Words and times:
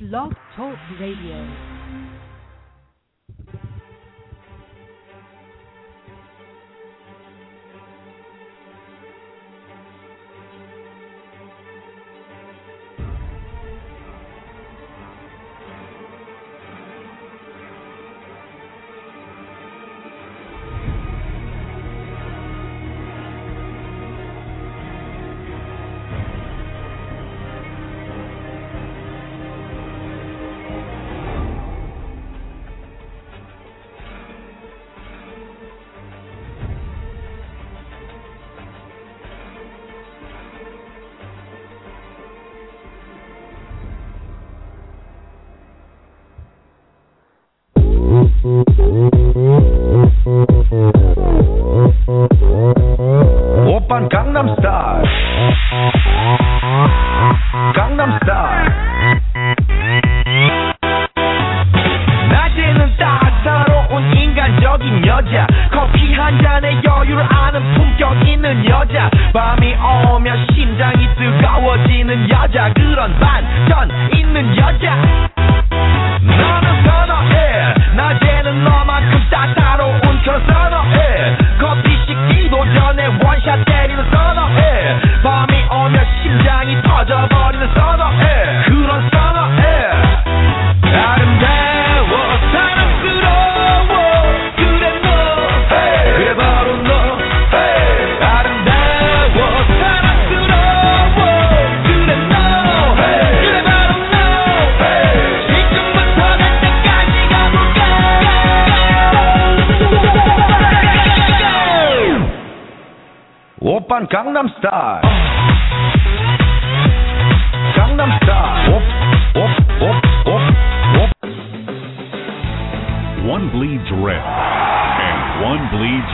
Blog 0.00 0.32
Talk 0.56 0.78
Radio. 0.98 1.69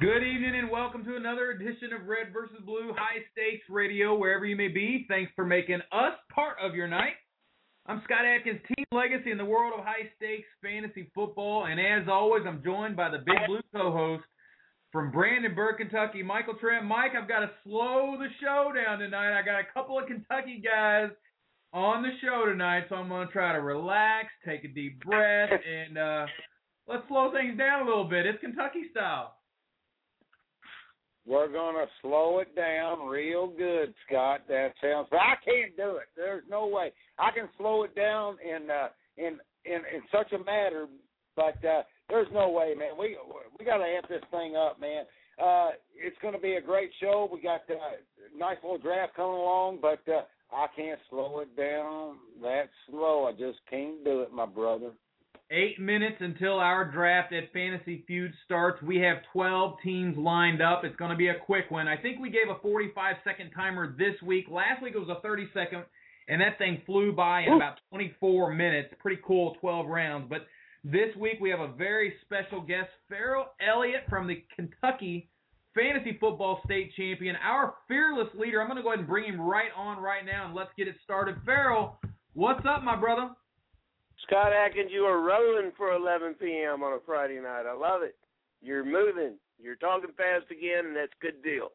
Good 0.00 0.22
evening 0.22 0.54
and 0.54 0.70
welcome 0.70 1.04
to 1.06 1.16
another 1.16 1.50
edition 1.50 1.92
of 1.92 2.06
Red 2.06 2.32
versus 2.32 2.58
Blue 2.64 2.94
High 2.96 3.18
Stakes 3.32 3.64
Radio, 3.68 4.16
wherever 4.16 4.46
you 4.46 4.54
may 4.54 4.68
be. 4.68 5.04
Thanks 5.08 5.32
for 5.34 5.44
making 5.44 5.80
us 5.90 6.12
part 6.32 6.56
of 6.62 6.76
your 6.76 6.86
night. 6.86 7.14
I'm 7.84 8.00
Scott 8.04 8.24
Atkins, 8.24 8.60
Team 8.68 8.86
Legacy 8.92 9.32
in 9.32 9.38
the 9.38 9.44
world 9.44 9.72
of 9.76 9.84
high 9.84 10.08
stakes 10.16 10.46
fantasy 10.62 11.10
football, 11.16 11.66
and 11.66 11.80
as 11.80 12.08
always, 12.08 12.44
I'm 12.46 12.62
joined 12.62 12.94
by 12.94 13.10
the 13.10 13.18
Big 13.18 13.38
Blue 13.48 13.60
co-host 13.74 14.22
from 14.92 15.10
Brandenburg, 15.10 15.78
Kentucky, 15.78 16.22
Michael 16.22 16.54
Trent. 16.60 16.84
Mike, 16.84 17.12
I've 17.20 17.26
got 17.26 17.40
to 17.40 17.50
slow 17.64 18.14
the 18.20 18.28
show 18.40 18.70
down 18.72 19.00
tonight. 19.00 19.36
I 19.36 19.42
got 19.44 19.58
a 19.58 19.66
couple 19.74 19.98
of 19.98 20.06
Kentucky 20.06 20.62
guys 20.64 21.10
on 21.72 22.04
the 22.04 22.10
show 22.22 22.44
tonight, 22.46 22.84
so 22.88 22.94
I'm 22.94 23.08
going 23.08 23.26
to 23.26 23.32
try 23.32 23.52
to 23.52 23.60
relax, 23.60 24.28
take 24.46 24.62
a 24.62 24.68
deep 24.68 25.04
breath, 25.04 25.50
and 25.50 25.98
uh, 25.98 26.26
let's 26.86 27.02
slow 27.08 27.32
things 27.32 27.58
down 27.58 27.82
a 27.82 27.84
little 27.84 28.08
bit. 28.08 28.26
It's 28.26 28.40
Kentucky 28.40 28.82
style. 28.92 29.34
We're 31.28 31.52
gonna 31.52 31.84
slow 32.00 32.38
it 32.38 32.56
down 32.56 33.06
real 33.06 33.48
good, 33.48 33.92
Scott. 34.06 34.42
That 34.48 34.72
sounds. 34.80 35.08
I 35.12 35.34
can't 35.44 35.76
do 35.76 35.96
it. 35.96 36.08
There's 36.16 36.44
no 36.48 36.66
way 36.66 36.90
I 37.18 37.30
can 37.32 37.48
slow 37.58 37.84
it 37.84 37.94
down 37.94 38.36
in 38.42 38.70
uh, 38.70 38.88
in 39.18 39.38
in 39.66 39.82
in 39.94 40.02
such 40.10 40.32
a 40.32 40.42
matter. 40.42 40.86
But 41.36 41.62
uh, 41.64 41.82
there's 42.08 42.28
no 42.32 42.48
way, 42.48 42.74
man. 42.76 42.98
We 42.98 43.18
we 43.58 43.64
got 43.64 43.76
to 43.78 43.84
amp 43.84 44.08
this 44.08 44.22
thing 44.30 44.56
up, 44.56 44.80
man. 44.80 45.04
Uh, 45.42 45.70
it's 45.94 46.16
going 46.20 46.34
to 46.34 46.40
be 46.40 46.54
a 46.54 46.60
great 46.60 46.90
show. 47.00 47.28
We 47.32 47.40
got 47.40 47.60
uh, 47.70 47.76
nice 48.36 48.56
little 48.62 48.78
draft 48.78 49.14
coming 49.14 49.36
along, 49.36 49.78
but 49.80 50.00
uh, 50.10 50.22
I 50.52 50.66
can't 50.74 50.98
slow 51.10 51.40
it 51.40 51.56
down 51.56 52.16
that 52.42 52.70
slow. 52.88 53.26
I 53.26 53.32
just 53.32 53.58
can't 53.70 54.02
do 54.02 54.22
it, 54.22 54.32
my 54.32 54.46
brother. 54.46 54.90
Eight 55.50 55.80
minutes 55.80 56.16
until 56.20 56.58
our 56.58 56.84
draft 56.84 57.32
at 57.32 57.50
Fantasy 57.54 58.04
Feud 58.06 58.32
starts. 58.44 58.82
We 58.82 58.98
have 58.98 59.18
12 59.32 59.76
teams 59.82 60.18
lined 60.18 60.60
up. 60.60 60.84
It's 60.84 60.96
going 60.96 61.10
to 61.10 61.16
be 61.16 61.28
a 61.28 61.38
quick 61.46 61.70
one. 61.70 61.88
I 61.88 61.96
think 61.96 62.20
we 62.20 62.28
gave 62.28 62.50
a 62.50 62.60
45 62.60 63.16
second 63.24 63.50
timer 63.52 63.94
this 63.96 64.20
week. 64.22 64.44
Last 64.50 64.82
week 64.82 64.92
it 64.94 64.98
was 64.98 65.08
a 65.08 65.22
30 65.22 65.48
second, 65.54 65.84
and 66.28 66.38
that 66.42 66.58
thing 66.58 66.82
flew 66.84 67.12
by 67.12 67.42
in 67.42 67.54
about 67.54 67.80
24 67.88 68.52
minutes. 68.52 68.92
Pretty 69.00 69.22
cool, 69.26 69.56
12 69.60 69.86
rounds. 69.86 70.26
But 70.28 70.46
this 70.84 71.16
week 71.16 71.38
we 71.40 71.48
have 71.48 71.60
a 71.60 71.72
very 71.72 72.12
special 72.26 72.60
guest, 72.60 72.90
Ferrell 73.08 73.46
Elliott 73.66 74.02
from 74.10 74.26
the 74.26 74.44
Kentucky 74.54 75.30
Fantasy 75.74 76.18
Football 76.20 76.60
State 76.66 76.92
Champion, 76.94 77.36
our 77.36 77.74
fearless 77.86 78.28
leader. 78.38 78.60
I'm 78.60 78.68
going 78.68 78.76
to 78.76 78.82
go 78.82 78.88
ahead 78.90 78.98
and 78.98 79.08
bring 79.08 79.24
him 79.24 79.40
right 79.40 79.70
on 79.74 80.02
right 80.02 80.26
now, 80.26 80.46
and 80.46 80.54
let's 80.54 80.70
get 80.76 80.88
it 80.88 80.96
started. 81.04 81.36
Ferrell, 81.46 81.98
what's 82.34 82.66
up, 82.68 82.82
my 82.82 82.96
brother? 82.96 83.30
Scott 84.26 84.52
Atkins, 84.52 84.90
you 84.92 85.02
are 85.02 85.20
rolling 85.20 85.72
for 85.76 85.94
11 85.94 86.34
p.m. 86.34 86.82
on 86.82 86.92
a 86.92 86.98
Friday 87.06 87.40
night. 87.40 87.64
I 87.66 87.74
love 87.74 88.02
it. 88.02 88.16
You're 88.60 88.84
moving. 88.84 89.36
You're 89.60 89.76
talking 89.76 90.10
fast 90.16 90.50
again, 90.50 90.86
and 90.86 90.96
that's 90.96 91.12
a 91.20 91.24
good 91.24 91.42
deal. 91.42 91.68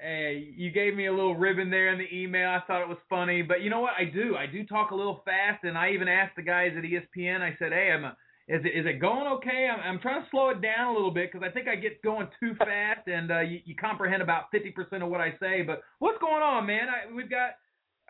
Hey, 0.00 0.54
you 0.56 0.70
gave 0.70 0.94
me 0.94 1.06
a 1.06 1.12
little 1.12 1.34
ribbon 1.34 1.70
there 1.70 1.92
in 1.92 1.98
the 1.98 2.08
email. 2.14 2.50
I 2.50 2.60
thought 2.66 2.82
it 2.82 2.88
was 2.88 2.98
funny, 3.10 3.42
but 3.42 3.62
you 3.62 3.70
know 3.70 3.80
what? 3.80 3.94
I 3.98 4.04
do. 4.04 4.36
I 4.36 4.46
do 4.46 4.64
talk 4.64 4.92
a 4.92 4.94
little 4.94 5.22
fast, 5.24 5.64
and 5.64 5.76
I 5.76 5.90
even 5.90 6.06
asked 6.06 6.36
the 6.36 6.42
guys 6.42 6.72
at 6.76 6.84
ESPN. 6.84 7.40
I 7.42 7.56
said, 7.58 7.72
"Hey, 7.72 7.90
I'm 7.92 8.04
a, 8.04 8.16
is 8.46 8.64
it 8.64 8.78
is 8.78 8.86
it 8.86 9.00
going 9.00 9.26
okay? 9.26 9.68
I'm 9.70 9.80
I'm 9.80 10.00
trying 10.00 10.22
to 10.22 10.30
slow 10.30 10.50
it 10.50 10.62
down 10.62 10.88
a 10.88 10.92
little 10.92 11.10
bit 11.10 11.32
because 11.32 11.46
I 11.46 11.52
think 11.52 11.66
I 11.66 11.74
get 11.74 12.00
going 12.02 12.28
too 12.38 12.54
fast, 12.54 13.08
and 13.08 13.30
uh, 13.32 13.40
you, 13.40 13.58
you 13.64 13.74
comprehend 13.74 14.22
about 14.22 14.44
50% 14.54 15.02
of 15.02 15.10
what 15.10 15.20
I 15.20 15.34
say. 15.40 15.62
But 15.62 15.82
what's 15.98 16.18
going 16.18 16.42
on, 16.42 16.64
man? 16.64 16.86
I, 16.88 17.12
we've 17.12 17.30
got 17.30 17.58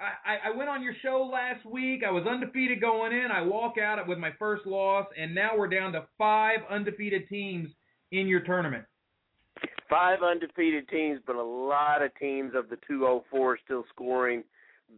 I, 0.00 0.48
I 0.48 0.56
went 0.56 0.68
on 0.68 0.82
your 0.82 0.94
show 1.02 1.28
last 1.30 1.66
week. 1.66 2.02
I 2.06 2.10
was 2.10 2.24
undefeated 2.26 2.80
going 2.80 3.12
in. 3.12 3.28
I 3.32 3.42
walk 3.42 3.78
out 3.78 4.06
with 4.06 4.18
my 4.18 4.30
first 4.38 4.66
loss, 4.66 5.06
and 5.20 5.34
now 5.34 5.50
we're 5.56 5.68
down 5.68 5.92
to 5.92 6.06
five 6.16 6.60
undefeated 6.70 7.28
teams 7.28 7.70
in 8.12 8.28
your 8.28 8.40
tournament. 8.40 8.84
five 9.90 10.22
undefeated 10.22 10.88
teams, 10.88 11.20
but 11.26 11.36
a 11.36 11.42
lot 11.42 12.02
of 12.02 12.14
teams 12.18 12.52
of 12.54 12.68
the 12.68 12.78
204 12.86 13.58
still 13.64 13.84
scoring 13.92 14.44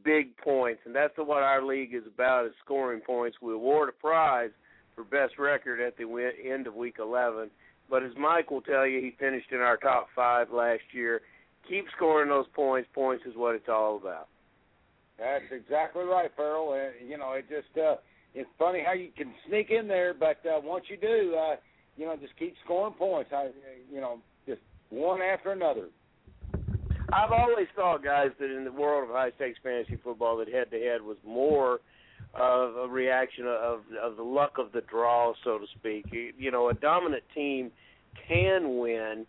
big 0.04 0.36
points, 0.36 0.80
and 0.84 0.94
that's 0.94 1.14
what 1.16 1.42
our 1.42 1.64
league 1.64 1.94
is 1.94 2.04
about: 2.06 2.46
is 2.46 2.52
scoring 2.64 3.00
points. 3.00 3.38
We 3.40 3.54
award 3.54 3.88
a 3.88 3.92
prize 3.92 4.50
for 4.94 5.04
best 5.04 5.38
record 5.38 5.80
at 5.80 5.96
the 5.96 6.32
end 6.44 6.66
of 6.66 6.74
week 6.74 6.96
11. 6.98 7.50
But 7.88 8.02
as 8.04 8.12
Mike 8.18 8.50
will 8.50 8.60
tell 8.60 8.86
you, 8.86 9.00
he 9.00 9.16
finished 9.18 9.50
in 9.50 9.58
our 9.58 9.76
top 9.76 10.08
five 10.14 10.50
last 10.52 10.82
year. 10.92 11.22
Keep 11.68 11.86
scoring 11.96 12.28
those 12.28 12.46
points. 12.54 12.88
Points 12.94 13.24
is 13.26 13.36
what 13.36 13.54
it's 13.54 13.68
all 13.68 13.96
about. 13.96 14.28
That's 15.20 15.44
exactly 15.52 16.04
right, 16.04 16.30
Ferrell. 16.34 16.72
And 16.72 17.08
you 17.08 17.18
know, 17.18 17.32
it 17.32 17.44
just 17.48 17.76
uh, 17.78 17.96
it's 18.34 18.48
funny 18.58 18.82
how 18.84 18.94
you 18.94 19.10
can 19.16 19.32
sneak 19.46 19.70
in 19.70 19.86
there, 19.86 20.14
but 20.14 20.38
uh, 20.46 20.60
once 20.62 20.86
you 20.88 20.96
do, 20.96 21.36
uh, 21.36 21.56
you 21.96 22.06
know, 22.06 22.16
just 22.16 22.36
keep 22.38 22.54
scoring 22.64 22.94
points. 22.94 23.30
I, 23.32 23.50
you 23.92 24.00
know, 24.00 24.20
just 24.46 24.60
one 24.88 25.20
after 25.20 25.52
another. 25.52 25.88
I've 27.12 27.32
always 27.32 27.66
thought, 27.76 28.02
guys, 28.02 28.30
that 28.38 28.56
in 28.56 28.64
the 28.64 28.72
world 28.72 29.08
of 29.08 29.14
high 29.14 29.32
stakes 29.36 29.58
fantasy 29.62 29.98
football, 30.02 30.36
that 30.38 30.48
head 30.48 30.70
to 30.70 30.78
head 30.78 31.02
was 31.02 31.16
more 31.26 31.80
of 32.34 32.76
a 32.76 32.88
reaction 32.88 33.44
of 33.46 33.80
of 34.02 34.16
the 34.16 34.22
luck 34.22 34.54
of 34.58 34.72
the 34.72 34.80
draw, 34.82 35.34
so 35.44 35.58
to 35.58 35.66
speak. 35.78 36.06
You, 36.10 36.32
you 36.38 36.50
know, 36.50 36.70
a 36.70 36.74
dominant 36.74 37.24
team 37.34 37.72
can 38.26 38.78
win 38.78 39.26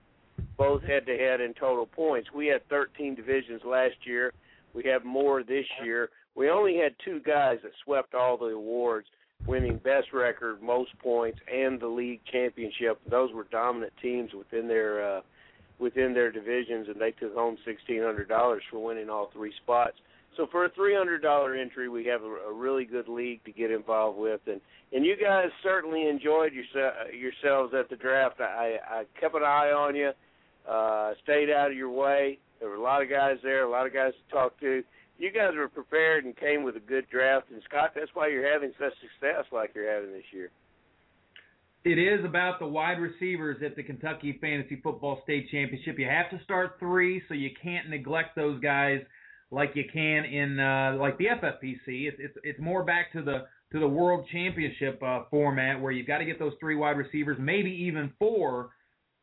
both 0.57 0.83
head 0.83 1.05
to 1.07 1.17
head 1.17 1.41
and 1.41 1.55
total 1.55 1.85
points. 1.85 2.29
We 2.33 2.47
had 2.47 2.67
13 2.69 3.15
divisions 3.15 3.61
last 3.65 3.95
year. 4.05 4.31
We 4.73 4.83
have 4.85 5.03
more 5.03 5.43
this 5.43 5.65
year. 5.83 6.09
We 6.35 6.49
only 6.49 6.77
had 6.77 6.95
two 7.03 7.19
guys 7.25 7.57
that 7.63 7.71
swept 7.83 8.13
all 8.13 8.37
the 8.37 8.45
awards, 8.45 9.07
winning 9.45 9.77
best 9.83 10.13
record, 10.13 10.61
most 10.61 10.97
points, 10.99 11.39
and 11.53 11.79
the 11.79 11.87
league 11.87 12.21
championship. 12.31 12.99
Those 13.09 13.33
were 13.33 13.45
dominant 13.51 13.93
teams 14.01 14.31
within 14.33 14.67
their 14.67 15.17
uh, 15.17 15.21
within 15.79 16.13
their 16.13 16.31
divisions, 16.31 16.87
and 16.87 17.01
they 17.01 17.11
took 17.11 17.33
home 17.33 17.57
sixteen 17.65 18.01
hundred 18.01 18.29
dollars 18.29 18.63
for 18.69 18.83
winning 18.83 19.09
all 19.09 19.29
three 19.33 19.53
spots. 19.63 19.97
So 20.37 20.47
for 20.49 20.63
a 20.63 20.69
three 20.69 20.95
hundred 20.95 21.21
dollar 21.21 21.55
entry, 21.55 21.89
we 21.89 22.05
have 22.05 22.21
a, 22.21 22.49
a 22.49 22.53
really 22.53 22.85
good 22.85 23.09
league 23.09 23.43
to 23.43 23.51
get 23.51 23.71
involved 23.71 24.17
with, 24.17 24.41
and 24.47 24.61
and 24.93 25.05
you 25.05 25.15
guys 25.21 25.47
certainly 25.63 26.07
enjoyed 26.07 26.53
yourse- 26.53 26.95
yourselves 27.13 27.73
at 27.77 27.89
the 27.89 27.95
draft. 27.97 28.39
I, 28.39 28.77
I 28.89 29.03
kept 29.19 29.35
an 29.35 29.43
eye 29.43 29.71
on 29.71 29.95
you, 29.95 30.11
uh, 30.69 31.13
stayed 31.23 31.49
out 31.49 31.71
of 31.71 31.77
your 31.77 31.89
way. 31.89 32.39
There 32.61 32.69
were 32.69 32.75
a 32.75 32.81
lot 32.81 33.01
of 33.01 33.09
guys 33.09 33.37
there, 33.43 33.65
a 33.65 33.69
lot 33.69 33.87
of 33.87 33.93
guys 33.93 34.13
to 34.13 34.33
talk 34.33 34.57
to. 34.61 34.83
You 35.17 35.31
guys 35.31 35.51
were 35.55 35.67
prepared 35.67 36.25
and 36.25 36.37
came 36.37 36.63
with 36.63 36.75
a 36.77 36.79
good 36.79 37.09
draft, 37.09 37.47
and 37.51 37.61
Scott, 37.67 37.91
that's 37.95 38.11
why 38.13 38.29
you're 38.29 38.49
having 38.49 38.71
such 38.79 38.93
success 39.01 39.45
like 39.51 39.71
you're 39.75 39.91
having 39.91 40.11
this 40.11 40.23
year. 40.31 40.51
It 41.83 41.97
is 41.97 42.23
about 42.23 42.59
the 42.59 42.67
wide 42.67 42.99
receivers 42.99 43.57
at 43.65 43.75
the 43.75 43.81
Kentucky 43.81 44.37
Fantasy 44.39 44.79
Football 44.83 45.21
State 45.23 45.49
Championship. 45.49 45.97
You 45.97 46.07
have 46.07 46.29
to 46.29 46.43
start 46.43 46.77
three, 46.79 47.23
so 47.27 47.33
you 47.33 47.49
can't 47.61 47.89
neglect 47.89 48.35
those 48.35 48.61
guys 48.61 49.01
like 49.49 49.71
you 49.73 49.83
can 49.91 50.25
in 50.25 50.59
uh, 50.59 50.95
like 50.99 51.17
the 51.17 51.25
FFPC. 51.25 52.07
It's 52.07 52.17
it's 52.19 52.37
it's 52.43 52.59
more 52.59 52.83
back 52.83 53.11
to 53.13 53.23
the 53.23 53.45
to 53.71 53.79
the 53.79 53.87
World 53.87 54.27
Championship 54.31 55.01
uh, 55.01 55.21
format 55.31 55.81
where 55.81 55.91
you've 55.91 56.07
got 56.07 56.19
to 56.19 56.25
get 56.25 56.37
those 56.37 56.53
three 56.59 56.75
wide 56.75 56.97
receivers, 56.97 57.37
maybe 57.39 57.71
even 57.71 58.13
four. 58.19 58.69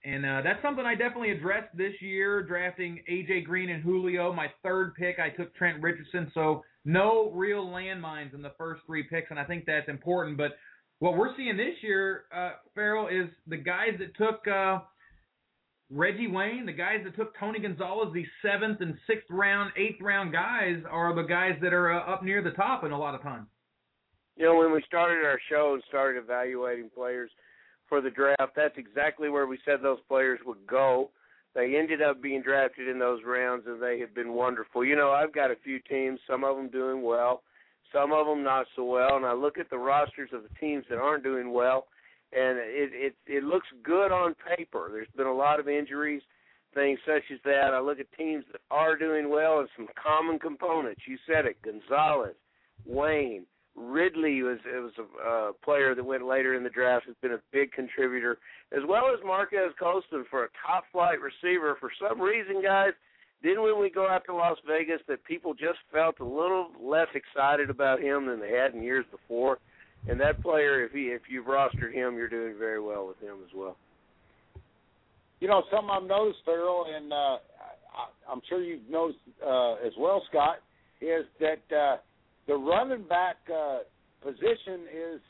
And 0.04 0.24
uh, 0.24 0.42
that's 0.42 0.62
something 0.62 0.84
I 0.86 0.94
definitely 0.94 1.32
addressed 1.32 1.76
this 1.76 1.92
year, 2.00 2.42
drafting 2.42 3.02
AJ 3.10 3.44
Green 3.44 3.70
and 3.70 3.82
Julio. 3.82 4.32
My 4.32 4.46
third 4.62 4.94
pick, 4.94 5.18
I 5.18 5.30
took 5.30 5.54
Trent 5.56 5.82
Richardson. 5.82 6.30
So 6.34 6.62
no 6.84 7.32
real 7.34 7.66
landmines 7.66 8.32
in 8.32 8.40
the 8.40 8.52
first 8.56 8.82
three 8.86 9.02
picks, 9.02 9.30
and 9.30 9.38
I 9.38 9.44
think 9.44 9.64
that's 9.66 9.88
important. 9.88 10.36
But 10.36 10.52
what 11.00 11.16
we're 11.16 11.36
seeing 11.36 11.56
this 11.56 11.74
year, 11.82 12.24
uh, 12.34 12.52
Ferrell, 12.74 13.08
is 13.08 13.28
the 13.48 13.56
guys 13.56 13.98
that 13.98 14.16
took 14.16 14.46
uh, 14.46 14.80
Reggie 15.90 16.28
Wayne, 16.28 16.66
the 16.66 16.72
guys 16.72 17.00
that 17.04 17.16
took 17.16 17.36
Tony 17.38 17.58
Gonzalez, 17.58 18.12
the 18.14 18.24
seventh 18.42 18.80
and 18.80 18.96
sixth 19.06 19.28
round, 19.30 19.72
eighth 19.76 20.00
round 20.00 20.32
guys, 20.32 20.82
are 20.90 21.14
the 21.14 21.22
guys 21.22 21.56
that 21.60 21.72
are 21.72 21.92
uh, 21.92 22.12
up 22.12 22.22
near 22.22 22.42
the 22.42 22.50
top 22.50 22.84
in 22.84 22.92
a 22.92 22.98
lot 22.98 23.14
of 23.14 23.22
times. 23.22 23.46
You 24.36 24.44
know, 24.44 24.56
when 24.56 24.72
we 24.72 24.82
started 24.86 25.24
our 25.24 25.40
show 25.50 25.74
and 25.74 25.82
started 25.88 26.22
evaluating 26.22 26.90
players 26.94 27.30
for 27.88 28.00
the 28.00 28.10
draft, 28.10 28.52
that's 28.54 28.76
exactly 28.76 29.28
where 29.28 29.46
we 29.46 29.58
said 29.64 29.80
those 29.82 29.98
players 30.08 30.40
would 30.46 30.66
go. 30.66 31.10
They 31.54 31.76
ended 31.76 32.02
up 32.02 32.22
being 32.22 32.42
drafted 32.42 32.88
in 32.88 32.98
those 32.98 33.20
rounds, 33.26 33.64
and 33.66 33.82
they 33.82 33.98
have 34.00 34.14
been 34.14 34.32
wonderful. 34.32 34.84
You 34.84 34.96
know, 34.96 35.10
I've 35.10 35.34
got 35.34 35.50
a 35.50 35.56
few 35.64 35.80
teams, 35.80 36.20
some 36.26 36.44
of 36.44 36.56
them 36.56 36.68
doing 36.68 37.02
well 37.02 37.42
some 37.92 38.12
of 38.12 38.26
them 38.26 38.42
not 38.42 38.66
so 38.76 38.84
well. 38.84 39.16
And 39.16 39.24
I 39.24 39.32
look 39.32 39.58
at 39.58 39.70
the 39.70 39.78
rosters 39.78 40.30
of 40.32 40.42
the 40.42 40.54
teams 40.60 40.84
that 40.88 40.98
aren't 40.98 41.24
doing 41.24 41.52
well, 41.52 41.86
and 42.32 42.58
it 42.58 42.90
it 42.92 43.14
it 43.26 43.44
looks 43.44 43.66
good 43.82 44.12
on 44.12 44.34
paper. 44.56 44.88
There's 44.92 45.08
been 45.16 45.26
a 45.26 45.32
lot 45.32 45.60
of 45.60 45.68
injuries, 45.68 46.22
things 46.74 46.98
such 47.06 47.22
as 47.32 47.38
that. 47.44 47.72
I 47.72 47.80
look 47.80 48.00
at 48.00 48.06
teams 48.16 48.44
that 48.52 48.60
are 48.70 48.96
doing 48.96 49.30
well 49.30 49.60
and 49.60 49.68
some 49.76 49.88
common 50.00 50.38
components. 50.38 51.02
You 51.06 51.16
said 51.26 51.46
it: 51.46 51.56
Gonzalez, 51.62 52.36
Wayne, 52.86 53.44
Ridley 53.78 54.42
was 54.42 54.58
it 54.66 54.82
was 54.82 54.92
a 54.98 55.28
uh, 55.28 55.52
player 55.64 55.94
that 55.94 56.04
went 56.04 56.26
later 56.26 56.54
in 56.54 56.64
the 56.64 56.70
draft. 56.70 57.06
Has 57.06 57.16
been 57.22 57.32
a 57.32 57.40
big 57.52 57.72
contributor, 57.72 58.38
as 58.76 58.82
well 58.88 59.04
as 59.12 59.24
Marques 59.24 59.72
Colston 59.78 60.24
for 60.30 60.44
a 60.44 60.48
top 60.66 60.84
flight 60.92 61.18
receiver. 61.20 61.76
For 61.80 61.90
some 62.00 62.20
reason, 62.20 62.62
guys 62.62 62.92
then 63.42 63.62
when 63.62 63.80
we 63.80 63.90
go 63.90 64.08
out 64.08 64.24
to 64.26 64.34
Las 64.34 64.58
Vegas 64.66 65.00
that 65.08 65.22
people 65.24 65.54
just 65.54 65.78
felt 65.92 66.18
a 66.20 66.24
little 66.24 66.68
less 66.80 67.06
excited 67.14 67.70
about 67.70 68.00
him 68.00 68.26
than 68.26 68.40
they 68.40 68.50
had 68.50 68.74
in 68.74 68.82
years 68.82 69.04
before. 69.10 69.58
And 70.08 70.20
that 70.20 70.42
player, 70.42 70.84
if 70.84 70.92
he 70.92 71.06
if 71.06 71.22
you've 71.28 71.46
rostered 71.46 71.92
him, 71.92 72.16
you're 72.16 72.28
doing 72.28 72.54
very 72.58 72.80
well 72.80 73.06
with 73.06 73.20
him 73.20 73.38
as 73.44 73.52
well. 73.54 73.76
You 75.40 75.48
know, 75.48 75.62
something 75.70 75.90
I've 75.90 76.08
noticed, 76.08 76.40
Ferrell, 76.44 76.86
and 76.94 77.12
uh, 77.12 77.16
I, 77.16 78.30
I'm 78.30 78.40
sure 78.48 78.62
you've 78.62 78.88
noticed 78.90 79.18
uh, 79.44 79.74
as 79.74 79.92
well, 79.98 80.22
Scott, 80.28 80.56
is 81.00 81.24
that 81.40 81.76
uh, 81.76 81.96
the 82.48 82.56
running 82.56 83.06
back 83.06 83.36
uh, 83.54 83.80
position 84.22 84.88
is, 84.92 85.20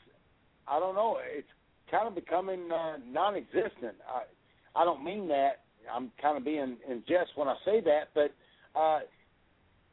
I 0.67 0.79
don't 0.79 0.95
know, 0.95 1.19
it's 1.21 1.47
kind 1.91 2.07
of 2.07 2.15
becoming 2.15 2.71
uh, 2.71 2.97
non-existent. 3.05 3.95
I, 4.07 4.81
I 4.81 4.85
don't 4.85 5.03
mean 5.03 5.27
that 5.27 5.61
I'm 5.93 6.11
kind 6.21 6.37
of 6.37 6.45
being 6.45 6.77
in 6.89 7.03
jest 7.07 7.31
when 7.35 7.47
I 7.47 7.55
say 7.65 7.81
that, 7.81 8.09
but 8.15 8.33
uh, 8.79 8.99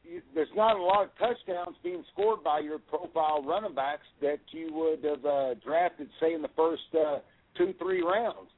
you, 0.04 0.22
there's 0.34 0.48
not 0.54 0.76
a 0.76 0.82
lot 0.82 1.04
of 1.04 1.10
touchdowns 1.18 1.76
being 1.82 2.04
scored 2.12 2.44
by 2.44 2.60
your 2.60 2.78
profile 2.78 3.42
running 3.42 3.74
backs 3.74 4.06
that 4.22 4.38
you 4.52 4.72
would 4.72 5.02
have 5.04 5.24
uh, 5.24 5.54
drafted, 5.64 6.08
say, 6.20 6.32
in 6.34 6.42
the 6.42 6.50
first 6.56 6.82
uh, 6.94 7.18
two, 7.56 7.74
three 7.80 8.02
rounds. 8.02 8.50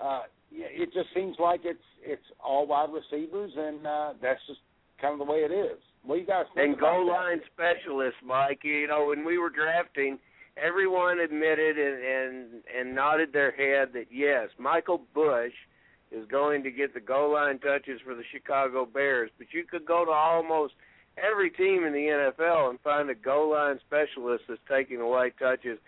Uh, 0.00 0.22
it 0.50 0.92
just 0.92 1.08
seems 1.14 1.36
like 1.38 1.60
it's 1.64 1.78
it's 2.02 2.22
all 2.42 2.66
wide 2.66 2.88
receivers, 2.92 3.50
and 3.56 3.86
uh, 3.86 4.12
that's 4.22 4.40
just 4.46 4.60
kind 5.00 5.20
of 5.20 5.26
the 5.26 5.32
way 5.32 5.38
it 5.38 5.52
is. 5.52 5.78
What 6.04 6.20
you 6.20 6.26
guys 6.26 6.44
think 6.54 6.72
and 6.72 6.80
goal 6.80 7.06
line 7.06 7.40
specialists, 7.52 8.20
Mike. 8.24 8.60
You 8.62 8.86
know, 8.86 9.06
when 9.08 9.24
we 9.24 9.38
were 9.38 9.50
drafting, 9.50 10.18
everyone 10.56 11.20
admitted 11.20 11.78
and 11.78 12.04
and 12.04 12.62
and 12.78 12.94
nodded 12.94 13.32
their 13.32 13.50
head 13.50 13.92
that 13.94 14.06
yes, 14.10 14.48
Michael 14.58 15.02
Bush– 15.14 15.52
is 16.10 16.26
going 16.28 16.62
to 16.62 16.70
get 16.70 16.94
the 16.94 17.00
goal 17.00 17.32
line 17.32 17.58
touches 17.58 18.00
for 18.04 18.14
the 18.14 18.22
Chicago 18.32 18.86
Bears, 18.86 19.30
but 19.38 19.48
you 19.52 19.64
could 19.64 19.84
go 19.84 20.04
to 20.04 20.10
almost 20.10 20.74
every 21.16 21.50
team 21.50 21.84
in 21.84 21.92
the 21.92 22.32
NFL 22.38 22.70
and 22.70 22.80
find 22.80 23.10
a 23.10 23.14
goal 23.14 23.52
line 23.52 23.78
specialist 23.86 24.44
that's 24.48 24.60
taking 24.70 25.00
away 25.00 25.32
touches. 25.38 25.78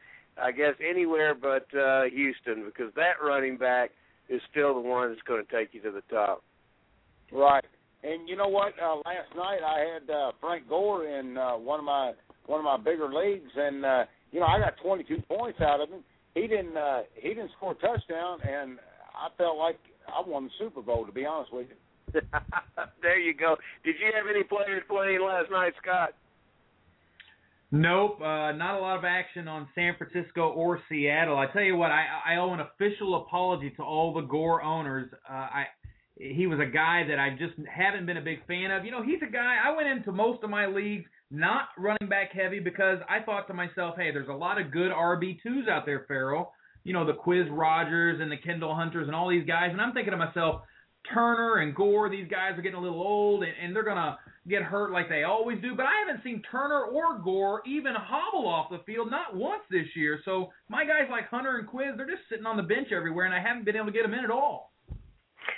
I 0.40 0.52
guess 0.52 0.74
anywhere 0.86 1.34
but 1.34 1.66
uh, 1.76 2.04
Houston, 2.04 2.64
because 2.64 2.92
that 2.94 3.22
running 3.22 3.56
back 3.56 3.90
is 4.28 4.40
still 4.50 4.74
the 4.74 4.80
one 4.80 5.10
that's 5.10 5.22
going 5.22 5.44
to 5.44 5.56
take 5.56 5.72
you 5.72 5.80
to 5.82 5.90
the 5.90 6.02
top. 6.10 6.42
Right. 7.32 7.64
And 8.02 8.28
you 8.28 8.36
know 8.36 8.48
what? 8.48 8.74
Uh, 8.80 8.96
last 8.96 9.34
night 9.36 9.60
I 9.64 9.80
had 9.94 10.10
uh, 10.10 10.32
Frank 10.40 10.68
Gore 10.68 11.06
in 11.06 11.36
uh, 11.36 11.56
one 11.56 11.80
of 11.80 11.84
my 11.84 12.12
one 12.46 12.60
of 12.60 12.64
my 12.64 12.76
bigger 12.76 13.12
leagues, 13.12 13.50
and 13.56 13.84
uh, 13.84 14.04
you 14.32 14.40
know 14.40 14.46
I 14.46 14.58
got 14.58 14.74
22 14.82 15.22
points 15.28 15.60
out 15.60 15.80
of 15.80 15.88
him. 15.88 16.00
He 16.34 16.46
didn't 16.46 16.76
uh, 16.76 17.02
he 17.14 17.30
didn't 17.30 17.50
score 17.56 17.72
a 17.72 17.74
touchdown, 17.74 18.38
and 18.42 18.78
I 19.14 19.28
felt 19.36 19.58
like 19.58 19.78
I 20.06 20.22
won 20.26 20.44
the 20.44 20.50
Super 20.58 20.80
Bowl, 20.80 21.04
to 21.06 21.12
be 21.12 21.26
honest 21.26 21.52
with 21.52 21.66
you. 21.68 21.76
there 23.02 23.18
you 23.18 23.34
go. 23.34 23.56
Did 23.84 23.96
you 23.98 24.06
have 24.14 24.24
any 24.34 24.44
players 24.44 24.82
playing 24.88 25.20
last 25.20 25.50
night, 25.50 25.74
Scott? 25.82 26.14
Nope, 27.70 28.22
uh, 28.22 28.52
not 28.52 28.78
a 28.78 28.80
lot 28.80 28.96
of 28.96 29.04
action 29.04 29.46
on 29.46 29.68
San 29.74 29.94
Francisco 29.98 30.48
or 30.48 30.80
Seattle. 30.88 31.36
I 31.36 31.48
tell 31.52 31.62
you 31.62 31.76
what, 31.76 31.90
I, 31.90 32.06
I 32.26 32.36
owe 32.36 32.54
an 32.54 32.60
official 32.60 33.22
apology 33.22 33.70
to 33.76 33.82
all 33.82 34.14
the 34.14 34.22
Gore 34.22 34.62
owners. 34.62 35.10
Uh, 35.28 35.32
I 35.34 35.64
he 36.18 36.46
was 36.46 36.58
a 36.60 36.70
guy 36.70 37.04
that 37.08 37.18
I 37.18 37.30
just 37.30 37.54
haven't 37.68 38.06
been 38.06 38.16
a 38.16 38.22
big 38.22 38.46
fan 38.46 38.70
of. 38.70 38.84
You 38.84 38.90
know, 38.90 39.02
he's 39.02 39.20
a 39.26 39.30
guy 39.30 39.56
I 39.64 39.74
went 39.74 39.88
into 39.88 40.12
most 40.12 40.42
of 40.42 40.50
my 40.50 40.66
leagues 40.66 41.06
not 41.30 41.68
running 41.76 42.08
back 42.08 42.32
heavy 42.32 42.60
because 42.60 42.98
I 43.08 43.20
thought 43.24 43.46
to 43.48 43.54
myself, 43.54 43.96
hey, 43.96 44.10
there's 44.10 44.28
a 44.28 44.32
lot 44.32 44.60
of 44.60 44.70
good 44.70 44.90
RB 44.90 45.38
twos 45.42 45.68
out 45.68 45.86
there, 45.86 46.04
Ferrell 46.08 46.52
you 46.88 46.94
know, 46.94 47.04
the 47.04 47.12
Quizz 47.12 47.48
Rodgers 47.50 48.18
and 48.18 48.32
the 48.32 48.38
Kendall 48.38 48.74
Hunters 48.74 49.08
and 49.08 49.14
all 49.14 49.28
these 49.28 49.46
guys. 49.46 49.68
And 49.72 49.80
I'm 49.80 49.92
thinking 49.92 50.12
to 50.12 50.16
myself, 50.16 50.62
Turner 51.12 51.56
and 51.56 51.74
Gore, 51.74 52.08
these 52.08 52.26
guys 52.28 52.58
are 52.58 52.62
getting 52.62 52.78
a 52.78 52.82
little 52.82 53.02
old 53.02 53.42
and, 53.42 53.52
and 53.62 53.76
they're 53.76 53.84
going 53.84 53.96
to 53.96 54.16
get 54.48 54.62
hurt 54.62 54.90
like 54.90 55.08
they 55.10 55.24
always 55.24 55.60
do. 55.60 55.74
But 55.76 55.84
I 55.84 55.92
haven't 56.06 56.24
seen 56.24 56.42
Turner 56.50 56.84
or 56.84 57.18
Gore 57.18 57.60
even 57.66 57.92
hobble 57.94 58.48
off 58.48 58.70
the 58.70 58.80
field, 58.86 59.10
not 59.10 59.36
once 59.36 59.62
this 59.70 59.86
year. 59.94 60.20
So 60.24 60.48
my 60.70 60.86
guys 60.86 61.08
like 61.10 61.28
Hunter 61.28 61.58
and 61.58 61.68
Quiz, 61.68 61.88
they're 61.96 62.06
just 62.06 62.28
sitting 62.30 62.46
on 62.46 62.56
the 62.56 62.62
bench 62.62 62.88
everywhere, 62.90 63.26
and 63.26 63.34
I 63.34 63.42
haven't 63.42 63.66
been 63.66 63.76
able 63.76 63.86
to 63.86 63.92
get 63.92 64.02
them 64.02 64.14
in 64.14 64.24
at 64.24 64.30
all. 64.30 64.72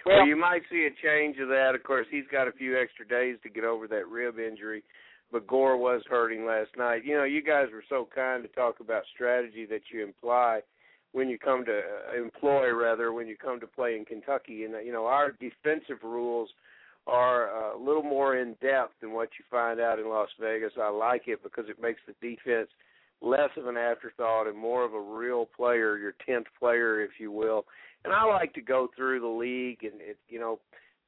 Well, 0.07 0.27
you 0.27 0.37
might 0.37 0.63
see 0.71 0.87
a 0.87 1.07
change 1.07 1.39
of 1.39 1.49
that. 1.49 1.73
Of 1.75 1.83
course, 1.83 2.07
he's 2.11 2.25
got 2.31 2.49
a 2.49 2.53
few 2.53 2.79
extra 2.79 3.07
days 3.07 3.37
to 3.43 3.49
get 3.49 3.65
over 3.65 3.87
that 3.89 4.09
rib 4.09 4.39
injury, 4.39 4.83
but 5.31 5.47
Gore 5.47 5.77
was 5.77 6.03
hurting 6.09 6.47
last 6.47 6.71
night. 6.77 7.05
You 7.05 7.17
know, 7.17 7.25
you 7.25 7.43
guys 7.43 7.67
were 7.73 7.85
so 7.89 8.09
kind 8.15 8.43
to 8.43 8.49
talk 8.49 8.81
about 8.81 9.03
strategy 9.15 9.67
that 9.67 9.83
you 9.93 10.03
imply 10.03 10.61
when 11.13 11.29
you 11.29 11.39
come 11.39 11.65
to 11.65 11.81
uh, 11.81 12.23
employ 12.23 12.71
rather 12.73 13.13
when 13.13 13.27
you 13.27 13.37
come 13.37 13.61
to 13.61 13.67
play 13.67 13.97
in 13.97 14.05
Kentucky. 14.05 14.65
And 14.65 14.75
uh, 14.75 14.79
you 14.79 14.93
know, 14.93 15.07
our 15.07 15.33
defensive 15.33 16.03
rules 16.03 16.49
are 17.07 17.51
uh, 17.51 17.77
a 17.77 17.81
little 17.81 18.03
more 18.03 18.37
in 18.37 18.55
depth 18.61 18.95
than 19.01 19.13
what 19.13 19.31
you 19.39 19.45
find 19.51 19.81
out 19.81 19.99
in 19.99 20.09
Las 20.09 20.29
Vegas. 20.41 20.73
I 20.81 20.91
like 20.91 21.23
it 21.27 21.43
because 21.43 21.65
it 21.69 21.81
makes 21.81 22.01
the 22.07 22.15
defense 22.21 22.69
less 23.23 23.51
of 23.57 23.67
an 23.67 23.77
afterthought 23.77 24.47
and 24.47 24.57
more 24.57 24.85
of 24.85 24.95
a 24.95 25.01
real 25.01 25.47
player, 25.57 25.99
your 25.99 26.15
tenth 26.27 26.47
player, 26.59 27.03
if 27.03 27.11
you 27.19 27.31
will. 27.31 27.65
And 28.04 28.12
I 28.12 28.25
like 28.25 28.54
to 28.54 28.62
go 28.62 28.88
through 28.97 29.21
the 29.21 29.26
league 29.26 29.83
and 29.83 30.00
it, 30.00 30.19
you 30.28 30.40
know 30.40 30.59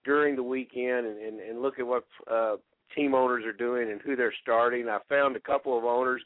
during 0.04 0.34
the 0.34 0.42
weekend 0.42 1.06
and, 1.06 1.18
and, 1.18 1.40
and 1.40 1.62
look 1.62 1.78
at 1.78 1.86
what 1.86 2.04
uh, 2.30 2.56
team 2.94 3.14
owners 3.14 3.44
are 3.44 3.52
doing 3.52 3.90
and 3.90 4.00
who 4.00 4.16
they're 4.16 4.34
starting. 4.42 4.88
I 4.88 4.98
found 5.08 5.36
a 5.36 5.40
couple 5.40 5.78
of 5.78 5.84
owners 5.84 6.22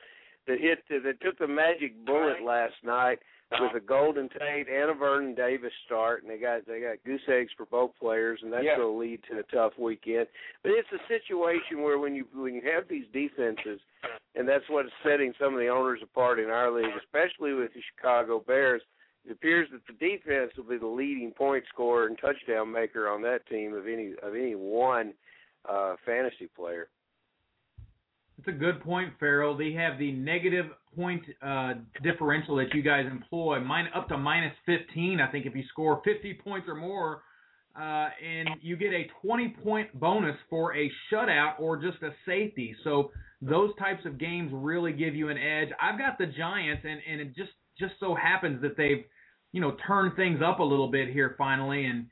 that 0.47 0.59
hit 0.61 0.79
that 0.89 1.21
took 1.21 1.39
the 1.39 1.47
magic 1.47 2.05
bullet 2.07 2.43
last 2.43 2.75
night 2.85 3.19
with 3.61 3.75
a 3.77 3.81
Golden 3.81 4.29
Tate 4.29 4.69
and 4.69 4.91
a 4.91 4.95
Vernon 4.95 5.35
Davis 5.35 5.73
start, 5.85 6.23
and 6.23 6.31
they 6.31 6.39
got 6.39 6.67
they 6.67 6.81
got 6.81 7.03
goose 7.05 7.21
eggs 7.29 7.51
for 7.57 7.67
both 7.67 7.93
players, 8.01 8.41
and 8.43 8.53
that's 8.53 8.65
Yeah. 8.65 8.77
going 8.77 8.93
to 8.93 8.99
lead 8.99 9.21
to 9.31 9.39
a 9.39 9.43
tough 9.55 9.73
weekend. 9.79 10.27
But 10.63 10.73
it's 10.73 10.89
a 10.93 11.07
situation 11.07 11.83
where 11.83 11.99
when 11.99 12.15
you 12.15 12.27
when 12.35 12.55
you 12.55 12.63
have 12.63 12.89
these 12.89 13.07
defenses, 13.13 13.81
and 14.35 14.49
that's 14.49 14.65
what's 14.69 14.91
setting 15.05 15.33
some 15.39 15.55
of 15.55 15.61
the 15.61 15.69
owners 15.69 16.01
apart 16.03 16.41
in 16.41 16.51
our 16.51 16.71
league, 16.71 16.95
especially 16.99 17.53
with 17.53 17.73
the 17.75 17.81
Chicago 17.95 18.41
Bears. 18.41 18.83
It 19.27 19.33
appears 19.33 19.69
that 19.73 19.81
the 19.87 19.95
defense 19.95 20.53
will 20.57 20.65
be 20.65 20.79
the 20.79 20.87
leading 20.87 21.33
point 21.33 21.65
scorer 21.73 22.07
and 22.07 22.17
touchdown 22.19 22.71
maker 22.71 23.09
on 23.09 23.23
that 23.23 23.47
team 23.49 23.75
of 23.75 23.87
any 23.87 24.13
of 24.23 24.35
any 24.35 24.55
one 24.55 25.15
uh, 25.69 25.97
fantasy 26.05 26.49
player. 26.55 26.89
That's 28.39 28.49
a 28.49 28.59
good 28.59 28.83
point, 28.83 29.15
Ferrell. 29.19 29.57
They 29.57 29.73
have 29.73 29.99
the 29.99 30.13
negative 30.13 30.67
point 30.95 31.23
uh, 31.43 31.75
differential 32.03 32.57
that 32.57 32.75
you 32.75 32.83
guys 32.83 33.07
employ, 33.11 33.61
mine 33.61 33.87
up 33.95 34.09
to 34.09 34.19
minus 34.19 34.53
15. 34.67 35.21
I 35.21 35.31
think 35.31 35.47
if 35.47 35.57
you 35.57 35.65
score 35.71 36.03
50 36.05 36.35
points 36.45 36.69
or 36.69 36.75
more, 36.75 37.23
uh, 37.75 38.09
and 38.25 38.51
you 38.61 38.77
get 38.77 38.93
a 38.93 39.07
20 39.23 39.57
point 39.63 39.99
bonus 39.99 40.37
for 40.49 40.77
a 40.77 40.91
shutout 41.11 41.59
or 41.59 41.77
just 41.77 42.03
a 42.03 42.11
safety. 42.27 42.77
So 42.85 43.11
those 43.43 43.71
types 43.79 44.05
of 44.05 44.19
games 44.19 44.51
really 44.55 44.93
give 44.93 45.15
you 45.15 45.31
an 45.31 45.39
edge. 45.39 45.69
I've 45.81 45.99
got 45.99 46.17
the 46.19 46.27
Giants, 46.27 46.85
and 46.85 47.01
and 47.11 47.21
it 47.21 47.37
just 47.37 47.53
just 47.79 47.95
so 48.01 48.15
happens 48.15 48.63
that 48.63 48.77
they've 48.77 49.05
you 49.53 49.61
know 49.61 49.77
turn 49.87 50.13
things 50.17 50.41
up 50.45 50.61
a 50.61 50.65
little 50.65 50.91
bit 50.91 51.09
here 51.09 51.35
finally, 51.39 51.85
and 51.85 52.07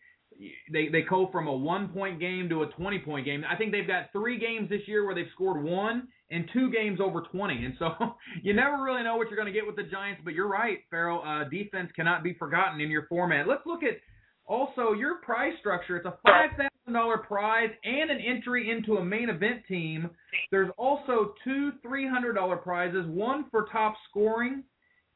they 0.72 0.88
they 0.88 1.02
go 1.02 1.28
from 1.30 1.46
a 1.46 1.52
one 1.52 1.88
point 1.88 2.20
game 2.20 2.48
to 2.48 2.62
a 2.62 2.66
20 2.66 2.98
point 3.00 3.24
game. 3.24 3.44
I 3.48 3.56
think 3.56 3.72
they've 3.72 3.86
got 3.86 4.12
three 4.12 4.38
games 4.38 4.68
this 4.68 4.82
year 4.86 5.04
where 5.04 5.14
they've 5.14 5.30
scored 5.34 5.62
one 5.62 6.08
and 6.30 6.48
two 6.52 6.70
games 6.70 7.00
over 7.00 7.20
20. 7.20 7.64
And 7.64 7.74
so 7.78 7.90
you 8.42 8.54
never 8.54 8.82
really 8.82 9.02
know 9.02 9.16
what 9.16 9.28
you're 9.28 9.36
going 9.36 9.52
to 9.52 9.58
get 9.58 9.66
with 9.66 9.76
the 9.76 9.84
Giants. 9.84 10.22
But 10.24 10.34
you're 10.34 10.48
right, 10.48 10.78
Ferrell. 10.90 11.22
Uh, 11.22 11.48
defense 11.48 11.90
cannot 11.94 12.22
be 12.22 12.34
forgotten 12.34 12.80
in 12.80 12.90
your 12.90 13.06
format. 13.06 13.46
Let's 13.46 13.66
look 13.66 13.82
at 13.82 13.98
also 14.46 14.92
your 14.92 15.16
prize 15.16 15.54
structure. 15.60 15.96
It's 15.96 16.06
a 16.06 16.18
five 16.22 16.50
thousand 16.50 16.92
dollar 16.92 17.18
prize 17.18 17.70
and 17.84 18.10
an 18.10 18.18
entry 18.20 18.70
into 18.70 18.96
a 18.96 19.04
main 19.04 19.28
event 19.30 19.62
team. 19.68 20.10
There's 20.50 20.70
also 20.76 21.34
two 21.44 21.72
three 21.82 22.08
hundred 22.08 22.34
dollar 22.34 22.56
prizes, 22.56 23.06
one 23.06 23.46
for 23.50 23.66
top 23.72 23.94
scoring 24.10 24.64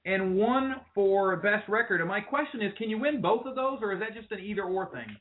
and 0.09 0.37
one 0.37 0.77
for 0.95 1.37
best 1.37 1.69
record. 1.69 2.01
And 2.01 2.09
my 2.09 2.21
question 2.21 2.63
is, 2.63 2.73
can 2.79 2.89
you 2.89 2.99
win 2.99 3.21
both 3.21 3.45
of 3.47 3.55
those, 3.55 3.79
or 3.83 3.93
is 3.93 4.01
that 4.01 4.15
just 4.15 4.33
an 4.33 4.41
either 4.41 4.65
or 4.65 4.91
thing? 4.91 5.17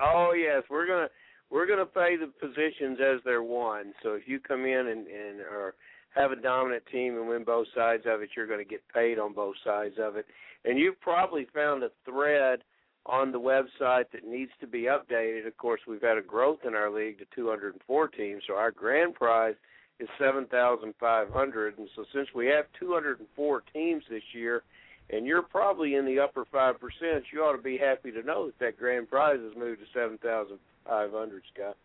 Oh 0.00 0.32
yes, 0.32 0.62
we're 0.68 0.86
gonna 0.86 1.08
we're 1.50 1.66
gonna 1.66 1.86
pay 1.86 2.16
the 2.16 2.32
positions 2.40 2.98
as 3.00 3.20
they're 3.24 3.42
won. 3.42 3.92
So 4.02 4.14
if 4.14 4.22
you 4.26 4.40
come 4.40 4.64
in 4.64 4.86
and 4.88 5.06
and 5.06 5.40
or 5.40 5.74
have 6.14 6.32
a 6.32 6.36
dominant 6.36 6.84
team 6.90 7.16
and 7.16 7.28
win 7.28 7.44
both 7.44 7.66
sides 7.74 8.04
of 8.06 8.22
it, 8.22 8.30
you're 8.36 8.46
going 8.46 8.60
to 8.60 8.64
get 8.64 8.82
paid 8.92 9.18
on 9.18 9.32
both 9.32 9.56
sides 9.64 9.96
of 9.98 10.16
it. 10.16 10.26
And 10.64 10.78
you've 10.78 11.00
probably 11.00 11.46
found 11.52 11.82
a 11.82 11.90
thread 12.04 12.60
on 13.06 13.32
the 13.32 13.40
website 13.40 14.04
that 14.12 14.24
needs 14.24 14.52
to 14.60 14.66
be 14.66 14.82
updated. 14.82 15.46
Of 15.46 15.56
course, 15.56 15.80
we've 15.88 16.02
had 16.02 16.16
a 16.16 16.22
growth 16.22 16.60
in 16.66 16.74
our 16.74 16.90
league 16.90 17.18
to 17.18 17.26
204 17.34 18.08
teams, 18.08 18.42
so 18.46 18.54
our 18.54 18.70
grand 18.70 19.14
prize 19.14 19.56
is 20.00 20.08
7,500. 20.18 21.78
And 21.78 21.88
so 21.94 22.04
since 22.14 22.28
we 22.34 22.46
have 22.46 22.64
204 22.78 23.62
teams 23.72 24.02
this 24.10 24.22
year, 24.32 24.62
and 25.10 25.26
you're 25.26 25.42
probably 25.42 25.96
in 25.96 26.06
the 26.06 26.18
upper 26.18 26.44
five 26.50 26.80
percent, 26.80 27.24
you 27.32 27.40
ought 27.40 27.56
to 27.56 27.62
be 27.62 27.76
happy 27.76 28.10
to 28.10 28.22
know 28.22 28.46
that 28.46 28.58
that 28.58 28.78
grand 28.78 29.08
prize 29.08 29.38
has 29.38 29.52
moved 29.56 29.80
to 29.80 29.86
7,500, 29.92 31.42
Scott. 31.52 31.76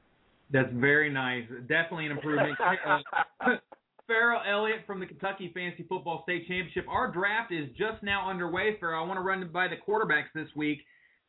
That's 0.52 0.72
very 0.74 1.12
nice. 1.12 1.44
Definitely 1.68 2.08
an 2.08 2.12
improvement. 2.14 2.58
Uh, 2.60 3.00
Ferrell 4.08 4.42
Elliott 4.50 4.80
from 4.88 5.00
the 5.00 5.06
Kentucky 5.06 5.52
Fantasy 5.54 5.86
Football 5.88 6.22
State 6.24 6.48
Championship. 6.48 6.86
Our 6.90 7.12
draft 7.12 7.52
is 7.52 7.70
just 7.78 8.02
now 8.02 8.28
underway, 8.28 8.78
Ferrell. 8.80 9.04
I 9.04 9.08
want 9.08 9.20
to 9.20 9.24
run 9.24 9.48
by 9.54 9.68
the 9.68 9.76
quarterbacks 9.76 10.34
this 10.34 10.48
week 10.56 10.80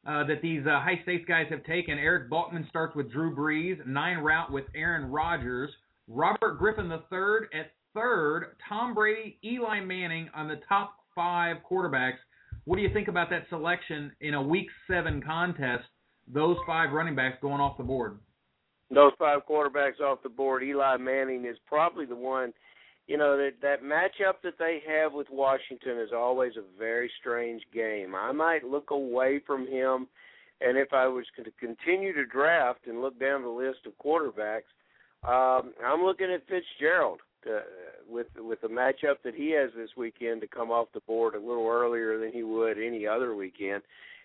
uh, 0.07 0.25
that 0.25 0.41
these 0.41 0.63
uh, 0.67 0.81
high 0.81 0.99
stakes 1.03 1.27
guys 1.29 1.47
have 1.51 1.63
taken. 1.65 1.99
Eric 1.99 2.31
Balkman 2.31 2.67
starts 2.71 2.97
with 2.97 3.13
Drew 3.13 3.37
Brees, 3.37 3.85
nine 3.87 4.19
route 4.19 4.51
with 4.51 4.65
Aaron 4.75 5.11
Rodgers, 5.11 5.71
Robert 6.12 6.59
Griffin 6.59 6.90
III 6.90 7.61
at 7.61 7.71
third, 7.95 8.57
Tom 8.69 8.95
Brady, 8.95 9.38
Eli 9.45 9.79
Manning 9.79 10.29
on 10.35 10.49
the 10.49 10.61
top 10.69 10.97
five 11.14 11.59
quarterbacks. 11.71 12.19
What 12.64 12.76
do 12.76 12.83
you 12.83 12.93
think 12.93 13.07
about 13.07 13.31
that 13.31 13.47
selection 13.49 14.11
in 14.21 14.35
a 14.35 14.43
Week 14.43 14.67
Seven 14.88 15.23
contest? 15.23 15.85
Those 16.26 16.57
five 16.67 16.90
running 16.90 17.14
backs 17.14 17.38
going 17.40 17.61
off 17.61 17.76
the 17.76 17.85
board. 17.85 18.19
Those 18.93 19.12
five 19.21 19.43
quarterbacks 19.49 20.00
off 20.00 20.21
the 20.25 20.29
board, 20.29 20.64
Eli 20.64 20.97
Manning 20.97 21.45
is 21.45 21.57
probably 21.64 22.07
the 22.07 22.17
one. 22.17 22.52
You 23.07 23.17
know 23.17 23.37
that 23.37 23.61
that 23.62 23.85
matchup 23.85 24.43
that 24.43 24.59
they 24.59 24.83
have 24.88 25.12
with 25.12 25.29
Washington 25.31 26.00
is 26.00 26.11
always 26.12 26.55
a 26.57 26.79
very 26.79 27.11
strange 27.21 27.62
game. 27.73 28.17
I 28.17 28.33
might 28.33 28.64
look 28.64 28.90
away 28.90 29.40
from 29.47 29.64
him, 29.64 30.09
and 30.61 30.76
if 30.76 30.93
I 30.93 31.07
was 31.07 31.25
to 31.37 31.52
continue 31.61 32.12
to 32.14 32.26
draft 32.26 32.88
and 32.88 33.00
look 33.00 33.19
down 33.21 33.43
the 33.43 33.49
list 33.49 33.87
of 33.87 33.93
quarterbacks, 34.05 34.71
um, 35.27 35.73
I'm 35.85 36.03
looking 36.03 36.31
at 36.33 36.47
Fitzgerald 36.49 37.21
uh, 37.47 37.61
with 38.09 38.27
with 38.39 38.61
the 38.61 38.69
matchup 38.69 39.17
that 39.25 39.35
he 39.35 39.50
has 39.53 39.71
this 39.77 39.91
weekend 39.97 40.41
to 40.41 40.49
come 40.49 40.71
off 40.71 40.89
the 40.95 41.00
board 41.00 41.35
a 41.35 41.39
little 41.39 41.69
earlier 41.69 42.19
than 42.19 42.33
he 42.33 42.43
would 42.43 42.79
any 42.79 43.07
other 43.07 43.35
weekend. 43.35 43.83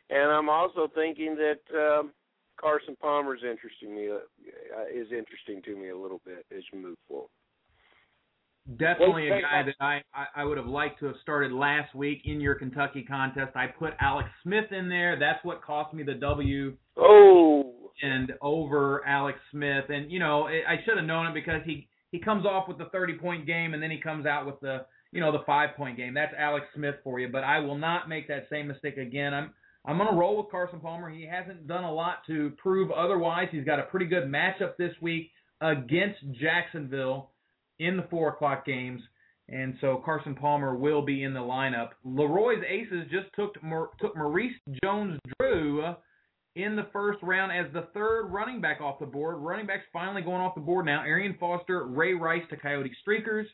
And 0.09 0.31
I'm 0.31 0.49
also 0.49 0.89
thinking 0.93 1.35
that 1.35 1.77
um, 1.77 2.11
Carson 2.59 2.95
Palmer 3.01 3.35
is 3.35 3.41
interesting 3.43 3.95
me 3.95 4.09
uh, 4.09 4.85
is 4.93 5.07
interesting 5.11 5.61
to 5.63 5.75
me 5.75 5.89
a 5.89 5.97
little 5.97 6.21
bit 6.25 6.45
as 6.55 6.63
you 6.71 6.79
move 6.79 6.97
forward. 7.07 7.29
Definitely 8.77 9.27
a 9.27 9.41
guy 9.41 9.61
that 9.63 9.75
I, 9.79 10.01
I 10.13 10.41
I 10.41 10.43
would 10.43 10.57
have 10.57 10.65
liked 10.65 10.99
to 10.99 11.05
have 11.05 11.15
started 11.21 11.51
last 11.51 11.93
week 11.93 12.21
in 12.25 12.41
your 12.41 12.55
Kentucky 12.55 13.03
contest. 13.03 13.55
I 13.55 13.67
put 13.67 13.93
Alex 13.99 14.29
Smith 14.43 14.71
in 14.71 14.89
there. 14.89 15.19
That's 15.19 15.43
what 15.43 15.61
cost 15.61 15.93
me 15.93 16.03
the 16.03 16.15
W 16.15 16.75
Oh, 16.97 17.84
and 18.01 18.33
over 18.41 19.05
Alex 19.05 19.39
Smith. 19.51 19.85
And 19.89 20.11
you 20.11 20.19
know 20.19 20.47
I 20.47 20.77
should 20.85 20.97
have 20.97 21.05
known 21.05 21.27
it 21.27 21.33
because 21.33 21.61
he 21.65 21.87
he 22.11 22.19
comes 22.19 22.45
off 22.45 22.67
with 22.67 22.77
the 22.77 22.85
30 22.85 23.17
point 23.17 23.45
game 23.45 23.73
and 23.73 23.81
then 23.81 23.91
he 23.91 23.99
comes 23.99 24.25
out 24.25 24.45
with 24.45 24.59
the 24.59 24.85
you 25.11 25.21
know 25.21 25.31
the 25.31 25.43
five 25.45 25.75
point 25.75 25.97
game. 25.97 26.13
That's 26.13 26.33
Alex 26.37 26.65
Smith 26.75 26.95
for 27.03 27.19
you. 27.19 27.29
But 27.29 27.43
I 27.43 27.59
will 27.59 27.77
not 27.77 28.09
make 28.09 28.27
that 28.27 28.47
same 28.49 28.67
mistake 28.67 28.97
again. 28.97 29.33
I'm 29.33 29.51
I'm 29.87 29.97
going 29.97 30.09
to 30.09 30.15
roll 30.15 30.37
with 30.37 30.49
Carson 30.49 30.79
Palmer. 30.79 31.09
He 31.09 31.27
hasn't 31.27 31.67
done 31.67 31.83
a 31.83 31.93
lot 31.93 32.25
to 32.27 32.51
prove 32.57 32.91
otherwise. 32.91 33.49
He's 33.51 33.65
got 33.65 33.79
a 33.79 33.83
pretty 33.83 34.07
good 34.07 34.23
matchup 34.23 34.77
this 34.77 34.93
week 34.99 35.29
against 35.61 36.19
Jacksonville 36.41 37.31
in 37.79 37.97
the 37.97 38.07
four 38.09 38.29
o'clock 38.29 38.65
games, 38.65 39.01
and 39.47 39.75
so 39.81 40.01
Carson 40.03 40.33
Palmer 40.33 40.75
will 40.75 41.01
be 41.03 41.23
in 41.23 41.33
the 41.33 41.39
lineup. 41.39 41.89
Leroy's 42.03 42.63
Aces 42.67 43.05
just 43.11 43.27
took 43.35 43.53
took 43.99 44.15
Maurice 44.15 44.55
Jones-Drew 44.83 45.93
in 46.55 46.75
the 46.75 46.87
first 46.93 47.19
round 47.21 47.51
as 47.51 47.71
the 47.73 47.87
third 47.93 48.27
running 48.27 48.61
back 48.61 48.79
off 48.81 48.99
the 48.99 49.05
board. 49.05 49.37
Running 49.39 49.67
backs 49.67 49.83
finally 49.91 50.21
going 50.21 50.41
off 50.41 50.55
the 50.55 50.61
board 50.61 50.85
now. 50.85 51.01
Arian 51.01 51.35
Foster, 51.39 51.85
Ray 51.85 52.13
Rice 52.13 52.43
to 52.49 52.57
Coyote 52.57 52.91
Streakers, 53.05 53.45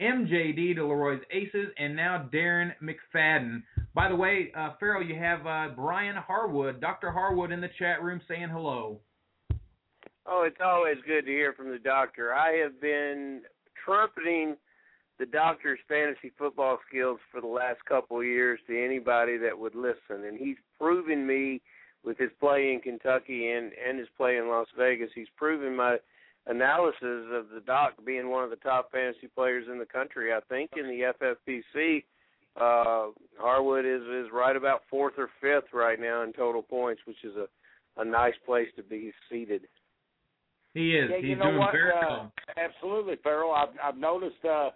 MJD 0.00 0.76
to 0.76 0.86
Leroy's 0.86 1.22
Aces, 1.30 1.68
and 1.78 1.94
now 1.94 2.28
Darren 2.32 2.72
McFadden. 2.82 3.62
By 3.94 4.08
the 4.08 4.16
way, 4.16 4.50
uh, 4.56 4.70
Ferrell, 4.80 5.02
you 5.02 5.14
have 5.14 5.46
uh, 5.46 5.68
Brian 5.76 6.16
Harwood, 6.16 6.80
Dr. 6.80 7.12
Harwood, 7.12 7.52
in 7.52 7.60
the 7.60 7.70
chat 7.78 8.02
room 8.02 8.20
saying 8.26 8.48
hello. 8.48 9.00
Oh, 10.24 10.44
it's 10.46 10.60
always 10.64 10.96
good 11.06 11.26
to 11.26 11.30
hear 11.30 11.52
from 11.52 11.70
the 11.70 11.78
doctor. 11.78 12.32
I 12.32 12.52
have 12.52 12.80
been 12.80 13.42
trumpeting 13.84 14.56
the 15.18 15.26
doctor's 15.26 15.80
fantasy 15.88 16.32
football 16.38 16.78
skills 16.88 17.18
for 17.30 17.40
the 17.40 17.46
last 17.46 17.84
couple 17.86 18.20
of 18.20 18.24
years 18.24 18.58
to 18.68 18.84
anybody 18.84 19.36
that 19.36 19.58
would 19.58 19.74
listen, 19.74 20.24
and 20.26 20.38
he's 20.38 20.56
proven 20.80 21.26
me 21.26 21.60
with 22.04 22.18
his 22.18 22.30
play 22.40 22.72
in 22.72 22.80
Kentucky 22.80 23.50
and 23.50 23.72
and 23.72 23.98
his 23.98 24.08
play 24.16 24.36
in 24.36 24.48
Las 24.48 24.68
Vegas. 24.76 25.10
He's 25.14 25.28
proven 25.36 25.76
my 25.76 25.98
analysis 26.46 27.26
of 27.32 27.46
the 27.54 27.62
doc 27.64 27.94
being 28.04 28.30
one 28.30 28.44
of 28.44 28.50
the 28.50 28.56
top 28.56 28.90
fantasy 28.90 29.28
players 29.34 29.66
in 29.70 29.78
the 29.78 29.86
country. 29.86 30.32
I 30.32 30.40
think 30.48 30.70
in 30.76 30.86
the 30.86 31.12
FFPC, 31.20 32.04
uh, 32.56 33.12
Harwood 33.38 33.84
is 33.84 34.02
is 34.02 34.32
right 34.32 34.56
about 34.56 34.82
fourth 34.90 35.14
or 35.18 35.28
fifth 35.40 35.72
right 35.72 36.00
now 36.00 36.22
in 36.22 36.32
total 36.32 36.62
points, 36.62 37.02
which 37.06 37.24
is 37.24 37.36
a 37.36 37.46
a 38.00 38.04
nice 38.04 38.34
place 38.46 38.68
to 38.76 38.82
be 38.82 39.12
seated. 39.30 39.62
He 40.74 40.96
is. 40.96 41.10
Yeah, 41.10 41.16
He's 41.18 41.26
you 41.26 41.36
know 41.36 41.44
doing 41.44 41.58
what? 41.58 41.72
very 41.72 41.92
uh, 41.92 42.00
well. 42.00 42.32
Absolutely, 42.56 43.16
Farrell. 43.22 43.52
I've 43.52 43.74
I've 43.82 43.98
noticed 43.98 44.44
uh, 44.44 44.70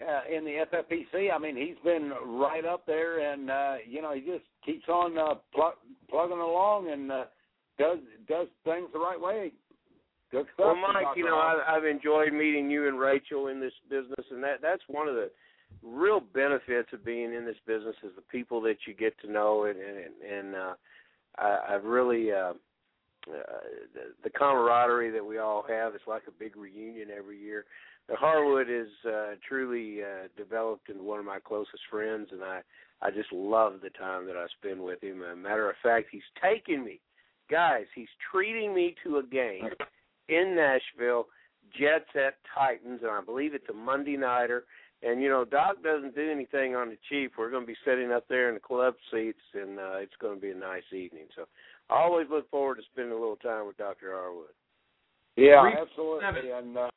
uh, 0.00 0.34
in 0.34 0.44
the 0.44 0.64
FFPC. 0.72 1.32
I 1.32 1.38
mean, 1.38 1.56
he's 1.56 1.76
been 1.84 2.12
right 2.24 2.64
up 2.64 2.86
there, 2.86 3.32
and 3.32 3.50
uh, 3.50 3.76
you 3.88 4.02
know, 4.02 4.12
he 4.12 4.20
just 4.20 4.44
keeps 4.64 4.88
on 4.88 5.16
uh, 5.16 5.34
plug, 5.54 5.74
plugging 6.10 6.38
along 6.38 6.90
and 6.90 7.10
uh, 7.10 7.24
does 7.78 7.98
does 8.28 8.48
things 8.64 8.88
the 8.92 8.98
right 8.98 9.20
way. 9.20 9.52
Good 10.30 10.46
stuff. 10.54 10.66
Well, 10.66 10.76
Mike, 10.76 11.16
you 11.16 11.24
know. 11.24 11.36
I, 11.36 11.76
I've 11.76 11.84
enjoyed 11.84 12.32
meeting 12.32 12.70
you 12.70 12.88
and 12.88 12.98
Rachel 12.98 13.48
in 13.48 13.60
this 13.60 13.72
business, 13.88 14.26
and 14.30 14.42
that 14.42 14.60
that's 14.60 14.82
one 14.88 15.08
of 15.08 15.14
the 15.14 15.30
real 15.82 16.20
benefits 16.20 16.88
of 16.92 17.04
being 17.04 17.32
in 17.32 17.44
this 17.44 17.56
business 17.66 17.96
is 18.02 18.10
the 18.16 18.22
people 18.22 18.60
that 18.62 18.76
you 18.86 18.94
get 18.94 19.18
to 19.20 19.30
know, 19.30 19.64
and 19.64 19.78
and 19.78 20.32
and 20.38 20.54
uh, 20.56 20.74
I, 21.38 21.74
I've 21.74 21.84
really 21.84 22.32
uh, 22.32 22.52
uh, 23.28 23.60
the, 23.94 24.12
the 24.24 24.30
camaraderie 24.30 25.10
that 25.10 25.24
we 25.24 25.38
all 25.38 25.64
have. 25.68 25.94
It's 25.94 26.06
like 26.06 26.22
a 26.28 26.30
big 26.30 26.56
reunion 26.56 27.08
every 27.16 27.40
year. 27.40 27.64
Harwood 28.10 28.68
is 28.70 28.88
uh, 29.06 29.34
truly 29.46 30.02
uh, 30.02 30.28
developed 30.36 30.88
into 30.88 31.02
one 31.02 31.18
of 31.18 31.24
my 31.24 31.38
closest 31.40 31.82
friends, 31.90 32.28
and 32.32 32.42
I 32.42 32.60
I 33.02 33.10
just 33.10 33.32
love 33.32 33.80
the 33.82 33.90
time 33.90 34.26
that 34.26 34.36
I 34.36 34.46
spend 34.58 34.80
with 34.80 35.02
him. 35.02 35.22
As 35.22 35.34
a 35.34 35.36
matter 35.36 35.68
of 35.68 35.76
fact, 35.82 36.06
he's 36.10 36.22
taking 36.42 36.84
me, 36.84 37.00
guys. 37.50 37.84
He's 37.94 38.08
treating 38.30 38.74
me 38.74 38.94
to 39.04 39.18
a 39.18 39.22
game 39.22 39.68
in 40.28 40.56
Nashville, 40.56 41.26
Jets 41.78 42.08
at 42.14 42.38
Titans, 42.54 43.00
and 43.02 43.10
I 43.10 43.20
believe 43.22 43.54
it's 43.54 43.68
a 43.68 43.74
Monday 43.74 44.16
nighter. 44.16 44.64
And 45.02 45.20
you 45.20 45.28
know, 45.28 45.44
Doc 45.44 45.82
doesn't 45.82 46.14
do 46.14 46.30
anything 46.30 46.74
on 46.74 46.88
the 46.88 46.96
cheap. 47.10 47.32
We're 47.36 47.50
going 47.50 47.64
to 47.64 47.66
be 47.66 47.76
sitting 47.84 48.12
up 48.12 48.24
there 48.28 48.48
in 48.48 48.54
the 48.54 48.60
club 48.60 48.94
seats, 49.12 49.42
and 49.52 49.78
uh, 49.78 49.96
it's 49.96 50.16
going 50.20 50.36
to 50.36 50.40
be 50.40 50.50
a 50.50 50.54
nice 50.54 50.88
evening. 50.90 51.26
So, 51.36 51.44
I 51.90 52.02
always 52.02 52.26
look 52.30 52.50
forward 52.50 52.76
to 52.76 52.82
spending 52.92 53.12
a 53.12 53.20
little 53.20 53.36
time 53.36 53.66
with 53.66 53.76
Doctor 53.76 54.12
Harwood. 54.12 54.56
Yeah, 55.36 55.68
absolutely. 55.82 56.50
And 56.50 56.78
uh, 56.78 56.88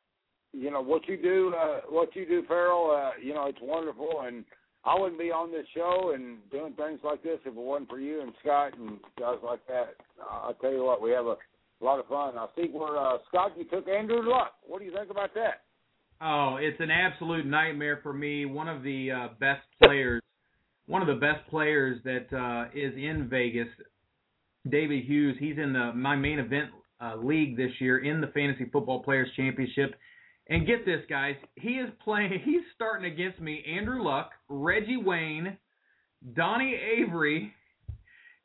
you 0.52 0.70
know 0.70 0.82
what 0.82 1.06
you 1.08 1.16
do, 1.16 1.54
uh, 1.56 1.80
what 1.88 2.14
you 2.16 2.26
do, 2.26 2.42
Ferrell. 2.48 2.90
Uh, 2.90 3.10
you 3.22 3.34
know 3.34 3.46
it's 3.46 3.58
wonderful, 3.60 4.22
and 4.24 4.44
I 4.84 4.98
wouldn't 4.98 5.18
be 5.18 5.30
on 5.30 5.52
this 5.52 5.66
show 5.74 6.12
and 6.14 6.38
doing 6.50 6.72
things 6.74 7.00
like 7.04 7.22
this 7.22 7.38
if 7.44 7.48
it 7.48 7.54
wasn't 7.54 7.90
for 7.90 8.00
you 8.00 8.22
and 8.22 8.32
Scott 8.40 8.72
and 8.78 8.98
guys 9.18 9.36
like 9.44 9.66
that. 9.68 9.94
Uh, 10.20 10.48
I 10.48 10.52
tell 10.60 10.72
you 10.72 10.84
what, 10.84 11.02
we 11.02 11.10
have 11.10 11.26
a 11.26 11.36
lot 11.80 12.00
of 12.00 12.06
fun. 12.06 12.38
I 12.38 12.46
see 12.56 12.68
where 12.70 12.96
uh, 12.96 13.18
Scott, 13.28 13.52
you 13.56 13.64
took 13.64 13.88
Andrew 13.88 14.22
Luck. 14.28 14.52
What 14.66 14.78
do 14.78 14.86
you 14.86 14.94
think 14.94 15.10
about 15.10 15.34
that? 15.34 15.62
Oh, 16.22 16.56
it's 16.60 16.80
an 16.80 16.90
absolute 16.90 17.46
nightmare 17.46 18.00
for 18.02 18.12
me. 18.12 18.44
One 18.44 18.68
of 18.68 18.82
the 18.82 19.10
uh, 19.10 19.28
best 19.38 19.62
players, 19.82 20.22
one 20.86 21.00
of 21.02 21.08
the 21.08 21.14
best 21.14 21.48
players 21.48 21.98
that 22.04 22.26
uh, 22.36 22.68
is 22.74 22.94
in 22.94 23.28
Vegas, 23.30 23.68
David 24.68 25.04
Hughes. 25.04 25.36
He's 25.40 25.56
in 25.56 25.72
the 25.72 25.92
my 25.94 26.16
main 26.16 26.38
event 26.38 26.70
uh, 27.00 27.16
league 27.16 27.56
this 27.56 27.70
year 27.80 27.98
in 27.98 28.20
the 28.20 28.26
Fantasy 28.28 28.66
Football 28.70 29.02
Players 29.02 29.28
Championship. 29.34 29.94
And 30.50 30.66
get 30.66 30.84
this, 30.84 31.00
guys, 31.08 31.36
he 31.54 31.74
is 31.74 31.88
playing. 32.02 32.40
He's 32.44 32.62
starting 32.74 33.10
against 33.10 33.40
me. 33.40 33.64
Andrew 33.66 34.02
Luck, 34.02 34.32
Reggie 34.48 34.96
Wayne, 34.96 35.56
Donnie 36.34 36.74
Avery, 36.74 37.52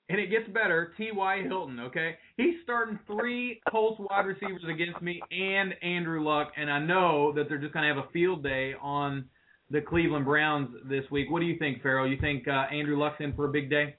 and 0.08 0.20
it 0.20 0.30
gets 0.30 0.48
better. 0.54 0.94
T.Y. 0.98 1.42
Hilton. 1.48 1.80
Okay, 1.80 2.16
he's 2.38 2.54
starting 2.64 3.00
three 3.08 3.60
Colts 3.70 4.00
wide 4.00 4.28
receivers 4.28 4.62
against 4.72 5.02
me 5.02 5.20
and 5.32 5.74
Andrew 5.82 6.24
Luck, 6.24 6.52
and 6.56 6.70
I 6.70 6.80
know 6.80 7.34
that 7.34 7.50
they're 7.50 7.58
just 7.58 7.74
going 7.74 7.90
to 7.90 7.96
have 7.96 8.06
a 8.06 8.12
field 8.12 8.44
day 8.44 8.76
on 8.80 9.26
the 9.72 9.82
Cleveland 9.82 10.26
Browns 10.26 10.70
this 10.88 11.04
week. 11.10 11.32
What 11.32 11.40
do 11.40 11.48
you 11.48 11.58
think, 11.58 11.82
Ferrell? 11.82 12.08
You 12.08 12.20
think 12.22 12.48
uh, 12.48 12.66
Andrew 12.72 13.00
Luck's 13.00 13.20
in 13.20 13.34
for 13.34 13.46
a 13.46 13.52
big 13.52 13.68
day? 13.68 13.96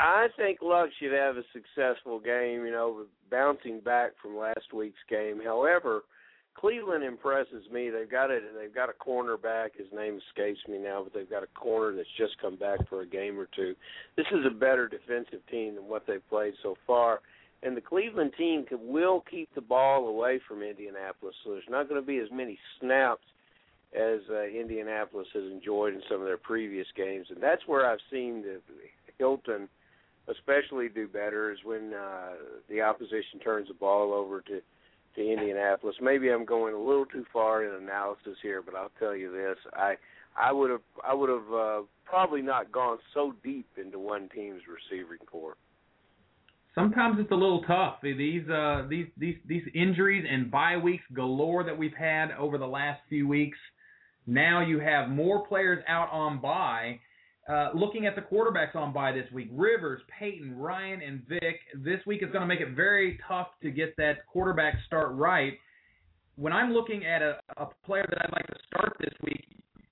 I 0.00 0.26
think 0.36 0.58
Luck 0.62 0.88
should 0.98 1.12
have 1.12 1.36
a 1.36 1.44
successful 1.52 2.18
game, 2.18 2.66
you 2.66 2.72
know, 2.72 3.04
bouncing 3.30 3.78
back 3.78 4.10
from 4.20 4.36
last 4.36 4.74
week's 4.74 4.98
game. 5.08 5.40
However, 5.44 6.02
Cleveland 6.60 7.02
impresses 7.02 7.64
me. 7.72 7.88
They've 7.88 8.10
got 8.10 8.30
a 8.30 8.40
they've 8.58 8.74
got 8.74 8.90
a 8.90 8.92
cornerback. 8.92 9.70
His 9.76 9.86
name 9.94 10.20
escapes 10.28 10.60
me 10.68 10.78
now, 10.78 11.02
but 11.02 11.14
they've 11.14 11.30
got 11.30 11.42
a 11.42 11.46
corner 11.58 11.96
that's 11.96 12.08
just 12.18 12.38
come 12.40 12.56
back 12.56 12.86
for 12.88 13.00
a 13.00 13.06
game 13.06 13.38
or 13.38 13.48
two. 13.56 13.74
This 14.16 14.26
is 14.30 14.44
a 14.46 14.50
better 14.50 14.86
defensive 14.86 15.40
team 15.50 15.76
than 15.76 15.88
what 15.88 16.06
they've 16.06 16.26
played 16.28 16.54
so 16.62 16.76
far. 16.86 17.20
And 17.62 17.76
the 17.76 17.80
Cleveland 17.80 18.32
team 18.36 18.64
can, 18.66 18.78
will 18.82 19.22
keep 19.30 19.48
the 19.54 19.60
ball 19.60 20.08
away 20.08 20.40
from 20.46 20.62
Indianapolis, 20.62 21.34
so 21.44 21.52
there's 21.52 21.64
not 21.68 21.88
going 21.88 22.00
to 22.00 22.06
be 22.06 22.18
as 22.18 22.28
many 22.32 22.58
snaps 22.78 23.24
as 23.94 24.20
uh, 24.30 24.44
Indianapolis 24.44 25.28
has 25.34 25.44
enjoyed 25.50 25.94
in 25.94 26.00
some 26.08 26.20
of 26.20 26.26
their 26.26 26.38
previous 26.38 26.86
games. 26.96 27.26
And 27.30 27.42
that's 27.42 27.62
where 27.66 27.90
I've 27.90 27.98
seen 28.10 28.42
the 28.42 28.60
Hilton 29.18 29.68
especially 30.28 30.88
do 30.88 31.08
better 31.08 31.52
is 31.52 31.58
when 31.64 31.92
uh, 31.94 32.32
the 32.68 32.80
opposition 32.80 33.40
turns 33.42 33.68
the 33.68 33.74
ball 33.74 34.12
over 34.12 34.40
to 34.42 34.60
to 35.16 35.20
Indianapolis. 35.20 35.96
Maybe 36.00 36.30
I'm 36.30 36.44
going 36.44 36.74
a 36.74 36.78
little 36.78 37.06
too 37.06 37.24
far 37.32 37.64
in 37.64 37.82
analysis 37.82 38.36
here, 38.42 38.62
but 38.62 38.74
I'll 38.74 38.92
tell 38.98 39.14
you 39.14 39.32
this: 39.32 39.56
I 39.74 39.94
I 40.36 40.52
would 40.52 40.70
have 40.70 40.80
I 41.06 41.14
would 41.14 41.28
have 41.28 41.52
uh, 41.52 41.80
probably 42.04 42.42
not 42.42 42.72
gone 42.72 42.98
so 43.14 43.34
deep 43.42 43.66
into 43.76 43.98
one 43.98 44.28
team's 44.34 44.62
receiving 44.68 45.18
core. 45.26 45.56
Sometimes 46.74 47.16
it's 47.18 47.32
a 47.32 47.34
little 47.34 47.62
tough. 47.62 47.96
These 48.02 48.48
uh 48.48 48.86
these 48.88 49.06
these 49.16 49.36
these 49.46 49.64
injuries 49.74 50.24
and 50.30 50.50
bye 50.50 50.76
weeks 50.76 51.04
galore 51.12 51.64
that 51.64 51.76
we've 51.76 51.94
had 51.94 52.30
over 52.38 52.58
the 52.58 52.66
last 52.66 53.00
few 53.08 53.26
weeks. 53.26 53.58
Now 54.26 54.64
you 54.64 54.78
have 54.78 55.08
more 55.08 55.46
players 55.46 55.82
out 55.88 56.10
on 56.12 56.40
bye. 56.40 57.00
Uh, 57.50 57.70
looking 57.74 58.06
at 58.06 58.14
the 58.14 58.22
quarterbacks 58.22 58.76
on 58.76 58.92
by 58.92 59.10
this 59.10 59.26
week, 59.32 59.48
Rivers, 59.50 60.00
Peyton, 60.20 60.56
Ryan, 60.56 61.02
and 61.02 61.22
Vick. 61.28 61.58
This 61.74 61.98
week 62.06 62.22
is 62.22 62.30
going 62.30 62.42
to 62.42 62.46
make 62.46 62.60
it 62.60 62.76
very 62.76 63.18
tough 63.26 63.48
to 63.62 63.72
get 63.72 63.96
that 63.96 64.24
quarterback 64.28 64.76
start 64.86 65.10
right. 65.14 65.54
When 66.36 66.52
I'm 66.52 66.72
looking 66.72 67.04
at 67.04 67.22
a, 67.22 67.40
a 67.56 67.66
player 67.84 68.06
that 68.08 68.18
I'd 68.22 68.32
like 68.32 68.46
to 68.46 68.56
start 68.68 68.96
this 69.00 69.12
week, 69.24 69.48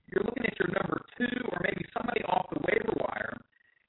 you're 0.07 0.23
looking 0.23 0.45
at 0.45 0.57
your 0.57 0.69
number 0.69 1.01
two 1.17 1.47
or 1.51 1.57
maybe 1.61 1.85
somebody 1.97 2.21
off 2.29 2.45
the 2.53 2.61
waiver 2.65 2.93
wire. 3.01 3.37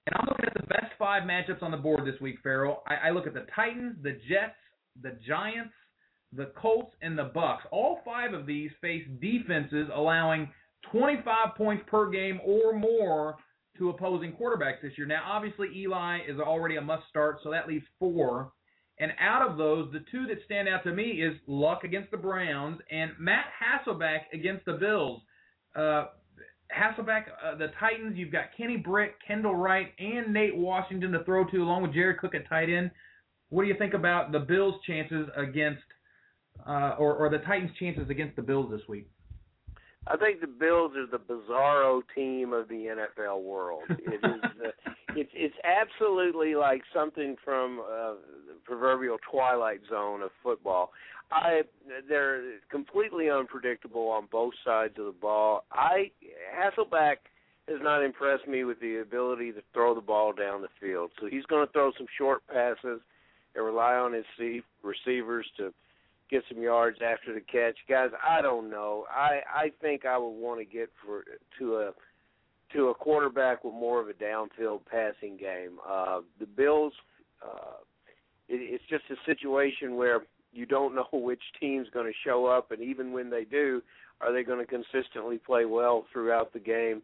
And 0.06 0.16
I'm 0.16 0.26
looking 0.26 0.46
at 0.46 0.54
the 0.54 0.66
best 0.66 0.92
five 0.98 1.22
matchups 1.22 1.62
on 1.62 1.70
the 1.70 1.76
board 1.76 2.04
this 2.04 2.20
week, 2.20 2.38
Ferrell. 2.42 2.83
I, 2.88 3.09
I 3.09 3.11
look 3.11 3.28
at 3.28 3.35
the 3.35 3.46
Titans, 3.54 3.94
the 4.02 4.18
Jets, 4.28 4.59
the 5.00 5.16
Giants, 5.24 5.74
the 6.33 6.50
Colts, 6.61 6.92
and 7.02 7.16
the 7.16 7.30
Bucs. 7.37 7.61
All 7.70 8.00
five 8.04 8.35
of 8.35 8.46
these 8.46 8.72
face 8.80 9.06
defenses 9.20 9.87
allowing 9.94 10.50
25 10.90 11.54
points 11.56 11.85
per 11.87 12.11
game 12.11 12.40
or 12.44 12.72
more 12.72 13.37
to 13.81 13.88
opposing 13.88 14.33
quarterbacks 14.33 14.83
this 14.83 14.93
year. 14.97 15.07
Now, 15.07 15.23
obviously, 15.27 15.69
Eli 15.75 16.19
is 16.29 16.38
already 16.38 16.77
a 16.77 16.81
must 16.83 17.09
start, 17.09 17.38
so 17.43 17.51
that 17.51 17.66
leaves 17.66 17.85
four. 17.99 18.53
And 18.99 19.12
out 19.19 19.49
of 19.49 19.57
those, 19.57 19.90
the 19.93 20.05
two 20.12 20.27
that 20.27 20.37
stand 20.45 20.69
out 20.69 20.85
to 20.85 20.93
me 20.93 21.23
is 21.23 21.35
Luck 21.47 21.85
against 21.85 22.11
the 22.11 22.19
Browns 22.19 22.79
and 22.90 23.12
Matt 23.19 23.47
Hasselbeck 23.59 24.21
against 24.35 24.66
the 24.66 24.75
Bills. 24.75 25.23
Uh, 25.75 26.09
Hasselbeck, 26.71 27.25
uh, 27.43 27.57
the 27.57 27.69
Titans, 27.81 28.16
you've 28.16 28.31
got 28.31 28.45
Kenny 28.57 28.77
Britt, 28.77 29.14
Kendall 29.27 29.57
Wright, 29.57 29.88
and 29.99 30.33
Nate 30.33 30.55
Washington 30.55 31.12
to 31.12 31.25
throw 31.25 31.45
to, 31.51 31.57
along 31.62 31.83
with 31.83 31.95
Jared 31.95 32.19
Cook 32.19 32.35
at 32.35 32.47
tight 32.49 32.69
end. 32.69 32.90
What 33.49 33.62
do 33.62 33.69
you 33.69 33.77
think 33.79 33.95
about 33.95 34.31
the 34.31 34.38
Bills' 34.38 34.75
chances 34.87 35.29
against, 35.35 35.83
uh, 36.69 36.97
or, 36.99 37.14
or 37.14 37.31
the 37.31 37.38
Titans' 37.38 37.71
chances 37.81 38.11
against 38.11 38.37
the 38.37 38.43
Bills 38.43 38.71
this 38.71 38.87
week? 38.87 39.09
I 40.11 40.16
think 40.16 40.40
the 40.40 40.49
Bills 40.49 40.92
are 40.96 41.07
the 41.07 41.18
bizarro 41.18 42.03
team 42.14 42.53
of 42.53 42.68
the 42.68 42.96
NFL 43.18 43.42
world. 43.42 43.85
It 43.90 44.20
is 44.25 44.40
uh, 44.42 44.90
it's 45.16 45.31
it's 45.33 45.55
absolutely 45.64 46.57
like 46.57 46.83
something 46.92 47.37
from 47.44 47.81
uh, 47.81 48.14
the 48.49 48.55
proverbial 48.64 49.18
twilight 49.31 49.81
zone 49.88 50.23
of 50.23 50.31
football. 50.42 50.90
I 51.31 51.62
they're 52.09 52.42
completely 52.70 53.31
unpredictable 53.31 54.09
on 54.09 54.27
both 54.33 54.55
sides 54.64 54.94
of 54.99 55.05
the 55.05 55.12
ball. 55.12 55.64
I 55.70 56.11
Hasselbeck 56.59 57.16
has 57.68 57.79
not 57.81 58.03
impressed 58.03 58.49
me 58.49 58.64
with 58.64 58.81
the 58.81 58.96
ability 58.96 59.53
to 59.53 59.62
throw 59.73 59.94
the 59.94 60.01
ball 60.01 60.33
down 60.33 60.62
the 60.62 60.68
field. 60.81 61.12
So 61.20 61.29
he's 61.29 61.44
going 61.44 61.64
to 61.64 61.73
throw 61.73 61.92
some 61.96 62.09
short 62.18 62.42
passes 62.49 63.01
and 63.55 63.64
rely 63.64 63.94
on 63.94 64.12
his 64.12 64.25
receivers 64.83 65.46
to 65.59 65.73
get 66.31 66.43
some 66.49 66.62
yards 66.62 66.99
after 67.05 67.35
the 67.35 67.40
catch. 67.40 67.77
Guys, 67.88 68.11
I 68.27 68.40
don't 68.40 68.71
know. 68.71 69.05
I 69.11 69.40
I 69.53 69.73
think 69.81 70.05
I 70.05 70.16
would 70.16 70.29
want 70.31 70.61
to 70.61 70.64
get 70.64 70.90
for 71.05 71.25
to 71.59 71.77
a 71.77 71.93
to 72.75 72.88
a 72.88 72.95
quarterback 72.95 73.64
with 73.64 73.75
more 73.75 74.01
of 74.01 74.09
a 74.09 74.12
downfield 74.12 74.81
passing 74.90 75.37
game. 75.37 75.79
Uh 75.88 76.21
the 76.38 76.47
Bills 76.47 76.93
uh 77.43 77.79
it, 78.49 78.61
it's 78.61 78.85
just 78.88 79.05
a 79.11 79.16
situation 79.27 79.97
where 79.97 80.21
you 80.53 80.66
don't 80.66 80.95
know 80.95 81.07
which 81.12 81.43
team's 81.59 81.88
going 81.93 82.07
to 82.07 82.19
show 82.25 82.47
up 82.47 82.71
and 82.71 82.81
even 82.81 83.12
when 83.12 83.31
they 83.31 83.45
do, 83.45 83.83
are 84.21 84.33
they 84.33 84.43
going 84.43 84.64
to 84.64 84.66
consistently 84.66 85.38
play 85.38 85.64
well 85.64 86.07
throughout 86.12 86.53
the 86.53 86.61
game? 86.61 87.03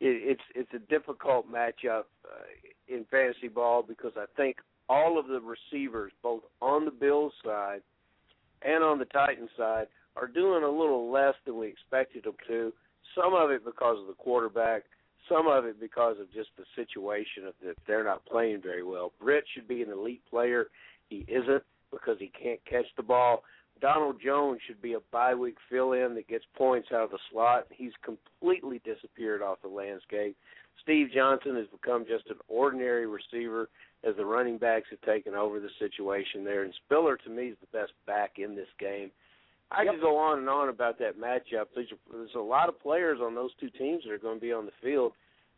It, 0.00 0.38
it's 0.38 0.42
it's 0.54 0.74
a 0.74 0.90
difficult 0.90 1.50
matchup 1.50 2.04
uh, 2.24 2.44
in 2.88 3.06
fantasy 3.10 3.48
ball 3.48 3.82
because 3.82 4.12
I 4.16 4.26
think 4.36 4.58
all 4.88 5.18
of 5.18 5.26
the 5.26 5.40
receivers 5.40 6.12
both 6.22 6.42
on 6.60 6.84
the 6.84 6.90
Bills 6.90 7.32
side 7.44 7.80
and 8.62 8.82
on 8.82 8.98
the 8.98 9.04
Titans 9.06 9.50
side 9.56 9.86
are 10.16 10.26
doing 10.26 10.62
a 10.62 10.68
little 10.68 11.10
less 11.10 11.34
than 11.44 11.58
we 11.58 11.68
expected 11.68 12.24
them 12.24 12.36
to. 12.48 12.72
Some 13.14 13.34
of 13.34 13.50
it 13.50 13.64
because 13.64 13.98
of 14.00 14.06
the 14.06 14.14
quarterback, 14.14 14.84
some 15.28 15.46
of 15.46 15.64
it 15.64 15.80
because 15.80 16.16
of 16.20 16.32
just 16.32 16.50
the 16.56 16.64
situation 16.74 17.46
of 17.46 17.54
that 17.64 17.76
they're 17.86 18.04
not 18.04 18.24
playing 18.26 18.60
very 18.62 18.82
well. 18.82 19.12
Britt 19.20 19.44
should 19.54 19.68
be 19.68 19.82
an 19.82 19.90
elite 19.90 20.22
player. 20.28 20.66
He 21.08 21.24
isn't 21.28 21.62
because 21.90 22.16
he 22.18 22.30
can't 22.40 22.60
catch 22.68 22.86
the 22.96 23.02
ball. 23.02 23.42
Donald 23.80 24.16
Jones 24.22 24.60
should 24.66 24.80
be 24.80 24.94
a 24.94 25.00
bye 25.12 25.34
week 25.34 25.56
fill 25.70 25.92
in 25.92 26.14
that 26.14 26.28
gets 26.28 26.44
points 26.56 26.88
out 26.92 27.04
of 27.04 27.10
the 27.10 27.18
slot. 27.30 27.66
He's 27.70 27.92
completely 28.02 28.80
disappeared 28.84 29.42
off 29.42 29.58
the 29.62 29.68
landscape. 29.68 30.36
Steve 30.82 31.08
Johnson 31.12 31.56
has 31.56 31.66
become 31.68 32.04
just 32.06 32.26
an 32.28 32.36
ordinary 32.48 33.06
receiver 33.06 33.68
as 34.04 34.14
the 34.16 34.24
running 34.24 34.58
backs 34.58 34.86
have 34.90 35.00
taken 35.02 35.34
over 35.34 35.58
the 35.58 35.70
situation 35.78 36.44
there. 36.44 36.62
And 36.62 36.72
Spiller, 36.84 37.16
to 37.16 37.30
me, 37.30 37.48
is 37.48 37.56
the 37.60 37.78
best 37.78 37.92
back 38.06 38.38
in 38.38 38.54
this 38.54 38.68
game. 38.78 39.10
I 39.70 39.82
Yep. 39.82 39.94
could 39.94 40.00
go 40.02 40.16
on 40.16 40.38
and 40.38 40.48
on 40.48 40.68
about 40.68 40.98
that 41.00 41.18
matchup. 41.18 41.66
There's, 41.74 41.92
there's 42.12 42.34
a 42.34 42.40
lot 42.40 42.68
of 42.68 42.78
players 42.80 43.20
on 43.20 43.34
those 43.34 43.50
two 43.58 43.70
teams 43.70 44.04
that 44.04 44.12
are 44.12 44.18
going 44.18 44.36
to 44.36 44.40
be 44.40 44.52
on 44.52 44.64
the 44.64 44.72
field, 44.80 45.12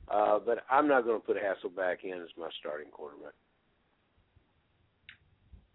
uh, 0.08 0.38
but 0.38 0.64
I'm 0.70 0.88
not 0.88 1.04
going 1.04 1.20
to 1.20 1.26
put 1.26 1.36
Hasselbeck 1.36 2.04
in 2.04 2.14
as 2.22 2.28
my 2.38 2.48
starting 2.58 2.88
quarterback. 2.90 3.34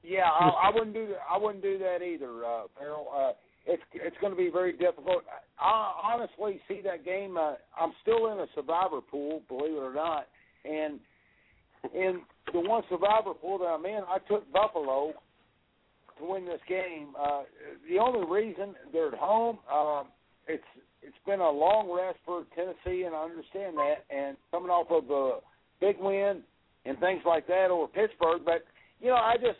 Yeah, 0.03 0.29
I, 0.29 0.49
I 0.67 0.71
wouldn't 0.73 0.93
do 0.93 1.07
that. 1.07 1.19
I 1.29 1.37
wouldn't 1.37 1.63
do 1.63 1.77
that 1.79 2.03
either, 2.03 2.45
uh, 2.45 2.63
Ferrell. 2.77 3.07
Uh, 3.15 3.31
it's 3.65 3.83
it's 3.93 4.15
going 4.19 4.33
to 4.33 4.37
be 4.37 4.49
very 4.51 4.73
difficult. 4.73 5.23
I 5.59 5.93
honestly 6.03 6.59
see 6.67 6.81
that 6.83 7.05
game. 7.05 7.37
Uh, 7.37 7.53
I'm 7.79 7.93
still 8.01 8.31
in 8.31 8.39
a 8.39 8.45
survivor 8.55 8.99
pool, 8.99 9.41
believe 9.47 9.73
it 9.73 9.81
or 9.81 9.93
not, 9.93 10.27
and 10.65 10.99
in 11.93 12.21
the 12.51 12.59
one 12.59 12.83
survivor 12.89 13.33
pool 13.33 13.57
that 13.59 13.65
I'm 13.65 13.85
in, 13.85 14.01
I 14.07 14.17
took 14.29 14.51
Buffalo 14.51 15.13
to 16.17 16.25
win 16.25 16.45
this 16.45 16.61
game. 16.67 17.09
Uh, 17.19 17.43
the 17.89 17.99
only 17.99 18.27
reason 18.29 18.75
they're 18.91 19.07
at 19.07 19.13
home, 19.13 19.59
um, 19.73 20.07
it's 20.47 20.63
it's 21.01 21.15
been 21.25 21.39
a 21.39 21.49
long 21.49 21.91
rest 21.91 22.19
for 22.25 22.43
Tennessee, 22.55 23.03
and 23.03 23.15
I 23.15 23.23
understand 23.23 23.77
that, 23.77 24.05
and 24.09 24.37
coming 24.51 24.69
off 24.69 24.87
of 24.89 25.09
a 25.09 25.39
big 25.79 25.97
win 25.99 26.41
and 26.85 26.99
things 26.99 27.21
like 27.25 27.47
that 27.47 27.71
over 27.71 27.87
Pittsburgh. 27.87 28.41
But 28.45 28.65
you 29.01 29.07
know, 29.07 29.15
I 29.15 29.35
just 29.35 29.59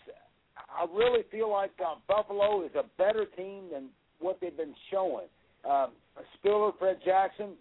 I 0.77 0.85
really 0.93 1.23
feel 1.31 1.51
like 1.51 1.71
uh, 1.79 1.95
Buffalo 2.07 2.63
is 2.65 2.71
a 2.75 2.83
better 2.97 3.25
team 3.37 3.65
than 3.71 3.89
what 4.19 4.39
they've 4.41 4.55
been 4.55 4.75
showing. 4.91 5.27
Um, 5.69 5.91
Spiller, 6.37 6.71
Fred 6.79 6.97
Jackson, 7.05 7.53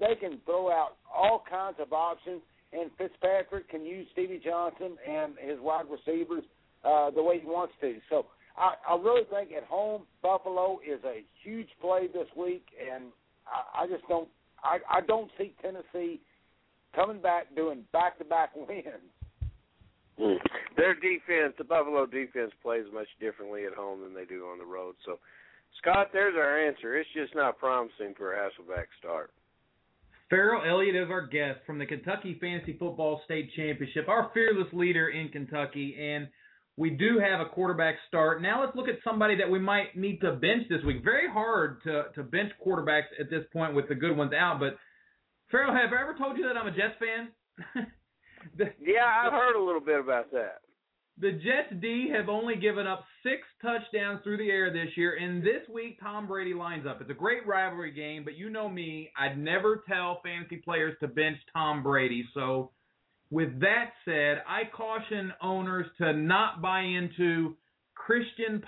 they 0.00 0.14
can 0.20 0.38
throw 0.44 0.70
out 0.70 0.96
all 1.14 1.44
kinds 1.48 1.76
of 1.80 1.92
options, 1.92 2.42
and 2.72 2.90
Fitzpatrick 2.98 3.68
can 3.68 3.84
use 3.84 4.06
Stevie 4.12 4.40
Johnson 4.44 4.96
and 5.08 5.34
his 5.38 5.58
wide 5.60 5.86
receivers 5.90 6.44
uh, 6.84 7.10
the 7.10 7.22
way 7.22 7.38
he 7.40 7.46
wants 7.46 7.74
to. 7.80 7.96
So 8.10 8.26
I, 8.56 8.74
I 8.88 8.96
really 8.96 9.24
think 9.30 9.50
at 9.56 9.64
home 9.64 10.02
Buffalo 10.22 10.80
is 10.86 11.00
a 11.04 11.24
huge 11.42 11.68
play 11.80 12.08
this 12.12 12.28
week, 12.36 12.66
and 12.80 13.04
I, 13.46 13.84
I 13.84 13.86
just 13.86 14.06
don't 14.08 14.28
I, 14.62 14.78
I 14.90 15.00
don't 15.02 15.30
see 15.38 15.54
Tennessee 15.60 16.20
coming 16.94 17.20
back 17.20 17.54
doing 17.54 17.84
back 17.92 18.18
to 18.18 18.24
back 18.24 18.50
wins. 18.56 19.12
Mm. 20.20 20.38
Their 20.76 20.94
defense, 20.94 21.54
the 21.58 21.64
Buffalo 21.64 22.06
defense, 22.06 22.52
plays 22.62 22.84
much 22.92 23.08
differently 23.20 23.64
at 23.66 23.74
home 23.74 24.00
than 24.02 24.14
they 24.14 24.24
do 24.24 24.46
on 24.46 24.58
the 24.58 24.64
road. 24.64 24.94
So, 25.04 25.18
Scott, 25.78 26.10
there's 26.12 26.34
our 26.36 26.66
answer. 26.66 26.96
It's 26.96 27.08
just 27.14 27.34
not 27.34 27.58
promising 27.58 28.14
for 28.16 28.34
a 28.34 28.36
Hasselbeck 28.36 28.86
start. 28.98 29.30
Ferrell 30.30 30.62
Elliott 30.68 30.96
is 30.96 31.10
our 31.10 31.26
guest 31.26 31.60
from 31.66 31.78
the 31.78 31.86
Kentucky 31.86 32.38
Fantasy 32.40 32.76
Football 32.78 33.20
State 33.24 33.50
Championship, 33.54 34.08
our 34.08 34.30
fearless 34.32 34.72
leader 34.72 35.08
in 35.08 35.28
Kentucky, 35.28 35.96
and 36.00 36.28
we 36.76 36.90
do 36.90 37.20
have 37.20 37.40
a 37.40 37.50
quarterback 37.50 37.96
start. 38.08 38.40
Now 38.42 38.64
let's 38.64 38.74
look 38.74 38.88
at 38.88 38.96
somebody 39.04 39.36
that 39.36 39.48
we 39.48 39.58
might 39.58 39.96
need 39.96 40.20
to 40.22 40.32
bench 40.32 40.64
this 40.68 40.82
week. 40.84 41.04
Very 41.04 41.28
hard 41.30 41.82
to 41.84 42.04
to 42.14 42.22
bench 42.22 42.52
quarterbacks 42.64 43.12
at 43.20 43.30
this 43.30 43.44
point 43.52 43.74
with 43.74 43.88
the 43.88 43.94
good 43.94 44.16
ones 44.16 44.32
out, 44.32 44.58
but 44.58 44.76
Ferrell, 45.50 45.72
have 45.72 45.92
I 45.92 46.02
ever 46.02 46.16
told 46.18 46.36
you 46.36 46.44
that 46.48 46.56
I'm 46.56 46.66
a 46.66 46.70
Jets 46.70 46.94
fan? 46.98 47.86
the, 48.56 48.64
Yeah, 48.80 49.04
I've 49.04 49.32
heard 49.32 49.56
a 49.56 49.62
little 49.64 49.80
bit 49.80 50.00
about 50.00 50.30
that. 50.32 50.60
the 51.18 51.32
Jets 51.32 51.80
D 51.80 52.10
have 52.16 52.28
only 52.28 52.56
given 52.56 52.86
up 52.86 53.04
six 53.22 53.42
touchdowns 53.62 54.20
through 54.22 54.38
the 54.38 54.50
air 54.50 54.72
this 54.72 54.96
year, 54.96 55.16
and 55.16 55.42
this 55.42 55.68
week 55.72 55.98
Tom 56.00 56.26
Brady 56.26 56.54
lines 56.54 56.86
up. 56.86 57.00
It's 57.00 57.10
a 57.10 57.14
great 57.14 57.46
rivalry 57.46 57.92
game, 57.92 58.24
but 58.24 58.36
you 58.36 58.50
know 58.50 58.68
me, 58.68 59.10
I'd 59.18 59.38
never 59.38 59.84
tell 59.88 60.20
fantasy 60.22 60.56
players 60.56 60.96
to 61.00 61.08
bench 61.08 61.38
Tom 61.52 61.82
Brady. 61.82 62.24
So, 62.34 62.70
with 63.30 63.60
that 63.60 63.92
said, 64.04 64.42
I 64.48 64.62
caution 64.74 65.32
owners 65.42 65.86
to 65.98 66.12
not 66.12 66.60
buy 66.60 66.80
into 66.80 67.56
Christian. 67.94 68.62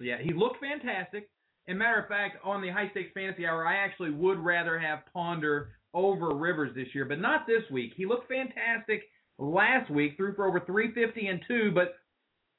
Yeah, 0.00 0.18
he 0.22 0.32
looked 0.32 0.58
fantastic. 0.60 1.28
And 1.68 1.78
matter 1.78 2.00
of 2.00 2.08
fact, 2.08 2.38
on 2.44 2.60
the 2.60 2.70
high 2.70 2.90
stakes 2.90 3.12
fantasy 3.14 3.46
hour, 3.46 3.66
I 3.66 3.76
actually 3.76 4.10
would 4.10 4.38
rather 4.38 4.78
have 4.78 5.00
Ponder 5.12 5.70
over 5.94 6.34
Rivers 6.34 6.74
this 6.74 6.88
year, 6.94 7.04
but 7.04 7.20
not 7.20 7.46
this 7.46 7.62
week. 7.70 7.92
He 7.96 8.06
looked 8.06 8.28
fantastic 8.28 9.02
last 9.38 9.90
week, 9.90 10.16
threw 10.16 10.34
for 10.34 10.46
over 10.46 10.60
350 10.60 11.26
and 11.26 11.40
two, 11.46 11.70
but 11.74 11.94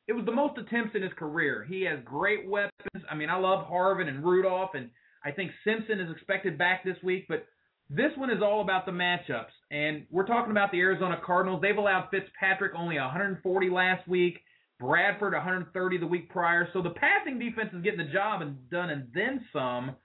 it 0.08 0.14
was 0.14 0.26
the 0.26 0.32
most 0.32 0.58
attempts 0.58 0.96
in 0.96 1.02
his 1.02 1.14
career. 1.14 1.66
He 1.68 1.84
has 1.84 2.00
great 2.04 2.48
weapons. 2.48 3.04
I 3.10 3.16
mean, 3.16 3.30
I 3.30 3.38
love 3.38 3.68
Harvin 3.68 4.08
and 4.08 4.24
Rudolph, 4.24 4.72
and 4.74 4.90
I 5.24 5.32
think 5.32 5.52
Simpson 5.64 6.00
is 6.00 6.12
expected 6.12 6.58
back 6.58 6.84
this 6.84 6.98
week, 7.04 7.26
but 7.30 7.46
this 7.90 8.12
one 8.18 8.30
is 8.30 8.42
all 8.42 8.62
about 8.62 8.86
the 8.86 8.92
matchups. 8.92 9.54
And 9.72 10.06
we're 10.10 10.26
talking 10.26 10.52
about 10.52 10.72
the 10.72 10.80
Arizona 10.80 11.18
Cardinals. 11.26 11.62
They've 11.62 11.78
allowed 11.78 12.10
Fitzpatrick 12.12 12.74
only 12.76 12.98
140 12.98 13.70
last 13.70 14.08
week, 14.08 14.40
Bradford 14.80 15.34
130 15.34 15.98
the 15.98 16.08
week 16.08 16.30
prior. 16.30 16.68
So 16.74 16.82
the 16.82 16.90
passing 16.90 17.40
defense 17.40 17.70
is 17.74 17.84
getting 17.84 18.06
the 18.06 18.12
job 18.12 18.42
and 18.42 18.70
done 18.70 18.90
and 18.90 19.08
then 19.14 19.46
some. 19.54 19.96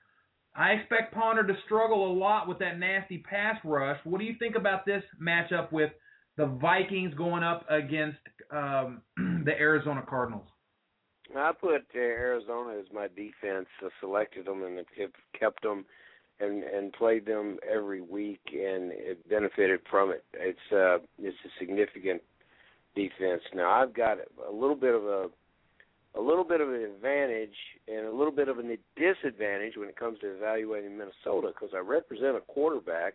I 0.58 0.70
expect 0.70 1.14
Ponder 1.14 1.46
to 1.46 1.54
struggle 1.66 2.10
a 2.10 2.12
lot 2.12 2.48
with 2.48 2.58
that 2.58 2.80
nasty 2.80 3.18
pass 3.18 3.56
rush. 3.64 3.98
What 4.02 4.18
do 4.18 4.24
you 4.24 4.34
think 4.40 4.56
about 4.56 4.84
this 4.84 5.04
matchup 5.22 5.70
with 5.70 5.92
the 6.36 6.46
Vikings 6.46 7.14
going 7.14 7.44
up 7.44 7.64
against 7.70 8.18
um, 8.50 9.02
the 9.16 9.52
Arizona 9.52 10.02
Cardinals? 10.06 10.48
I 11.36 11.52
put 11.52 11.82
uh, 11.94 11.98
Arizona 11.98 12.76
as 12.76 12.86
my 12.92 13.06
defense. 13.06 13.68
I 13.80 13.88
selected 14.00 14.46
them 14.46 14.64
and 14.64 14.84
kept 15.38 15.62
them 15.62 15.84
and 16.40 16.64
and 16.64 16.92
played 16.92 17.24
them 17.24 17.58
every 17.68 18.00
week 18.00 18.40
and 18.46 18.90
it 18.92 19.28
benefited 19.28 19.80
from 19.88 20.10
it. 20.10 20.24
It's 20.34 20.58
uh 20.72 20.98
it's 21.18 21.36
a 21.44 21.50
significant 21.60 22.20
defense. 22.96 23.42
Now 23.54 23.70
I've 23.70 23.94
got 23.94 24.18
a 24.18 24.52
little 24.52 24.76
bit 24.76 24.94
of 24.94 25.04
a 25.04 25.26
a 26.18 26.22
little 26.22 26.44
bit 26.44 26.60
of 26.60 26.68
an 26.68 26.82
advantage 26.82 27.54
and 27.86 28.06
a 28.06 28.12
little 28.12 28.32
bit 28.32 28.48
of 28.48 28.58
a 28.58 28.62
disadvantage 28.96 29.76
when 29.76 29.88
it 29.88 29.96
comes 29.96 30.18
to 30.18 30.34
evaluating 30.34 30.98
Minnesota 30.98 31.52
because 31.54 31.70
I 31.74 31.78
represent 31.78 32.36
a 32.36 32.40
quarterback 32.40 33.14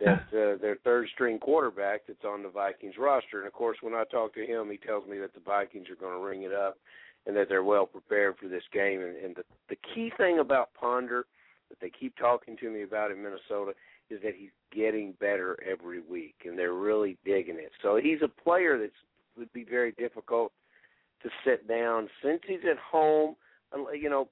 that's 0.00 0.32
uh, 0.32 0.56
their 0.60 0.78
third 0.82 1.08
string 1.12 1.38
quarterback 1.38 2.02
that's 2.08 2.24
on 2.24 2.42
the 2.42 2.48
Vikings 2.48 2.94
roster. 2.98 3.38
And 3.38 3.46
of 3.46 3.52
course, 3.52 3.76
when 3.82 3.94
I 3.94 4.04
talk 4.10 4.34
to 4.34 4.46
him, 4.46 4.70
he 4.70 4.78
tells 4.78 5.06
me 5.06 5.18
that 5.18 5.34
the 5.34 5.40
Vikings 5.40 5.88
are 5.90 5.96
going 5.96 6.18
to 6.18 6.24
ring 6.24 6.42
it 6.42 6.52
up 6.52 6.78
and 7.26 7.36
that 7.36 7.48
they're 7.48 7.62
well 7.62 7.86
prepared 7.86 8.36
for 8.40 8.48
this 8.48 8.64
game. 8.72 9.00
And, 9.00 9.16
and 9.16 9.36
the 9.36 9.44
the 9.68 9.76
key 9.94 10.10
thing 10.16 10.38
about 10.38 10.70
Ponder 10.74 11.26
that 11.68 11.80
they 11.80 11.90
keep 11.90 12.16
talking 12.16 12.56
to 12.58 12.70
me 12.70 12.82
about 12.82 13.10
in 13.10 13.22
Minnesota 13.22 13.72
is 14.10 14.20
that 14.22 14.34
he's 14.36 14.50
getting 14.74 15.12
better 15.20 15.56
every 15.70 16.00
week, 16.00 16.34
and 16.44 16.58
they're 16.58 16.74
really 16.74 17.16
digging 17.24 17.56
it. 17.56 17.70
So 17.82 18.00
he's 18.02 18.18
a 18.22 18.28
player 18.28 18.78
that's 18.78 18.92
would 19.38 19.52
be 19.52 19.64
very 19.64 19.92
difficult 19.92 20.52
to 21.22 21.30
sit 21.44 21.68
down 21.68 22.08
since 22.22 22.40
he's 22.46 22.64
at 22.70 22.78
home. 22.78 23.34
Uh, 23.72 23.90
you 23.92 24.10
know, 24.10 24.28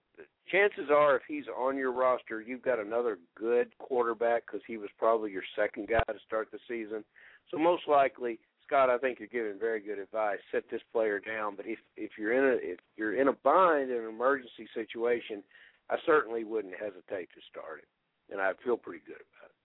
chances 0.50 0.90
are 0.90 1.16
if 1.16 1.22
he's 1.26 1.44
on 1.57 1.76
your 1.76 1.92
roster, 1.92 2.40
you've 2.40 2.62
got 2.62 2.79
another 2.79 3.18
good 3.37 3.68
quarterback 3.79 4.44
because 4.46 4.61
he 4.66 4.76
was 4.76 4.90
probably 4.98 5.31
your 5.31 5.42
second 5.57 5.88
guy 5.88 6.03
to 6.12 6.18
start 6.26 6.48
the 6.50 6.59
season. 6.68 7.05
So 7.50 7.59
most 7.59 7.83
likely, 7.88 8.38
Scott, 8.66 8.90
I 8.90 8.98
think 8.98 9.18
you're 9.18 9.29
giving 9.29 9.59
very 9.59 9.81
good 9.81 9.98
advice. 9.98 10.38
Set 10.53 10.64
this 10.70 10.83
player 10.92 11.20
down. 11.20 11.57
But 11.57 11.66
if 11.66 11.79
if 11.96 12.12
you're 12.18 12.33
in 12.33 12.44
a 12.44 12.72
if 12.72 12.79
you're 12.96 13.20
in 13.20 13.29
a 13.29 13.33
bind 13.33 13.90
in 13.90 13.98
an 13.98 14.09
emergency 14.09 14.68
situation, 14.74 15.42
I 15.88 15.96
certainly 16.07 16.44
wouldn't 16.44 16.74
hesitate 16.74 17.29
to 17.35 17.40
start 17.50 17.81
it, 17.83 18.33
and 18.33 18.40
I 18.40 18.53
feel 18.64 18.76
pretty 18.76 19.03
good 19.07 19.16
about 19.16 19.50
it. 19.50 19.57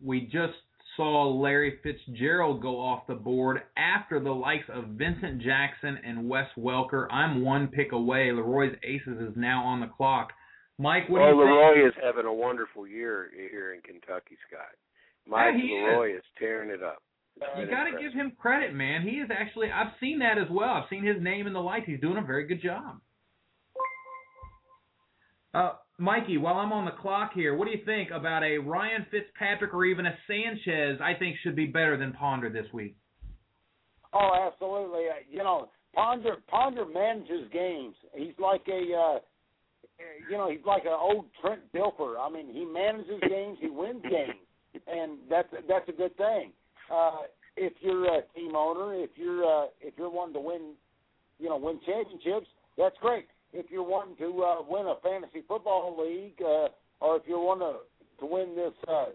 We 0.00 0.20
just 0.20 0.58
saw 0.98 1.28
Larry 1.28 1.78
Fitzgerald 1.82 2.60
go 2.60 2.78
off 2.78 3.06
the 3.06 3.14
board 3.14 3.62
after 3.78 4.20
the 4.20 4.32
likes 4.32 4.66
of 4.68 4.84
Vincent 4.88 5.40
Jackson 5.40 5.96
and 6.04 6.28
Wes 6.28 6.48
Welker. 6.58 7.06
I'm 7.10 7.42
one 7.42 7.68
pick 7.68 7.92
away. 7.92 8.32
Leroy's 8.32 8.76
Aces 8.82 9.18
is 9.20 9.32
now 9.36 9.64
on 9.64 9.80
the 9.80 9.86
clock. 9.86 10.30
Mike, 10.76 11.08
what 11.08 11.20
well, 11.22 11.30
do 11.30 11.36
you 11.38 11.44
Leroy 11.44 11.74
think? 11.74 11.86
is 11.86 12.02
having 12.04 12.26
a 12.26 12.34
wonderful 12.34 12.86
year 12.86 13.30
here 13.50 13.72
in 13.74 13.80
Kentucky, 13.80 14.36
Scott. 14.46 14.74
Mike 15.26 15.54
Yeah, 15.54 15.60
he 15.62 15.68
is. 15.68 15.82
Leroy 15.84 16.16
is. 16.16 16.22
tearing 16.38 16.70
it 16.70 16.82
up. 16.82 17.02
You 17.56 17.66
got 17.70 17.84
to 17.84 17.92
give 18.02 18.12
him 18.12 18.32
credit, 18.36 18.74
man. 18.74 19.02
He 19.02 19.16
is 19.16 19.30
actually. 19.32 19.68
I've 19.70 19.92
seen 20.00 20.18
that 20.18 20.38
as 20.38 20.48
well. 20.50 20.70
I've 20.70 20.90
seen 20.90 21.04
his 21.06 21.22
name 21.22 21.46
in 21.46 21.52
the 21.52 21.60
lights. 21.60 21.86
He's 21.86 22.00
doing 22.00 22.18
a 22.18 22.26
very 22.26 22.46
good 22.46 22.60
job. 22.60 22.98
Uh, 25.54 25.72
Mikey, 25.98 26.38
while 26.38 26.54
I'm 26.54 26.72
on 26.72 26.84
the 26.84 26.92
clock 26.92 27.32
here, 27.34 27.56
what 27.56 27.66
do 27.66 27.72
you 27.72 27.84
think 27.84 28.10
about 28.10 28.44
a 28.44 28.58
Ryan 28.58 29.04
Fitzpatrick 29.10 29.74
or 29.74 29.84
even 29.84 30.06
a 30.06 30.14
Sanchez? 30.28 31.00
I 31.02 31.14
think 31.18 31.36
should 31.42 31.56
be 31.56 31.66
better 31.66 31.96
than 31.96 32.12
Ponder 32.12 32.48
this 32.48 32.72
week. 32.72 32.96
Oh, 34.12 34.48
absolutely. 34.50 35.06
Uh, 35.08 35.24
You 35.28 35.38
know, 35.38 35.68
Ponder 35.94 36.36
Ponder 36.48 36.86
manages 36.86 37.50
games. 37.52 37.96
He's 38.14 38.34
like 38.38 38.62
a 38.68 38.94
uh 38.94 39.18
you 40.30 40.36
know, 40.36 40.50
he's 40.50 40.64
like 40.64 40.84
an 40.84 40.96
old 40.98 41.26
Trent 41.40 41.60
Dilfer. 41.74 42.14
I 42.20 42.30
mean, 42.30 42.52
he 42.52 42.64
manages 42.64 43.20
games, 43.28 43.58
he 43.60 43.68
wins 43.68 44.02
games, 44.02 44.38
and 44.86 45.18
that's 45.28 45.48
that's 45.68 45.88
a 45.88 45.92
good 45.92 46.16
thing. 46.16 46.52
Uh, 46.92 47.22
if 47.56 47.72
you're 47.80 48.04
a 48.04 48.22
team 48.34 48.54
owner, 48.54 48.94
if 48.94 49.10
you're 49.16 49.44
uh, 49.44 49.66
if 49.80 49.94
you're 49.98 50.10
wanting 50.10 50.34
to 50.34 50.40
win, 50.40 50.74
you 51.40 51.48
know, 51.48 51.56
win 51.56 51.80
championships, 51.84 52.46
that's 52.76 52.96
great. 53.00 53.26
If 53.52 53.66
you're 53.70 53.82
wanting 53.82 54.16
to 54.16 54.42
uh, 54.42 54.62
win 54.68 54.86
a 54.86 54.96
fantasy 55.02 55.42
football 55.46 55.96
league, 55.98 56.40
uh, 56.40 56.68
or 57.00 57.16
if 57.16 57.22
you're 57.26 57.40
wanting 57.40 57.68
to, 57.68 58.20
to 58.20 58.26
win 58.26 58.54
this 58.54 58.74
uh, 58.86 59.06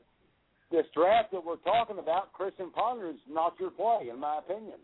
this 0.71 0.85
draft 0.95 1.31
that 1.31 1.45
we're 1.45 1.57
talking 1.57 1.99
about, 1.99 2.33
Christian 2.33 2.71
Ponder 2.71 3.09
is 3.09 3.15
not 3.29 3.53
your 3.59 3.69
play, 3.69 4.09
in 4.11 4.19
my 4.19 4.39
opinion. 4.39 4.79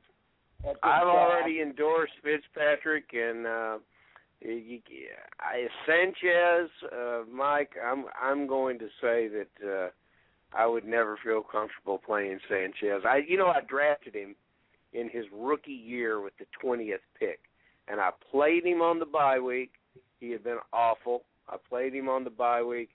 I've 0.63 0.75
draft. 0.81 1.07
already 1.07 1.61
endorsed 1.61 2.13
Fitzpatrick 2.23 3.05
and 3.13 3.47
uh 3.47 3.77
I, 4.41 5.67
Sanchez, 5.85 6.69
uh, 6.93 7.23
Mike. 7.31 7.71
I'm 7.85 8.05
I'm 8.21 8.47
going 8.47 8.79
to 8.79 8.87
say 9.01 9.27
that 9.27 9.67
uh, 9.67 9.89
I 10.53 10.65
would 10.65 10.85
never 10.85 11.17
feel 11.23 11.41
comfortable 11.41 11.97
playing 11.97 12.39
Sanchez. 12.47 13.03
I 13.05 13.21
you 13.27 13.37
know 13.37 13.47
I 13.47 13.61
drafted 13.67 14.15
him 14.15 14.35
in 14.93 15.09
his 15.09 15.25
rookie 15.33 15.71
year 15.71 16.21
with 16.21 16.33
the 16.39 16.45
twentieth 16.61 17.01
pick, 17.19 17.39
and 17.89 17.99
I 17.99 18.09
played 18.31 18.65
him 18.65 18.81
on 18.81 18.99
the 18.99 19.05
bye 19.05 19.39
week. 19.39 19.71
He 20.19 20.31
had 20.31 20.43
been 20.43 20.59
awful. 20.71 21.23
I 21.47 21.57
played 21.69 21.93
him 21.93 22.07
on 22.09 22.23
the 22.23 22.29
bye 22.29 22.61
week, 22.61 22.89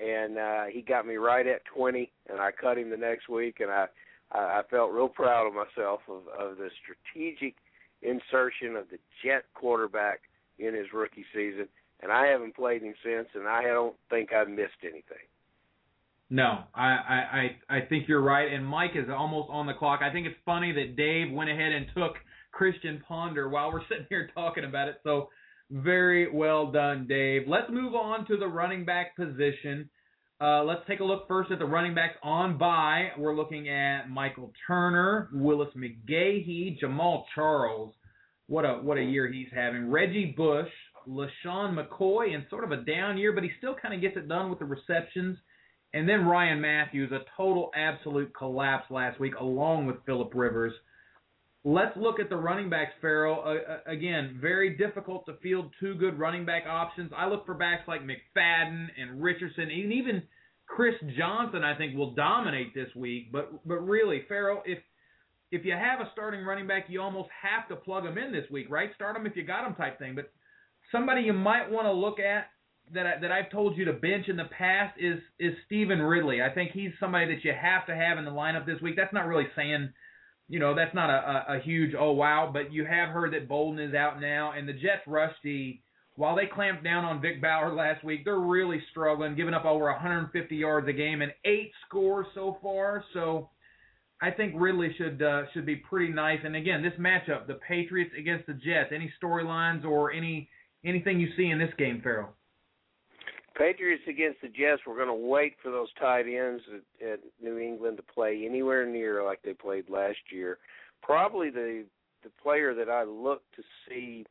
and 0.00 0.38
uh, 0.38 0.64
he 0.70 0.82
got 0.82 1.06
me 1.06 1.16
right 1.16 1.46
at 1.46 1.64
twenty, 1.64 2.12
and 2.28 2.40
I 2.40 2.50
cut 2.52 2.78
him 2.78 2.90
the 2.90 2.96
next 2.96 3.28
week, 3.28 3.60
and 3.60 3.70
I 3.70 3.86
I, 4.32 4.62
felt 4.70 4.92
real 4.92 5.08
proud 5.08 5.46
of 5.46 5.54
myself 5.54 6.00
of, 6.08 6.22
of 6.38 6.58
the 6.58 6.68
strategic 6.82 7.54
insertion 8.02 8.76
of 8.76 8.90
the 8.90 8.98
Jet 9.24 9.44
quarterback 9.54 10.20
in 10.58 10.74
his 10.74 10.86
rookie 10.92 11.24
season, 11.32 11.68
and 12.02 12.10
I 12.10 12.26
haven't 12.26 12.56
played 12.56 12.82
him 12.82 12.94
since, 13.04 13.28
and 13.34 13.46
I 13.46 13.62
don't 13.62 13.94
think 14.10 14.32
I've 14.32 14.48
missed 14.48 14.82
anything. 14.82 15.24
No, 16.28 16.64
I, 16.74 17.56
I 17.70 17.76
I 17.76 17.80
think 17.82 18.08
you're 18.08 18.20
right, 18.20 18.52
and 18.52 18.66
Mike 18.66 18.96
is 18.96 19.08
almost 19.08 19.48
on 19.48 19.66
the 19.66 19.74
clock. 19.74 20.00
I 20.02 20.10
think 20.10 20.26
it's 20.26 20.36
funny 20.44 20.72
that 20.72 20.96
Dave 20.96 21.32
went 21.32 21.50
ahead 21.50 21.70
and 21.70 21.86
took 21.94 22.16
Christian 22.56 23.02
Ponder 23.06 23.48
while 23.48 23.72
we're 23.72 23.86
sitting 23.88 24.06
here 24.08 24.30
talking 24.34 24.64
about 24.64 24.88
it. 24.88 24.96
So 25.04 25.28
very 25.70 26.30
well 26.30 26.70
done, 26.70 27.06
Dave. 27.08 27.42
Let's 27.46 27.70
move 27.70 27.94
on 27.94 28.26
to 28.26 28.36
the 28.36 28.46
running 28.46 28.84
back 28.84 29.16
position. 29.16 29.90
Uh, 30.40 30.62
let's 30.64 30.82
take 30.86 31.00
a 31.00 31.04
look 31.04 31.26
first 31.28 31.50
at 31.50 31.58
the 31.58 31.64
running 31.64 31.94
backs 31.94 32.16
on 32.22 32.58
by. 32.58 33.08
We're 33.18 33.34
looking 33.34 33.68
at 33.68 34.10
Michael 34.10 34.52
Turner, 34.66 35.30
Willis 35.32 35.70
McGahee, 35.76 36.78
Jamaal 36.80 37.24
Charles. 37.34 37.94
What 38.46 38.64
a 38.64 38.74
what 38.74 38.98
a 38.98 39.02
year 39.02 39.30
he's 39.32 39.48
having. 39.52 39.90
Reggie 39.90 40.34
Bush, 40.36 40.68
LeSean 41.08 41.74
McCoy, 41.74 42.34
and 42.34 42.44
sort 42.50 42.64
of 42.64 42.72
a 42.72 42.84
down 42.84 43.16
year, 43.16 43.32
but 43.32 43.44
he 43.44 43.50
still 43.58 43.74
kind 43.74 43.94
of 43.94 44.00
gets 44.00 44.16
it 44.16 44.28
done 44.28 44.50
with 44.50 44.58
the 44.58 44.66
receptions. 44.66 45.38
And 45.94 46.08
then 46.08 46.26
Ryan 46.26 46.60
Mathews, 46.60 47.10
a 47.12 47.20
total 47.36 47.70
absolute 47.74 48.30
collapse 48.36 48.90
last 48.90 49.18
week, 49.18 49.34
along 49.40 49.86
with 49.86 49.96
Philip 50.04 50.32
Rivers. 50.34 50.74
Let's 51.68 51.96
look 51.96 52.20
at 52.20 52.28
the 52.28 52.36
running 52.36 52.70
backs, 52.70 52.92
Ferrell. 53.00 53.42
Uh, 53.44 53.90
again, 53.90 54.38
very 54.40 54.76
difficult 54.76 55.26
to 55.26 55.34
field 55.42 55.72
two 55.80 55.96
good 55.96 56.16
running 56.16 56.46
back 56.46 56.62
options. 56.64 57.10
I 57.16 57.26
look 57.26 57.44
for 57.44 57.54
backs 57.54 57.82
like 57.88 58.02
McFadden 58.02 58.86
and 58.96 59.20
Richardson, 59.20 59.64
and 59.64 59.92
even 59.92 60.22
Chris 60.68 60.94
Johnson. 61.18 61.64
I 61.64 61.76
think 61.76 61.96
will 61.96 62.14
dominate 62.14 62.72
this 62.72 62.94
week. 62.94 63.32
But 63.32 63.66
but 63.66 63.80
really, 63.80 64.22
Ferrell, 64.28 64.62
if 64.64 64.78
if 65.50 65.64
you 65.64 65.72
have 65.72 65.98
a 65.98 66.08
starting 66.12 66.44
running 66.44 66.68
back, 66.68 66.84
you 66.88 67.02
almost 67.02 67.30
have 67.42 67.68
to 67.68 67.74
plug 67.74 68.04
them 68.04 68.16
in 68.16 68.30
this 68.30 68.48
week, 68.48 68.70
right? 68.70 68.90
Start 68.94 69.16
them 69.16 69.26
if 69.26 69.34
you 69.34 69.44
got 69.44 69.64
them, 69.64 69.74
type 69.74 69.98
thing. 69.98 70.14
But 70.14 70.30
somebody 70.92 71.22
you 71.22 71.32
might 71.32 71.68
want 71.68 71.86
to 71.86 71.92
look 71.92 72.20
at 72.20 72.46
that 72.94 73.06
I, 73.06 73.20
that 73.20 73.32
I've 73.32 73.50
told 73.50 73.76
you 73.76 73.86
to 73.86 73.92
bench 73.92 74.28
in 74.28 74.36
the 74.36 74.48
past 74.56 75.00
is 75.00 75.18
is 75.40 75.54
Stevan 75.66 76.00
Ridley. 76.00 76.42
I 76.42 76.54
think 76.54 76.70
he's 76.70 76.92
somebody 77.00 77.26
that 77.34 77.44
you 77.44 77.52
have 77.60 77.86
to 77.86 77.96
have 77.96 78.18
in 78.18 78.24
the 78.24 78.30
lineup 78.30 78.66
this 78.66 78.80
week. 78.80 78.94
That's 78.94 79.12
not 79.12 79.26
really 79.26 79.48
saying, 79.56 79.92
you 80.48 80.58
know, 80.58 80.74
that's 80.74 80.94
not 80.94 81.10
a, 81.10 81.52
a, 81.52 81.56
a 81.56 81.60
huge 81.60 81.94
oh 81.98 82.12
wow, 82.12 82.50
but 82.52 82.72
you 82.72 82.84
have 82.84 83.08
heard 83.10 83.32
that 83.34 83.48
Bolden 83.48 83.80
is 83.80 83.94
out 83.94 84.20
now, 84.20 84.52
and 84.56 84.68
the 84.68 84.72
Jets 84.72 85.02
rusty. 85.06 85.82
While 86.14 86.34
they 86.34 86.46
clamped 86.46 86.82
down 86.82 87.04
on 87.04 87.20
Vick 87.20 87.42
Ballard 87.42 87.74
last 87.74 88.02
week, 88.02 88.24
they're 88.24 88.38
really 88.38 88.82
struggling, 88.90 89.36
giving 89.36 89.52
up 89.52 89.66
over 89.66 89.84
150 89.84 90.56
yards 90.56 90.88
a 90.88 90.92
game 90.92 91.20
and 91.20 91.30
eight 91.44 91.72
scores 91.86 92.26
so 92.34 92.56
far. 92.62 93.04
So 93.12 93.50
I 94.22 94.30
think 94.30 94.54
Ridley 94.56 94.94
should 94.96 95.20
uh, 95.20 95.42
should 95.52 95.66
be 95.66 95.76
pretty 95.76 96.12
nice. 96.12 96.38
And 96.42 96.56
again, 96.56 96.82
this 96.82 96.94
matchup, 96.98 97.46
the 97.46 97.58
Patriots 97.68 98.12
against 98.18 98.46
the 98.46 98.54
Jets. 98.54 98.92
Any 98.94 99.12
storylines 99.22 99.84
or 99.84 100.12
any 100.12 100.48
anything 100.84 101.20
you 101.20 101.28
see 101.36 101.50
in 101.50 101.58
this 101.58 101.72
game, 101.76 102.00
Ferrell? 102.02 102.30
Patriots 103.56 104.02
against 104.08 104.40
the 104.42 104.48
Jets. 104.48 104.82
We're 104.86 104.96
going 104.96 105.08
to 105.08 105.28
wait 105.28 105.54
for 105.62 105.70
those 105.70 105.88
tight 105.98 106.26
ends 106.26 106.62
at, 106.74 107.06
at 107.06 107.20
New 107.42 107.58
England 107.58 107.96
to 107.96 108.02
play 108.02 108.44
anywhere 108.44 108.86
near 108.86 109.24
like 109.24 109.40
they 109.42 109.54
played 109.54 109.88
last 109.88 110.18
year. 110.30 110.58
Probably 111.02 111.50
the 111.50 111.84
the 112.22 112.30
player 112.42 112.74
that 112.74 112.88
I 112.88 113.04
look 113.04 113.42
to 113.54 113.62
see 113.88 114.26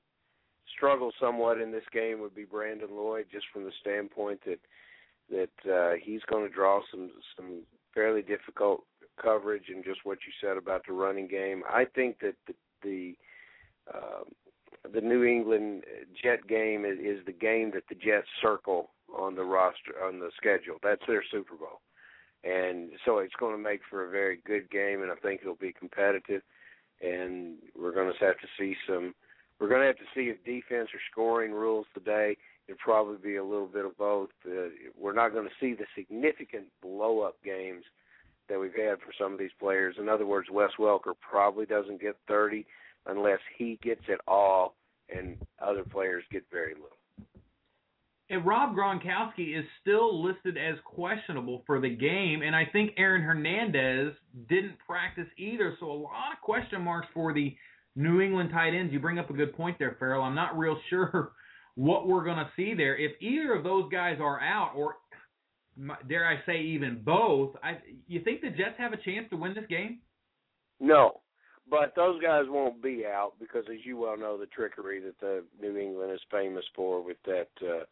struggle 0.76 1.12
somewhat 1.20 1.62
in 1.62 1.72
this 1.72 1.84
game 1.94 2.20
would 2.20 2.36
be 2.36 2.44
Brandon 2.44 2.90
Lloyd, 2.92 3.28
just 3.32 3.46
from 3.54 3.64
the 3.64 3.72
standpoint 3.82 4.42
that 4.46 4.60
that 5.30 5.72
uh, 5.72 5.96
he's 6.02 6.22
going 6.30 6.48
to 6.48 6.54
draw 6.54 6.82
some 6.92 7.12
some 7.36 7.62
fairly 7.94 8.22
difficult 8.22 8.84
coverage 9.22 9.70
and 9.70 9.84
just 9.84 10.02
what 10.04 10.20
you 10.28 10.34
said 10.42 10.58
about 10.58 10.86
the 10.86 10.94
running 10.94 11.28
game. 11.28 11.64
I 11.70 11.86
think 11.86 12.20
that 12.20 12.36
the 12.48 12.54
the 12.84 13.16
uh, 13.94 14.24
the 14.94 15.02
New 15.02 15.24
England 15.24 15.84
Jet 16.22 16.46
game 16.48 16.86
is, 16.86 17.00
is 17.00 17.26
the 17.26 17.32
game 17.32 17.72
that 17.74 17.84
the 17.90 17.96
Jets 17.96 18.28
circle 18.42 18.92
on 19.16 19.36
the 19.36 19.44
roster 19.44 19.94
on 20.04 20.20
the 20.20 20.30
schedule. 20.38 20.78
That's 20.84 21.02
their 21.08 21.24
Super 21.32 21.56
Bowl, 21.56 21.82
and 22.44 22.92
so 23.06 23.20
it's 23.20 23.36
going 23.40 23.56
to 23.56 23.62
make 23.62 23.82
for 23.90 24.06
a 24.06 24.12
very 24.12 24.40
good 24.46 24.70
game, 24.70 25.02
and 25.02 25.12
I 25.12 25.16
think 25.16 25.42
it'll 25.42 25.56
be 25.56 25.74
competitive. 25.74 26.42
And 27.02 27.58
we're 27.78 27.94
going 27.94 28.12
to 28.12 28.26
have 28.26 28.40
to 28.40 28.48
see 28.58 28.76
some. 28.88 29.14
We're 29.60 29.70
going 29.70 29.82
to 29.82 29.88
have 29.88 29.98
to 29.98 30.14
see 30.14 30.30
if 30.30 30.44
defense 30.44 30.90
or 30.94 31.00
scoring 31.12 31.52
rules 31.52 31.86
today. 31.94 32.38
It'll 32.68 32.80
probably 32.80 33.18
be 33.18 33.36
a 33.36 33.44
little 33.44 33.68
bit 33.68 33.86
of 33.86 33.98
both. 33.98 34.30
Uh, 34.46 34.70
we're 35.00 35.14
not 35.14 35.34
going 35.34 35.46
to 35.46 35.54
see 35.60 35.74
the 35.76 35.86
significant 35.96 36.66
blow 36.82 37.22
up 37.22 37.36
games 37.44 37.84
that 38.50 38.60
we've 38.60 38.76
had 38.76 39.00
for 39.00 39.14
some 39.20 39.34
of 39.34 39.40
these 39.40 39.52
players. 39.60 39.96
In 40.00 40.10
other 40.10 40.26
words, 40.26 40.50
Wes 40.52 40.72
Welker 40.80 41.14
probably 41.20 41.66
doesn't 41.66 42.02
get 42.02 42.18
30 42.28 42.66
unless 43.08 43.40
he 43.58 43.80
gets 43.84 44.02
it 44.08 44.20
all 44.28 44.76
and 45.16 45.38
other 45.62 45.84
players 45.84 46.24
get 46.32 46.44
very 46.52 46.74
little. 46.74 46.95
And 48.30 48.46
Rob 48.46 48.76
Gronkowski 48.76 49.58
is 49.58 49.66
still 49.82 50.24
listed 50.24 50.58
as 50.58 50.76
questionable 50.84 51.62
for 51.68 51.80
the 51.80 51.90
game, 51.90 52.42
and 52.42 52.56
I 52.56 52.66
think 52.66 52.92
Aaron 52.98 53.22
Hernandez 53.22 54.14
didn't 54.50 54.78
practice 54.86 55.28
either. 55.38 55.76
So 55.80 55.92
a 55.92 55.94
lot 55.94 56.34
of 56.34 56.42
question 56.42 56.82
marks 56.82 57.08
for 57.14 57.34
the 57.34 57.56
New 57.96 58.22
England 58.22 58.50
tight 58.52 58.74
ends. 58.74 58.92
You 58.92 59.00
bring 59.00 59.20
up 59.20 59.30
a 59.30 59.34
good 59.34 59.56
point 59.56 59.78
there, 59.78 59.96
Ferrell. 60.00 60.24
I'm 60.24 60.34
not 60.34 60.58
real 60.58 60.78
sure 60.90 61.34
what 61.76 62.08
we're 62.08 62.24
going 62.24 62.38
to 62.38 62.50
see 62.56 62.74
there. 62.74 62.98
If 62.98 63.12
either 63.22 63.54
of 63.54 63.64
those 63.64 63.92
guys 63.92 64.18
are 64.20 64.42
out, 64.42 64.72
or 64.76 64.96
dare 66.08 66.28
I 66.28 66.44
say 66.46 66.62
even 66.62 67.02
both, 67.04 67.56
I 67.64 67.78
you 68.08 68.22
think 68.22 68.42
the 68.42 68.50
Jets 68.50 68.76
have 68.80 68.94
a 68.94 68.98
chance 68.98 69.30
to 69.30 69.38
win 69.38 69.54
this 69.54 69.66
game? 69.70 70.00
No, 70.80 71.22
but 71.70 71.94
those 71.96 72.22
guys 72.22 72.46
won't 72.48 72.82
be 72.82 73.06
out 73.06 73.34
because, 73.40 73.66
as 73.72 73.86
you 73.86 73.98
well 73.98 74.18
know, 74.18 74.38
the 74.38 74.46
trickery 74.48 75.00
that 75.02 75.20
the 75.20 75.44
New 75.60 75.78
England 75.78 76.12
is 76.12 76.22
famous 76.32 76.66
for 76.76 77.04
with 77.04 77.18
that 77.26 77.50
uh, 77.62 77.84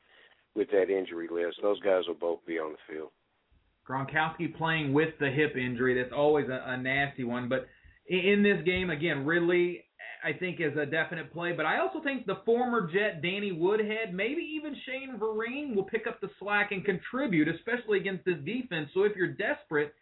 with 0.55 0.69
that 0.71 0.89
injury 0.89 1.27
list. 1.31 1.57
Those 1.61 1.79
guys 1.81 2.03
will 2.07 2.15
both 2.15 2.45
be 2.45 2.59
on 2.59 2.73
the 2.73 2.93
field. 2.93 3.09
Gronkowski 3.87 4.55
playing 4.55 4.93
with 4.93 5.09
the 5.19 5.29
hip 5.29 5.55
injury. 5.57 6.01
That's 6.01 6.13
always 6.15 6.47
a, 6.49 6.63
a 6.65 6.77
nasty 6.77 7.23
one. 7.23 7.49
But 7.49 7.67
in 8.07 8.43
this 8.43 8.63
game, 8.65 8.89
again, 8.89 9.25
Ridley, 9.25 9.83
I 10.23 10.31
think, 10.33 10.59
is 10.61 10.77
a 10.77 10.85
definite 10.85 11.33
play. 11.33 11.51
But 11.51 11.65
I 11.65 11.79
also 11.79 12.01
think 12.01 12.25
the 12.25 12.41
former 12.45 12.89
Jet 12.91 13.21
Danny 13.21 13.51
Woodhead, 13.51 14.13
maybe 14.13 14.41
even 14.55 14.75
Shane 14.85 15.19
Vereen, 15.19 15.75
will 15.75 15.83
pick 15.83 16.07
up 16.07 16.21
the 16.21 16.29
slack 16.39 16.71
and 16.71 16.85
contribute, 16.85 17.47
especially 17.49 17.99
against 17.99 18.23
this 18.25 18.37
defense. 18.45 18.89
So 18.93 19.03
if 19.03 19.15
you're 19.17 19.33
desperate, 19.33 19.93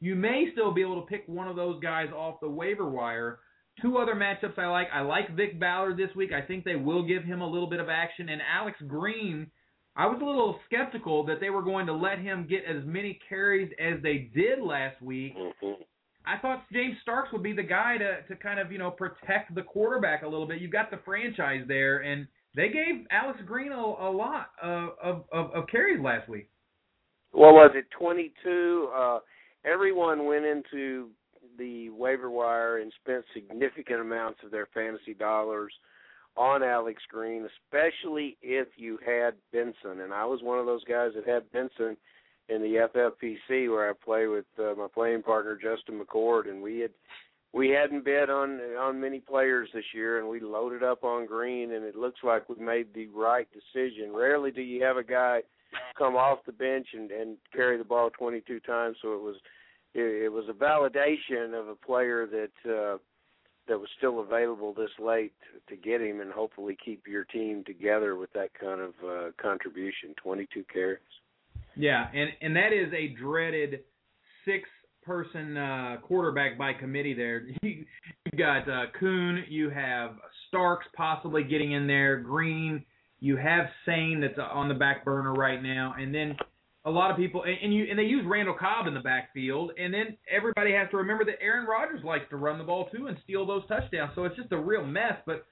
you 0.00 0.14
may 0.14 0.46
still 0.52 0.72
be 0.72 0.82
able 0.82 1.00
to 1.00 1.06
pick 1.06 1.24
one 1.26 1.48
of 1.48 1.56
those 1.56 1.80
guys 1.82 2.08
off 2.14 2.40
the 2.40 2.48
waiver 2.48 2.88
wire. 2.88 3.38
Two 3.80 3.96
other 3.96 4.14
matchups 4.14 4.58
I 4.58 4.66
like. 4.66 4.88
I 4.92 5.00
like 5.00 5.34
Vick 5.34 5.58
Ballard 5.58 5.96
this 5.96 6.14
week. 6.14 6.32
I 6.32 6.42
think 6.42 6.64
they 6.64 6.76
will 6.76 7.06
give 7.06 7.24
him 7.24 7.40
a 7.40 7.48
little 7.48 7.68
bit 7.68 7.80
of 7.80 7.88
action. 7.88 8.28
And 8.28 8.42
Alex 8.42 8.76
Green, 8.86 9.50
I 9.96 10.06
was 10.06 10.18
a 10.22 10.24
little 10.24 10.58
skeptical 10.66 11.24
that 11.26 11.40
they 11.40 11.50
were 11.50 11.62
going 11.62 11.86
to 11.86 11.92
let 11.92 12.18
him 12.18 12.46
get 12.48 12.64
as 12.64 12.84
many 12.84 13.18
carries 13.28 13.70
as 13.80 14.02
they 14.02 14.30
did 14.34 14.60
last 14.60 15.00
week. 15.02 15.36
Mm-hmm. 15.36 15.82
I 16.26 16.38
thought 16.38 16.64
James 16.72 16.96
Starks 17.02 17.32
would 17.32 17.42
be 17.42 17.52
the 17.52 17.62
guy 17.62 17.96
to 17.98 18.22
to 18.28 18.36
kind 18.40 18.60
of 18.60 18.70
you 18.70 18.78
know 18.78 18.90
protect 18.90 19.54
the 19.54 19.62
quarterback 19.62 20.22
a 20.22 20.28
little 20.28 20.46
bit. 20.46 20.60
You've 20.60 20.70
got 20.70 20.90
the 20.90 21.00
franchise 21.04 21.64
there, 21.66 21.98
and 21.98 22.26
they 22.54 22.68
gave 22.68 23.06
Alex 23.10 23.40
Green 23.46 23.72
a, 23.72 23.76
a 23.76 24.10
lot 24.10 24.50
of, 24.62 24.90
of 25.02 25.24
of 25.32 25.66
carries 25.68 26.00
last 26.00 26.28
week. 26.28 26.48
What 27.32 27.52
was 27.54 27.72
it? 27.74 27.86
Twenty 27.98 28.32
two. 28.44 28.90
Uh, 28.94 29.18
everyone 29.64 30.26
went 30.26 30.44
into 30.44 31.10
the 31.58 31.90
waiver 31.90 32.30
wire 32.30 32.78
and 32.78 32.92
spent 33.02 33.24
significant 33.34 34.00
amounts 34.00 34.40
of 34.44 34.50
their 34.50 34.68
fantasy 34.72 35.14
dollars 35.14 35.72
on 36.40 36.62
Alex 36.62 37.02
Green, 37.10 37.46
especially 37.66 38.38
if 38.40 38.68
you 38.76 38.98
had 39.04 39.34
Benson. 39.52 40.00
And 40.00 40.10
I 40.10 40.24
was 40.24 40.40
one 40.42 40.58
of 40.58 40.64
those 40.64 40.82
guys 40.84 41.10
that 41.14 41.28
had 41.28 41.52
Benson 41.52 41.98
in 42.48 42.62
the 42.62 42.88
FFPC 42.94 43.68
where 43.68 43.90
I 43.90 43.92
play 43.92 44.26
with 44.26 44.46
uh, 44.58 44.72
my 44.74 44.86
playing 44.92 45.22
partner 45.22 45.54
Justin 45.54 46.00
McCord, 46.00 46.48
and 46.48 46.62
we 46.62 46.78
had 46.78 46.92
we 47.52 47.68
hadn't 47.68 48.06
bet 48.06 48.30
on 48.30 48.58
on 48.80 48.98
many 48.98 49.20
players 49.20 49.68
this 49.74 49.84
year, 49.92 50.18
and 50.18 50.30
we 50.30 50.40
loaded 50.40 50.82
up 50.82 51.04
on 51.04 51.26
Green, 51.26 51.72
and 51.72 51.84
it 51.84 51.94
looks 51.94 52.20
like 52.24 52.48
we 52.48 52.56
made 52.56 52.86
the 52.94 53.08
right 53.08 53.46
decision. 53.52 54.14
Rarely 54.14 54.50
do 54.50 54.62
you 54.62 54.82
have 54.82 54.96
a 54.96 55.04
guy 55.04 55.42
come 55.98 56.16
off 56.16 56.38
the 56.46 56.52
bench 56.52 56.86
and 56.94 57.10
and 57.10 57.36
carry 57.52 57.76
the 57.76 57.84
ball 57.84 58.08
22 58.18 58.60
times, 58.60 58.96
so 59.02 59.12
it 59.12 59.20
was 59.20 59.36
it, 59.92 60.24
it 60.24 60.32
was 60.32 60.46
a 60.48 60.54
validation 60.54 61.52
of 61.52 61.68
a 61.68 61.74
player 61.74 62.26
that 62.26 62.72
uh, 62.72 62.96
that 63.68 63.78
was 63.78 63.88
still 63.98 64.20
available 64.20 64.74
this 64.74 64.90
late 64.98 65.32
to, 65.68 65.76
get 65.76 66.00
him, 66.00 66.20
and 66.20 66.32
hopefully 66.32 66.76
keep 66.84 67.06
your 67.06 67.24
team 67.24 67.62
together 67.64 68.16
with 68.16 68.32
that 68.32 68.50
kind 68.60 68.80
of 68.80 68.90
uh, 69.06 69.30
contribution. 69.40 70.14
22 70.22 70.64
carries. 70.72 70.98
Yeah, 71.76 72.08
and 72.12 72.30
and 72.40 72.56
that 72.56 72.72
is 72.72 72.92
a 72.92 73.14
dreaded 73.20 73.80
six 74.44 74.68
person 75.02 75.56
uh, 75.56 75.96
quarterback 76.02 76.58
by 76.58 76.72
committee 76.72 77.14
there. 77.14 77.46
You, 77.62 77.84
you 78.32 78.38
got 78.38 78.68
uh, 78.68 78.86
Kuhn, 78.98 79.44
you 79.48 79.70
have 79.70 80.12
Starks 80.48 80.86
possibly 80.96 81.42
getting 81.42 81.72
in 81.72 81.86
there, 81.86 82.18
Green, 82.18 82.84
you 83.20 83.36
have 83.36 83.66
Saine 83.86 84.20
that's 84.20 84.38
on 84.38 84.68
the 84.68 84.74
back 84.74 85.04
burner 85.04 85.32
right 85.32 85.62
now, 85.62 85.94
and 85.98 86.14
then 86.14 86.36
a 86.84 86.90
lot 86.90 87.10
of 87.10 87.16
people 87.16 87.42
and, 87.42 87.56
and 87.62 87.74
you 87.74 87.86
and 87.90 87.98
they 87.98 88.04
use 88.04 88.24
Randall 88.26 88.56
Cobb 88.58 88.86
in 88.86 88.94
the 88.94 89.00
backfield, 89.00 89.72
and 89.78 89.92
then 89.92 90.16
everybody 90.30 90.72
has 90.72 90.88
to 90.90 90.96
remember 90.96 91.24
that 91.24 91.42
Aaron 91.42 91.66
Rodgers 91.66 92.04
likes 92.04 92.24
to 92.30 92.36
run 92.36 92.58
the 92.58 92.64
ball 92.64 92.88
too 92.94 93.06
and 93.06 93.16
steal 93.24 93.46
those 93.46 93.66
touchdowns. 93.68 94.12
So 94.14 94.24
it's 94.24 94.36
just 94.36 94.52
a 94.52 94.58
real 94.58 94.84
mess. 94.84 95.14
But 95.26 95.46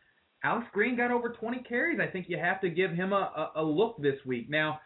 Alex 0.45 0.67
Green 0.73 0.97
got 0.97 1.11
over 1.11 1.31
20 1.31 1.63
carries. 1.69 2.01
I 2.01 2.11
think 2.11 2.27
you 2.29 2.39
have 2.39 2.61
to 2.63 2.71
give 2.71 2.93
him 2.93 3.13
a, 3.13 3.51
a, 3.57 3.63
a 3.63 3.65
look 3.65 4.01
this 4.01 4.17
week. 4.25 4.49
Now 4.49 4.81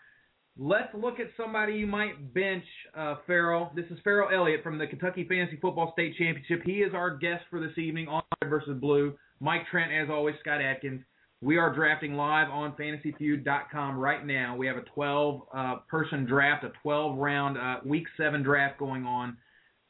Let's 0.59 0.93
look 0.95 1.19
at 1.19 1.29
somebody 1.35 1.75
you 1.75 1.87
might 1.87 2.35
bench, 2.35 2.65
uh, 2.95 3.17
Ferrell. 3.27 3.71
This 3.75 3.87
is 3.91 3.99
Ferrell 4.05 4.29
Elliott 4.31 4.63
from 4.63 4.77
the 4.77 4.87
Kentucky 4.87 5.25
Fantasy 5.27 5.57
Football 5.57 5.93
State 5.95 6.15
Championship. 6.19 6.61
He 6.67 6.83
is 6.83 6.93
our 6.95 7.17
guest 7.17 7.45
for 7.49 7.59
this 7.59 7.77
evening 7.79 8.07
on 8.07 8.23
Red 8.43 8.51
versus 8.51 8.79
Blue. 8.79 9.15
Mike 9.41 9.63
Trent, 9.71 9.91
as 9.93 10.11
always, 10.11 10.35
Scott 10.41 10.61
Atkins. 10.61 11.01
We 11.43 11.59
are 11.59 11.75
drafting 11.75 12.15
live 12.15 12.49
on 12.51 12.73
FantasyFeud.com 12.77 13.99
right 13.99 14.25
now. 14.25 14.57
We 14.57 14.67
have 14.69 14.77
a 14.77 14.85
12 14.95 15.43
uh, 15.55 15.77
person 15.89 16.25
draft, 16.25 16.65
a 16.65 16.73
12 16.83 17.19
round 17.19 17.59
uh, 17.59 17.81
Week 17.85 18.07
7 18.17 18.43
draft 18.43 18.79
going 18.79 19.05
on. 19.05 19.37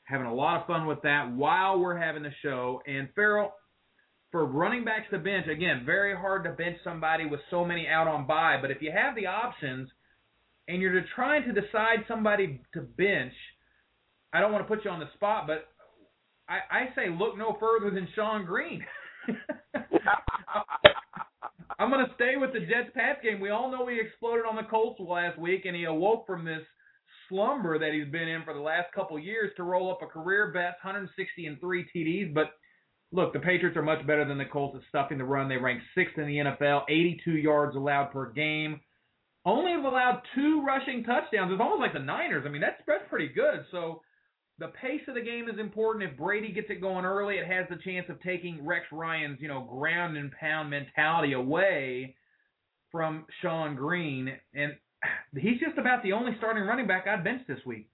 Having 0.04 0.26
a 0.26 0.34
lot 0.34 0.60
of 0.60 0.66
fun 0.66 0.86
with 0.86 1.02
that 1.02 1.30
while 1.30 1.78
we're 1.78 1.96
having 1.96 2.22
the 2.22 2.32
show. 2.42 2.82
And 2.86 3.08
Ferrell, 3.14 3.52
for 4.30 4.46
running 4.46 4.84
backs 4.84 5.06
to 5.10 5.18
bench, 5.18 5.46
again, 5.46 5.82
very 5.86 6.16
hard 6.16 6.42
to 6.44 6.50
bench 6.50 6.78
somebody 6.82 7.26
with 7.26 7.40
so 7.50 7.64
many 7.64 7.86
out 7.86 8.08
on 8.08 8.26
bye. 8.26 8.56
But 8.60 8.70
if 8.70 8.78
you 8.80 8.90
have 8.90 9.14
the 9.14 9.26
options– 9.26 9.88
and 10.68 10.80
you're 10.80 11.04
trying 11.14 11.42
to 11.44 11.52
decide 11.52 12.04
somebody 12.08 12.60
to 12.74 12.80
bench, 12.80 13.32
I 14.32 14.40
don't 14.40 14.52
want 14.52 14.66
to 14.66 14.74
put 14.74 14.84
you 14.84 14.90
on 14.90 15.00
the 15.00 15.08
spot, 15.14 15.46
but 15.46 15.68
I, 16.48 16.60
I 16.70 16.94
say 16.94 17.10
look 17.10 17.36
no 17.36 17.56
further 17.58 17.94
than 17.94 18.08
Shonn 18.16 18.46
Greene. 18.46 18.84
I'm 21.78 21.90
going 21.90 22.06
to 22.06 22.14
stay 22.14 22.34
with 22.36 22.52
the 22.52 22.60
Jets 22.60 22.90
Pats 22.94 23.20
game. 23.22 23.40
We 23.40 23.50
all 23.50 23.70
know 23.70 23.86
he 23.86 24.00
exploded 24.00 24.44
on 24.48 24.56
the 24.56 24.68
Colts 24.70 25.00
last 25.00 25.38
week, 25.38 25.64
and 25.64 25.76
he 25.76 25.84
awoke 25.84 26.26
from 26.26 26.44
this 26.44 26.62
slumber 27.28 27.78
that 27.78 27.92
he's 27.92 28.10
been 28.10 28.28
in 28.28 28.42
for 28.44 28.54
the 28.54 28.60
last 28.60 28.92
couple 28.94 29.18
years 29.18 29.52
to 29.56 29.62
roll 29.62 29.90
up 29.90 30.02
a 30.02 30.06
career 30.06 30.52
best 30.52 30.84
160 30.84 31.46
and 31.46 31.60
three 31.60 31.86
TDs. 31.94 32.32
But 32.34 32.52
look, 33.12 33.32
the 33.32 33.40
Patriots 33.40 33.76
are 33.76 33.82
much 33.82 34.06
better 34.06 34.24
than 34.24 34.38
the 34.38 34.44
Colts 34.44 34.76
at 34.76 34.82
stuffing 34.88 35.18
the 35.18 35.24
run. 35.24 35.48
They 35.48 35.56
rank 35.56 35.80
sixth 35.94 36.18
in 36.18 36.26
the 36.26 36.36
NFL, 36.36 36.82
82 36.88 37.32
yards 37.32 37.76
allowed 37.76 38.12
per 38.12 38.30
game 38.32 38.80
only 39.44 39.72
have 39.72 39.84
allowed 39.84 40.22
two 40.34 40.62
rushing 40.64 41.02
touchdowns. 41.04 41.52
It's 41.52 41.60
almost 41.60 41.80
like 41.80 41.92
the 41.92 41.98
Niners. 41.98 42.44
I 42.46 42.50
mean, 42.50 42.60
that 42.60 42.78
spread's 42.80 43.04
pretty 43.08 43.28
good. 43.28 43.64
So 43.70 44.02
the 44.62 44.68
pace 44.80 45.00
of 45.08 45.14
the 45.14 45.20
game 45.20 45.48
is 45.48 45.58
important. 45.58 46.08
If 46.08 46.16
Brady 46.16 46.52
gets 46.52 46.68
it 46.70 46.80
going 46.80 47.04
early, 47.04 47.34
it 47.34 47.48
has 47.48 47.66
the 47.68 47.82
chance 47.82 48.06
of 48.08 48.22
taking 48.22 48.64
Rex 48.64 48.86
Ryan's, 48.92 49.38
you 49.40 49.48
know, 49.48 49.62
ground 49.62 50.16
and 50.16 50.30
pound 50.38 50.70
mentality 50.70 51.32
away 51.32 52.14
from 52.92 53.26
Shonn 53.42 53.74
Greene. 53.76 54.32
And 54.54 54.74
he's 55.36 55.58
just 55.58 55.78
about 55.78 56.04
the 56.04 56.12
only 56.12 56.32
starting 56.38 56.62
running 56.62 56.86
back 56.86 57.08
I'd 57.08 57.24
bench 57.24 57.42
this 57.48 57.58
week. 57.66 57.88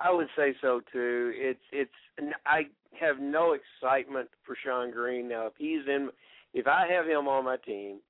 I 0.00 0.12
would 0.12 0.26
say 0.36 0.52
so 0.60 0.80
too. 0.92 1.30
It's 1.36 1.60
it's 1.70 2.32
I 2.44 2.62
have 2.98 3.20
no 3.20 3.54
excitement 3.54 4.30
for 4.44 4.56
Shonn 4.66 4.92
Greene 4.92 5.28
now. 5.28 5.46
If 5.46 5.52
he's 5.58 5.86
in, 5.86 6.08
if 6.54 6.66
I 6.66 6.86
have 6.90 7.06
him 7.06 7.28
on 7.28 7.44
my 7.44 7.56
team, 7.58 8.00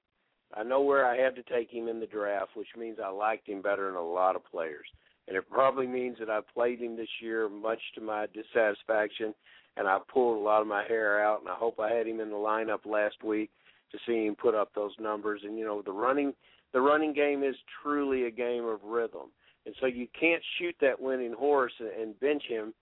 I 0.54 0.62
know 0.62 0.80
where 0.80 1.04
I 1.04 1.18
had 1.18 1.34
to 1.36 1.42
take 1.42 1.70
him 1.70 1.86
in 1.86 2.00
the 2.00 2.06
draft, 2.06 2.52
which 2.54 2.68
means 2.78 2.98
I 3.04 3.10
liked 3.10 3.46
him 3.46 3.60
better 3.60 3.86
than 3.86 3.96
a 3.96 4.02
lot 4.02 4.36
of 4.36 4.44
players. 4.50 4.86
And 5.30 5.38
it 5.38 5.48
probably 5.48 5.86
means 5.86 6.18
that 6.18 6.28
I 6.28 6.40
played 6.52 6.80
him 6.80 6.96
this 6.96 7.08
year 7.22 7.48
much 7.48 7.78
to 7.94 8.00
my 8.00 8.26
dissatisfaction, 8.34 9.32
and 9.76 9.86
I 9.86 9.98
pulled 10.12 10.36
a 10.36 10.42
lot 10.42 10.60
of 10.60 10.66
my 10.66 10.84
hair 10.84 11.24
out. 11.24 11.40
And 11.40 11.48
I 11.48 11.54
hope 11.54 11.78
I 11.80 11.90
had 11.90 12.06
him 12.06 12.20
in 12.20 12.30
the 12.30 12.36
lineup 12.36 12.84
last 12.84 13.22
week 13.24 13.50
to 13.92 13.98
see 14.06 14.26
him 14.26 14.34
put 14.34 14.54
up 14.54 14.70
those 14.74 14.92
numbers. 15.00 15.40
And 15.44 15.56
you 15.56 15.64
know, 15.64 15.80
the 15.82 15.92
running 15.92 16.34
the 16.72 16.80
running 16.80 17.14
game 17.14 17.42
is 17.42 17.54
truly 17.82 18.26
a 18.26 18.30
game 18.30 18.64
of 18.64 18.82
rhythm, 18.84 19.30
and 19.66 19.74
so 19.80 19.86
you 19.86 20.08
can't 20.18 20.42
shoot 20.58 20.74
that 20.80 21.00
winning 21.00 21.32
horse 21.32 21.72
and 21.80 22.18
bench 22.20 22.42
him 22.48 22.74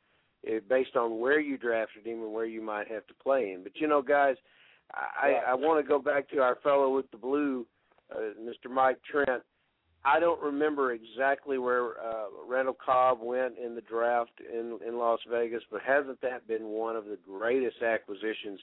eh, 0.47 0.61
based 0.69 0.97
on 0.97 1.21
where 1.21 1.41
you 1.41 1.57
drafted 1.59 2.07
him 2.07 2.23
and 2.23 2.33
where 2.33 2.47
you 2.47 2.63
might 2.63 2.91
have 2.91 3.07
to 3.07 3.15
play 3.23 3.51
him. 3.51 3.61
But 3.63 3.73
you 3.77 3.87
know, 3.87 4.03
guys 4.03 4.37
I, 4.95 5.41
I 5.49 5.55
want 5.55 5.85
to 5.85 5.89
go 5.89 5.99
back 5.99 6.29
to 6.31 6.39
our 6.39 6.57
fellow 6.63 6.95
with 6.95 7.11
the 7.11 7.17
blue, 7.17 7.67
uh, 8.15 8.33
Mr. 8.41 8.71
Mike 8.71 8.99
Trent. 9.11 9.43
I 10.05 10.21
don't 10.21 10.41
remember 10.41 10.93
exactly 10.93 11.59
where 11.59 12.01
uh, 12.01 12.27
Randall 12.47 12.77
Cobb 12.85 13.19
went 13.21 13.55
in 13.59 13.75
the 13.75 13.81
draft 13.83 14.31
in 14.41 14.79
in 14.87 14.99
Las 14.99 15.21
Vegas, 15.31 15.63
but 15.71 15.81
hasn't 15.83 16.21
that 16.23 16.47
been 16.47 16.65
one 16.65 16.97
of 16.97 17.05
the 17.05 17.19
greatest 17.27 17.83
acquisitions 17.83 18.61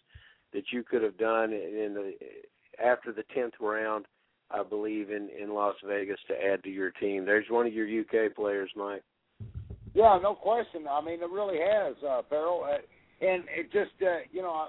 that 0.54 0.64
you 0.72 0.84
could 0.84 1.04
have 1.04 1.18
done 1.18 1.52
in 1.52 1.94
the 1.94 2.14
after 2.84 3.12
the 3.12 3.24
tenth 3.34 3.54
round? 3.60 4.06
I 4.52 4.64
believe 4.64 5.10
in 5.10 5.30
in 5.42 5.54
Las 5.54 5.76
Vegas 5.86 6.20
to 6.28 6.34
add 6.34 6.64
to 6.64 6.70
your 6.70 6.92
team. 6.92 7.26
There's 7.26 7.50
one 7.50 7.68
of 7.68 7.74
your 7.74 7.88
UK 7.88 8.36
players, 8.36 8.72
Mike. 8.76 9.04
Yeah, 9.94 10.20
no 10.22 10.36
question. 10.36 10.86
I 10.90 11.02
mean, 11.02 11.22
it 11.22 11.30
really 11.30 11.58
has, 11.58 11.96
uh, 12.06 12.22
Ferrell, 12.30 12.66
uh, 12.66 13.26
and 13.26 13.44
it 13.48 13.72
just 13.72 13.94
uh, 14.02 14.20
you 14.32 14.42
know 14.42 14.68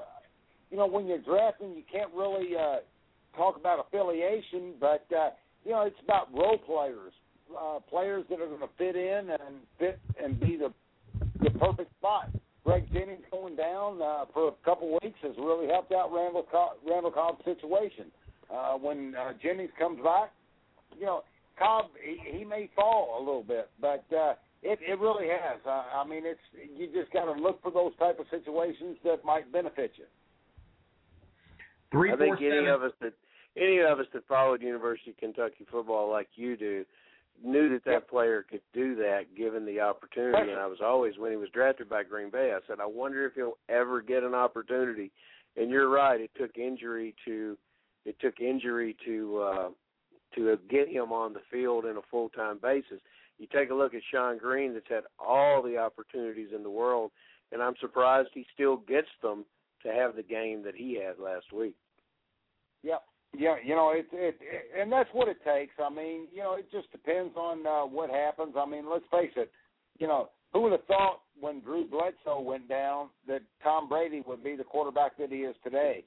you 0.71 0.77
know, 0.77 0.87
when 0.87 1.07
you're 1.07 1.19
drafting, 1.19 1.75
you 1.75 1.83
can't 1.91 2.13
really 2.15 2.57
uh, 2.57 2.77
talk 3.37 3.57
about 3.57 3.87
affiliation, 3.87 4.75
but 4.81 5.07
uh, 5.17 5.31
you 5.67 5.73
know, 5.73 5.83
it's 5.83 5.97
about 6.05 6.33
role 6.33 6.59
players, 6.59 7.13
uh, 7.59 7.81
players 7.91 8.25
that 8.31 8.41
are 8.41 8.47
going 8.47 8.61
to 8.61 8.69
fit 8.79 8.95
in 8.95 9.31
and 9.31 9.57
fit 9.79 9.99
and 10.23 10.39
be 10.39 10.57
the 10.57 10.73
the 11.43 11.51
perfect 11.59 11.91
spot. 11.99 12.31
Greg 12.65 12.85
Jennings 12.93 13.23
going 13.31 13.57
down 13.57 14.01
uh, 14.01 14.25
for 14.33 14.49
a 14.49 14.53
couple 14.65 14.99
weeks 15.03 15.19
has 15.23 15.35
really 15.39 15.67
helped 15.69 15.93
out 15.93 16.13
Randall 16.13 16.47
Cobb, 16.51 16.77
Randall 16.89 17.11
Cobb's 17.11 17.45
situation. 17.45 18.07
Uh, 18.53 18.75
when 18.75 19.15
uh, 19.15 19.33
Jennings 19.43 19.71
comes 19.79 19.99
back, 20.03 20.33
you 20.99 21.07
know, 21.07 21.23
Cobb 21.59 21.87
he, 22.03 22.39
he 22.39 22.45
may 22.45 22.71
fall 22.77 23.17
a 23.19 23.21
little 23.21 23.43
bit, 23.43 23.69
but 23.81 24.05
uh, 24.17 24.35
it 24.63 24.79
it 24.87 25.01
really 25.01 25.27
has. 25.29 25.61
Uh, 25.67 25.83
I 25.95 26.07
mean, 26.07 26.23
it's 26.25 26.41
you 26.77 26.87
just 26.95 27.13
got 27.13 27.25
to 27.25 27.41
look 27.41 27.61
for 27.63 27.73
those 27.73 27.93
type 27.99 28.21
of 28.21 28.27
situations 28.31 28.97
that 29.03 29.25
might 29.25 29.51
benefit 29.53 29.93
you. 29.97 30.05
Three, 31.91 32.13
I 32.13 32.17
think 32.17 32.39
four, 32.39 32.47
any 32.47 32.67
seven. 32.67 32.71
of 32.71 32.83
us 32.83 32.93
that 33.01 33.13
any 33.57 33.79
of 33.79 33.99
us 33.99 34.07
that 34.13 34.27
followed 34.27 34.63
University 34.63 35.11
of 35.11 35.17
Kentucky 35.17 35.67
football 35.71 36.11
like 36.11 36.29
you 36.35 36.57
do 36.57 36.85
knew 37.43 37.69
that 37.71 37.85
that 37.85 37.93
Yep. 37.93 38.09
player 38.09 38.43
could 38.49 38.63
do 38.73 38.95
that 38.97 39.35
given 39.37 39.67
the 39.67 39.81
opportunity. 39.81 40.51
And 40.51 40.61
I 40.61 40.67
was 40.67 40.81
always 40.81 41.19
when 41.19 41.31
he 41.31 41.37
was 41.37 41.51
drafted 41.51 41.89
by 41.89 42.03
Green 42.03 42.31
Bay, 42.31 42.53
I 42.55 42.67
said, 42.67 42.81
I 42.81 42.87
wonder 42.87 43.27
if 43.27 43.35
he'll 43.35 43.59
ever 43.69 44.01
get 44.01 44.23
an 44.23 44.35
opportunity. 44.35 45.11
And 45.57 45.71
you're 45.71 45.89
right, 45.89 46.21
it 46.21 46.31
took 46.39 46.57
injury 46.59 47.15
to 47.25 47.59
it 48.05 48.19
took 48.21 48.41
injury 48.41 48.97
to 49.05 49.39
uh 49.43 49.69
to 50.35 50.59
get 50.69 50.89
him 50.89 51.13
on 51.13 51.33
the 51.33 51.41
field 51.51 51.87
in 51.87 51.97
a 51.97 52.03
full 52.11 52.29
time 52.31 52.59
basis. 52.63 53.01
You 53.39 53.47
take 53.53 53.71
a 53.71 53.75
look 53.75 53.95
at 53.95 54.03
Shonn 54.13 54.39
Greene 54.39 54.73
that's 54.73 54.89
had 54.89 55.05
all 55.19 55.63
the 55.63 55.77
opportunities 55.77 56.49
in 56.55 56.63
the 56.63 56.71
world 56.71 57.11
and 57.53 57.63
I'm 57.63 57.75
surprised 57.81 58.31
he 58.33 58.47
still 58.55 58.77
gets 58.77 59.09
them 59.23 59.45
to 59.83 59.93
have 59.93 60.17
the 60.17 60.23
game 60.23 60.63
that 60.65 60.75
he 60.75 60.99
had 61.01 61.19
last 61.23 61.53
week. 61.53 61.77
Yeah, 62.83 62.97
yeah, 63.39 63.57
you 63.65 63.75
know, 63.75 63.91
it, 63.91 64.07
it, 64.13 64.37
it 64.41 64.81
and 64.81 64.91
that's 64.91 65.09
what 65.13 65.29
it 65.29 65.39
takes. 65.45 65.75
I 65.83 65.91
mean, 65.91 66.27
you 66.33 66.41
know, 66.41 66.55
it 66.55 66.71
just 66.71 66.91
depends 66.93 67.35
on 67.37 67.67
uh, 67.67 67.87
what 67.87 68.11
happens. 68.11 68.55
I 68.57 68.67
mean, 68.67 68.85
let's 68.91 69.05
face 69.11 69.33
it. 69.37 69.51
You 69.99 70.07
know, 70.07 70.31
who 70.53 70.63
would 70.63 70.73
have 70.73 70.85
thought 70.85 71.21
when 71.39 71.61
Drew 71.61 71.87
Bledsoe 71.87 72.41
went 72.41 72.69
down 72.69 73.09
that 73.27 73.43
Tom 73.63 73.89
Brady 73.89 74.23
would 74.27 74.43
be 74.43 74.57
the 74.57 74.65
quarterback 74.65 75.17
that 75.19 75.31
he 75.31 75.39
is 75.39 75.57
today? 75.63 76.05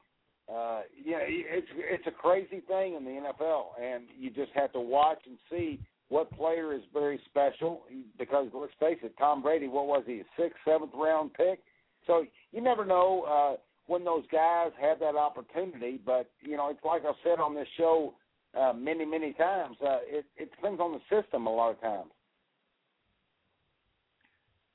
Uh, 0.49 0.81
yeah, 1.05 1.19
it's 1.21 1.67
it's 1.75 2.07
a 2.07 2.11
crazy 2.11 2.61
thing 2.67 2.95
in 2.95 3.05
the 3.05 3.11
NFL, 3.11 3.79
and 3.79 4.05
you 4.17 4.31
just 4.31 4.51
have 4.55 4.71
to 4.73 4.79
watch 4.79 5.19
and 5.27 5.37
see 5.49 5.79
what 6.07 6.31
player 6.31 6.73
is 6.73 6.81
very 6.91 7.19
special. 7.29 7.83
Because 8.17 8.47
let's 8.53 8.73
face 8.79 8.97
it, 9.03 9.13
Tom 9.19 9.43
Brady, 9.43 9.67
what 9.67 9.85
was 9.85 10.03
he, 10.07 10.21
a 10.21 10.23
sixth, 10.35 10.57
seventh 10.65 10.91
round 10.95 11.33
pick? 11.35 11.59
So 12.07 12.25
you 12.51 12.61
never 12.61 12.85
know. 12.85 13.23
Uh, 13.23 13.57
when 13.89 14.05
those 14.05 14.23
guys 14.31 14.69
have 14.79 14.99
that 14.99 15.15
opportunity. 15.15 15.99
But 16.05 16.29
you 16.41 16.55
know, 16.55 16.69
it's 16.69 16.83
like 16.85 17.01
I've 17.05 17.15
said 17.23 17.39
on 17.39 17.55
this 17.55 17.67
show 17.75 18.13
uh, 18.57 18.71
many, 18.73 19.03
many 19.03 19.33
times. 19.33 19.77
Uh, 19.81 19.97
it, 20.03 20.25
it 20.37 20.51
depends 20.51 20.79
on 20.79 20.91
the 20.93 21.21
system 21.21 21.47
a 21.47 21.53
lot 21.53 21.71
of 21.71 21.81
times. 21.81 22.11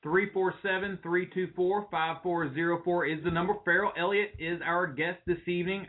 Three 0.03 0.29
four 0.33 0.53
seven 0.61 0.99
three 1.01 1.29
two 1.33 1.47
four 1.55 1.87
five 1.89 2.17
four 2.21 2.53
zero 2.53 2.81
four 2.83 3.05
is 3.05 3.23
the 3.23 3.31
number. 3.31 3.53
Ferrell 3.63 3.93
Elliott 3.97 4.31
is 4.37 4.59
our 4.63 4.85
guest 4.85 5.19
this 5.25 5.47
evening 5.47 5.87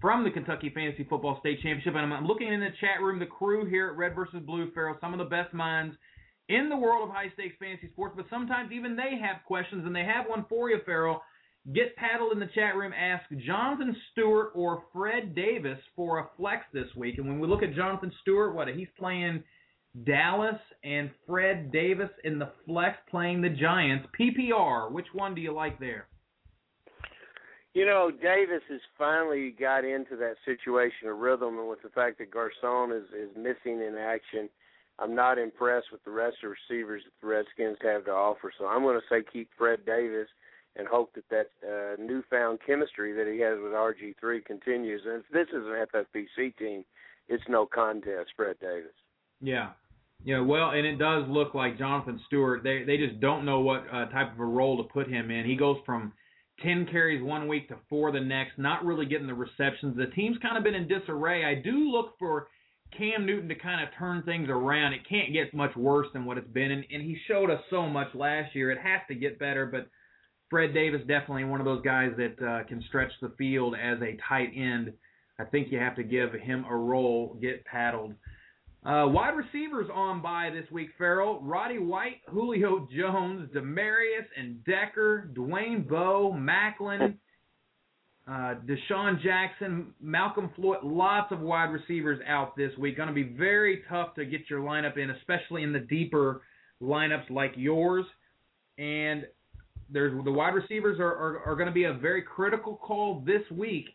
from 0.00 0.24
the 0.24 0.30
Kentucky 0.30 0.72
Fantasy 0.74 1.04
Football 1.04 1.38
State 1.40 1.60
Championship. 1.62 1.94
And 1.94 2.12
I'm 2.12 2.26
looking 2.26 2.52
in 2.52 2.60
the 2.60 2.70
chat 2.80 3.00
room, 3.02 3.18
the 3.18 3.26
crew 3.26 3.66
here 3.66 3.88
at 3.88 3.96
Red 3.96 4.14
versus 4.14 4.40
Blue, 4.44 4.70
Ferrell, 4.72 4.96
some 5.00 5.12
of 5.12 5.18
the 5.18 5.24
best 5.26 5.54
minds 5.54 5.94
in 6.48 6.68
the 6.68 6.76
world 6.76 7.08
of 7.08 7.14
high 7.14 7.30
stakes 7.34 7.56
fantasy 7.58 7.88
sports, 7.92 8.14
but 8.16 8.26
sometimes 8.30 8.72
even 8.72 8.96
they 8.96 9.18
have 9.20 9.44
questions, 9.46 9.84
and 9.84 9.94
they 9.94 10.04
have 10.04 10.26
one 10.28 10.44
for 10.48 10.70
you, 10.70 10.78
Ferrell. 10.84 11.22
Get 11.74 11.96
paddled 11.96 12.32
in 12.32 12.38
the 12.38 12.48
chat 12.54 12.76
room. 12.76 12.92
Ask 12.92 13.24
Jonathan 13.44 13.96
Stewart 14.12 14.50
or 14.54 14.84
Fred 14.92 15.34
Davis 15.34 15.78
for 15.96 16.20
a 16.20 16.28
flex 16.36 16.64
this 16.72 16.86
week. 16.96 17.18
And 17.18 17.26
when 17.26 17.40
we 17.40 17.48
look 17.48 17.62
at 17.62 17.74
Jonathan 17.74 18.12
Stewart, 18.22 18.54
what 18.54 18.68
he's 18.68 18.88
playing 18.98 19.42
Dallas 20.04 20.60
and 20.84 21.10
Fred 21.26 21.72
Davis 21.72 22.10
in 22.24 22.38
the 22.38 22.50
flex 22.66 22.96
playing 23.10 23.40
the 23.40 23.48
Giants. 23.48 24.06
PPR, 24.18 24.90
which 24.90 25.06
one 25.12 25.34
do 25.34 25.40
you 25.40 25.52
like 25.52 25.80
there? 25.80 26.06
You 27.72 27.84
know, 27.84 28.10
Davis 28.10 28.62
has 28.70 28.80
finally 28.96 29.54
got 29.58 29.84
into 29.84 30.16
that 30.16 30.36
situation 30.44 31.08
of 31.08 31.18
rhythm, 31.18 31.58
and 31.58 31.68
with 31.68 31.82
the 31.82 31.90
fact 31.90 32.18
that 32.18 32.30
Garcon 32.30 32.90
is 32.90 33.04
is 33.14 33.36
missing 33.36 33.80
in 33.82 33.96
action, 33.98 34.48
I'm 34.98 35.14
not 35.14 35.38
impressed 35.38 35.88
with 35.92 36.02
the 36.04 36.10
rest 36.10 36.36
of 36.42 36.50
the 36.50 36.74
receivers 36.74 37.02
that 37.04 37.12
the 37.20 37.26
Redskins 37.26 37.76
have 37.82 38.06
to 38.06 38.12
offer. 38.12 38.50
So 38.58 38.66
I'm 38.66 38.82
going 38.82 38.98
to 38.98 39.06
say 39.10 39.22
keep 39.30 39.50
Fred 39.58 39.84
Davis 39.84 40.28
and 40.78 40.86
hope 40.86 41.14
that 41.14 41.28
that 41.30 41.50
uh, 41.66 42.02
newfound 42.02 42.58
chemistry 42.66 43.12
that 43.12 43.32
he 43.32 43.40
has 43.40 43.58
with 43.62 43.72
RG3 43.72 44.44
continues. 44.44 45.02
And 45.06 45.22
if 45.22 45.28
this 45.32 45.48
is 45.48 45.64
an 45.66 45.86
FFPC 45.94 46.56
team, 46.56 46.84
it's 47.28 47.42
no 47.48 47.66
contest, 47.66 48.30
Fred 48.36 48.56
Davis. 48.60 48.92
Yeah. 49.40 49.70
Yeah, 50.24 50.40
well, 50.40 50.70
and 50.70 50.86
it 50.86 50.96
does 50.96 51.24
look 51.28 51.54
like 51.54 51.78
Jonathan 51.78 52.18
Stewart. 52.26 52.62
They 52.62 52.84
they 52.84 52.96
just 52.96 53.20
don't 53.20 53.44
know 53.44 53.60
what 53.60 53.84
uh, 53.92 54.06
type 54.06 54.32
of 54.32 54.40
a 54.40 54.44
role 54.44 54.78
to 54.78 54.84
put 54.84 55.08
him 55.08 55.30
in. 55.30 55.44
He 55.44 55.56
goes 55.56 55.76
from 55.84 56.12
10 56.62 56.86
carries 56.90 57.22
one 57.22 57.48
week 57.48 57.68
to 57.68 57.76
four 57.88 58.10
the 58.12 58.20
next, 58.20 58.58
not 58.58 58.84
really 58.84 59.06
getting 59.06 59.26
the 59.26 59.34
receptions. 59.34 59.96
The 59.96 60.06
team's 60.14 60.38
kind 60.38 60.56
of 60.56 60.64
been 60.64 60.74
in 60.74 60.88
disarray. 60.88 61.44
I 61.44 61.60
do 61.60 61.90
look 61.90 62.14
for 62.18 62.48
Cam 62.96 63.26
Newton 63.26 63.48
to 63.48 63.54
kind 63.54 63.86
of 63.86 63.94
turn 63.98 64.22
things 64.22 64.48
around. 64.48 64.94
It 64.94 65.06
can't 65.08 65.32
get 65.32 65.52
much 65.52 65.76
worse 65.76 66.06
than 66.12 66.24
what 66.24 66.38
it's 66.38 66.48
been, 66.48 66.70
and, 66.70 66.84
and 66.90 67.02
he 67.02 67.18
showed 67.28 67.50
us 67.50 67.60
so 67.68 67.86
much 67.86 68.08
last 68.14 68.54
year. 68.54 68.70
It 68.70 68.78
has 68.78 69.00
to 69.08 69.14
get 69.14 69.38
better, 69.38 69.66
but 69.66 69.88
Fred 70.48 70.72
Davis 70.74 71.00
definitely 71.08 71.44
one 71.44 71.60
of 71.60 71.64
those 71.64 71.82
guys 71.82 72.12
that 72.16 72.46
uh, 72.46 72.64
can 72.68 72.82
stretch 72.88 73.12
the 73.20 73.32
field 73.36 73.74
as 73.74 73.98
a 74.00 74.16
tight 74.28 74.52
end. 74.54 74.92
I 75.38 75.44
think 75.44 75.70
you 75.70 75.78
have 75.78 75.96
to 75.96 76.02
give 76.02 76.32
him 76.32 76.64
a 76.68 76.76
role, 76.76 77.36
get 77.40 77.64
paddled. 77.64 78.14
Uh, 78.84 79.04
wide 79.08 79.34
receivers 79.36 79.88
on 79.92 80.22
by 80.22 80.48
this 80.50 80.70
week, 80.70 80.90
Ferrell. 80.96 81.40
Roddy 81.42 81.78
White, 81.78 82.20
Julio 82.28 82.88
Jones, 82.96 83.50
Demaryius 83.52 84.26
and 84.36 84.64
Decker, 84.64 85.28
Dwayne 85.34 85.88
Bowe, 85.88 86.32
Maclin, 86.32 87.16
uh, 88.28 88.54
DeSean 88.64 89.20
Jackson, 89.22 89.92
Malcom 90.04 90.54
Floyd. 90.54 90.78
Lots 90.84 91.32
of 91.32 91.40
wide 91.40 91.72
receivers 91.72 92.20
out 92.28 92.56
this 92.56 92.70
week. 92.78 92.96
Going 92.96 93.08
to 93.08 93.14
be 93.14 93.24
very 93.24 93.82
tough 93.88 94.14
to 94.14 94.24
get 94.24 94.42
your 94.48 94.60
lineup 94.60 94.96
in, 94.96 95.10
especially 95.10 95.64
in 95.64 95.72
the 95.72 95.80
deeper 95.80 96.42
lineups 96.80 97.28
like 97.28 97.54
yours. 97.56 98.04
And 98.78 99.24
there's 99.90 100.12
the 100.24 100.32
wide 100.32 100.54
receivers 100.54 100.98
are, 100.98 101.14
are, 101.14 101.38
are 101.46 101.54
going 101.54 101.68
to 101.68 101.72
be 101.72 101.84
a 101.84 101.92
very 101.92 102.22
critical 102.22 102.76
call 102.76 103.22
this 103.26 103.42
week. 103.50 103.86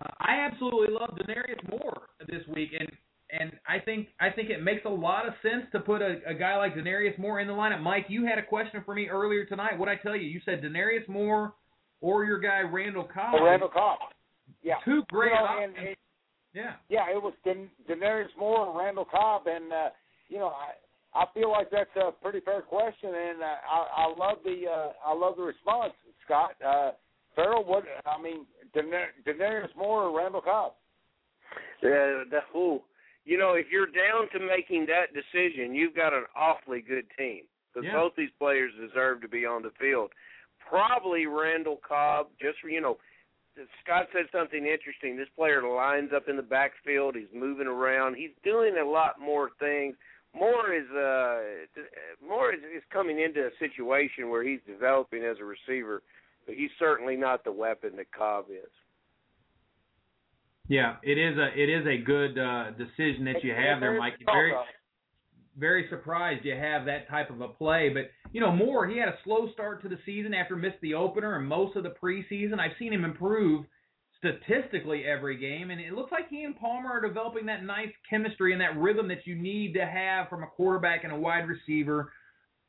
Uh, 0.00 0.08
I 0.20 0.46
absolutely 0.50 0.94
love 0.94 1.16
Denarius 1.16 1.58
Moore 1.68 2.02
this 2.28 2.42
week, 2.54 2.70
and 2.78 2.88
and 3.30 3.52
I 3.66 3.78
think 3.78 4.08
I 4.20 4.30
think 4.30 4.50
it 4.50 4.62
makes 4.62 4.84
a 4.84 4.90
lot 4.90 5.26
of 5.26 5.34
sense 5.42 5.64
to 5.72 5.80
put 5.80 6.02
a, 6.02 6.20
a 6.26 6.34
guy 6.34 6.56
like 6.56 6.74
Denarius 6.74 7.18
Moore 7.18 7.40
in 7.40 7.46
the 7.46 7.52
lineup. 7.52 7.82
Mike, 7.82 8.06
you 8.08 8.24
had 8.24 8.38
a 8.38 8.42
question 8.42 8.82
for 8.84 8.94
me 8.94 9.08
earlier 9.08 9.44
tonight. 9.44 9.78
What 9.78 9.88
I 9.88 9.96
tell 9.96 10.16
you? 10.16 10.26
You 10.26 10.40
said 10.44 10.62
Denarius 10.62 11.08
Moore 11.08 11.52
or 12.00 12.24
your 12.24 12.38
guy 12.38 12.60
Randall 12.60 13.04
Cobb. 13.12 13.34
Oh, 13.38 13.44
Randall 13.44 13.68
Cobb. 13.68 13.98
Yeah. 14.62 14.76
Two 14.84 15.02
great 15.10 15.30
you 15.30 15.34
know, 15.34 15.44
options. 15.44 15.74
and 15.78 15.88
it, 15.88 15.98
yeah. 16.54 16.72
Yeah, 16.88 17.10
it 17.10 17.22
was 17.22 17.34
Den- 17.44 17.70
Denarius 17.86 18.30
Moore 18.38 18.68
and 18.68 18.78
Randall 18.78 19.04
Cobb, 19.04 19.42
and 19.46 19.72
uh, 19.72 19.88
you 20.28 20.38
know 20.38 20.48
I 20.48 20.72
I 21.18 21.24
feel 21.34 21.50
like 21.50 21.70
that's 21.70 21.90
a 21.96 22.12
pretty 22.12 22.40
fair 22.40 22.62
question, 22.62 23.10
and 23.14 23.42
uh, 23.42 23.46
I 23.46 24.04
I 24.04 24.14
love 24.16 24.38
the 24.44 24.62
uh, 24.70 24.92
I 25.04 25.14
love 25.14 25.36
the 25.36 25.42
response, 25.42 25.92
Scott. 26.24 26.52
Uh, 26.64 26.92
Ferrell, 27.34 27.64
what 27.64 27.84
I 28.06 28.20
mean, 28.20 28.46
Denarius 28.74 29.70
Moore 29.76 30.04
or 30.04 30.16
Randall 30.16 30.40
Cobb? 30.40 30.72
Yeah, 31.82 32.24
that 32.30 32.44
fool 32.52 32.84
you 33.28 33.36
know, 33.36 33.52
if 33.52 33.66
you're 33.70 33.86
down 33.86 34.24
to 34.32 34.40
making 34.40 34.86
that 34.86 35.12
decision, 35.12 35.74
you've 35.74 35.94
got 35.94 36.14
an 36.14 36.24
awfully 36.34 36.80
good 36.80 37.04
team 37.18 37.44
because 37.68 37.84
Yeah. 37.84 37.92
both 37.92 38.16
these 38.16 38.32
players 38.38 38.74
deserve 38.76 39.20
to 39.20 39.28
be 39.28 39.44
on 39.44 39.60
the 39.60 39.70
field. 39.72 40.14
Probably 40.58 41.26
Randall 41.26 41.76
Cobb, 41.76 42.30
just 42.40 42.58
for 42.60 42.70
you 42.70 42.80
know, 42.80 42.98
Scott 43.82 44.08
said 44.12 44.30
something 44.30 44.64
interesting. 44.64 45.16
This 45.16 45.28
player 45.30 45.62
lines 45.62 46.12
up 46.14 46.28
in 46.28 46.36
the 46.36 46.42
backfield. 46.42 47.16
He's 47.16 47.30
moving 47.34 47.66
around. 47.66 48.14
He's 48.14 48.34
doing 48.42 48.78
a 48.78 48.84
lot 48.84 49.20
more 49.20 49.50
things. 49.58 49.96
Moore 50.34 50.74
is 50.74 50.88
uh 50.90 52.26
Moore 52.26 52.52
is, 52.52 52.60
is 52.76 52.82
coming 52.92 53.20
into 53.20 53.40
a 53.40 53.50
situation 53.58 54.30
where 54.30 54.42
he's 54.42 54.60
developing 54.66 55.24
as 55.24 55.36
a 55.40 55.44
receiver, 55.44 56.02
but 56.46 56.54
he's 56.54 56.70
certainly 56.78 57.16
not 57.16 57.44
the 57.44 57.52
weapon 57.52 57.96
that 57.96 58.12
Cobb 58.12 58.46
is. 58.50 58.70
Yeah, 60.68 60.96
it 61.02 61.16
is 61.16 61.38
a 61.38 61.48
it 61.56 61.68
is 61.68 61.86
a 61.86 62.04
good 62.04 62.38
uh, 62.38 62.70
decision 62.72 63.24
that 63.24 63.42
you 63.42 63.52
have 63.52 63.80
there, 63.80 63.98
Mike. 63.98 64.14
Very 64.24 64.52
very 65.56 65.86
surprised 65.90 66.44
you 66.44 66.54
have 66.54 66.84
that 66.84 67.08
type 67.08 67.30
of 67.30 67.40
a 67.40 67.48
play, 67.48 67.88
but 67.88 68.10
you 68.32 68.40
know 68.40 68.52
Moore 68.52 68.86
he 68.86 68.98
had 68.98 69.08
a 69.08 69.16
slow 69.24 69.50
start 69.52 69.82
to 69.82 69.88
the 69.88 69.98
season 70.04 70.34
after 70.34 70.56
missed 70.56 70.80
the 70.82 70.94
opener 70.94 71.36
and 71.36 71.48
most 71.48 71.76
of 71.76 71.82
the 71.82 71.94
preseason. 72.02 72.60
I've 72.60 72.76
seen 72.78 72.92
him 72.92 73.04
improve 73.04 73.64
statistically 74.18 75.04
every 75.04 75.36
game, 75.36 75.70
and 75.70 75.80
it 75.80 75.92
looks 75.92 76.12
like 76.12 76.28
he 76.28 76.44
and 76.44 76.58
Palmer 76.58 76.90
are 76.90 77.06
developing 77.06 77.46
that 77.46 77.64
nice 77.64 77.92
chemistry 78.08 78.52
and 78.52 78.60
that 78.60 78.76
rhythm 78.76 79.08
that 79.08 79.26
you 79.26 79.36
need 79.36 79.74
to 79.74 79.86
have 79.86 80.28
from 80.28 80.42
a 80.42 80.46
quarterback 80.46 81.04
and 81.04 81.12
a 81.12 81.18
wide 81.18 81.46
receiver. 81.48 82.12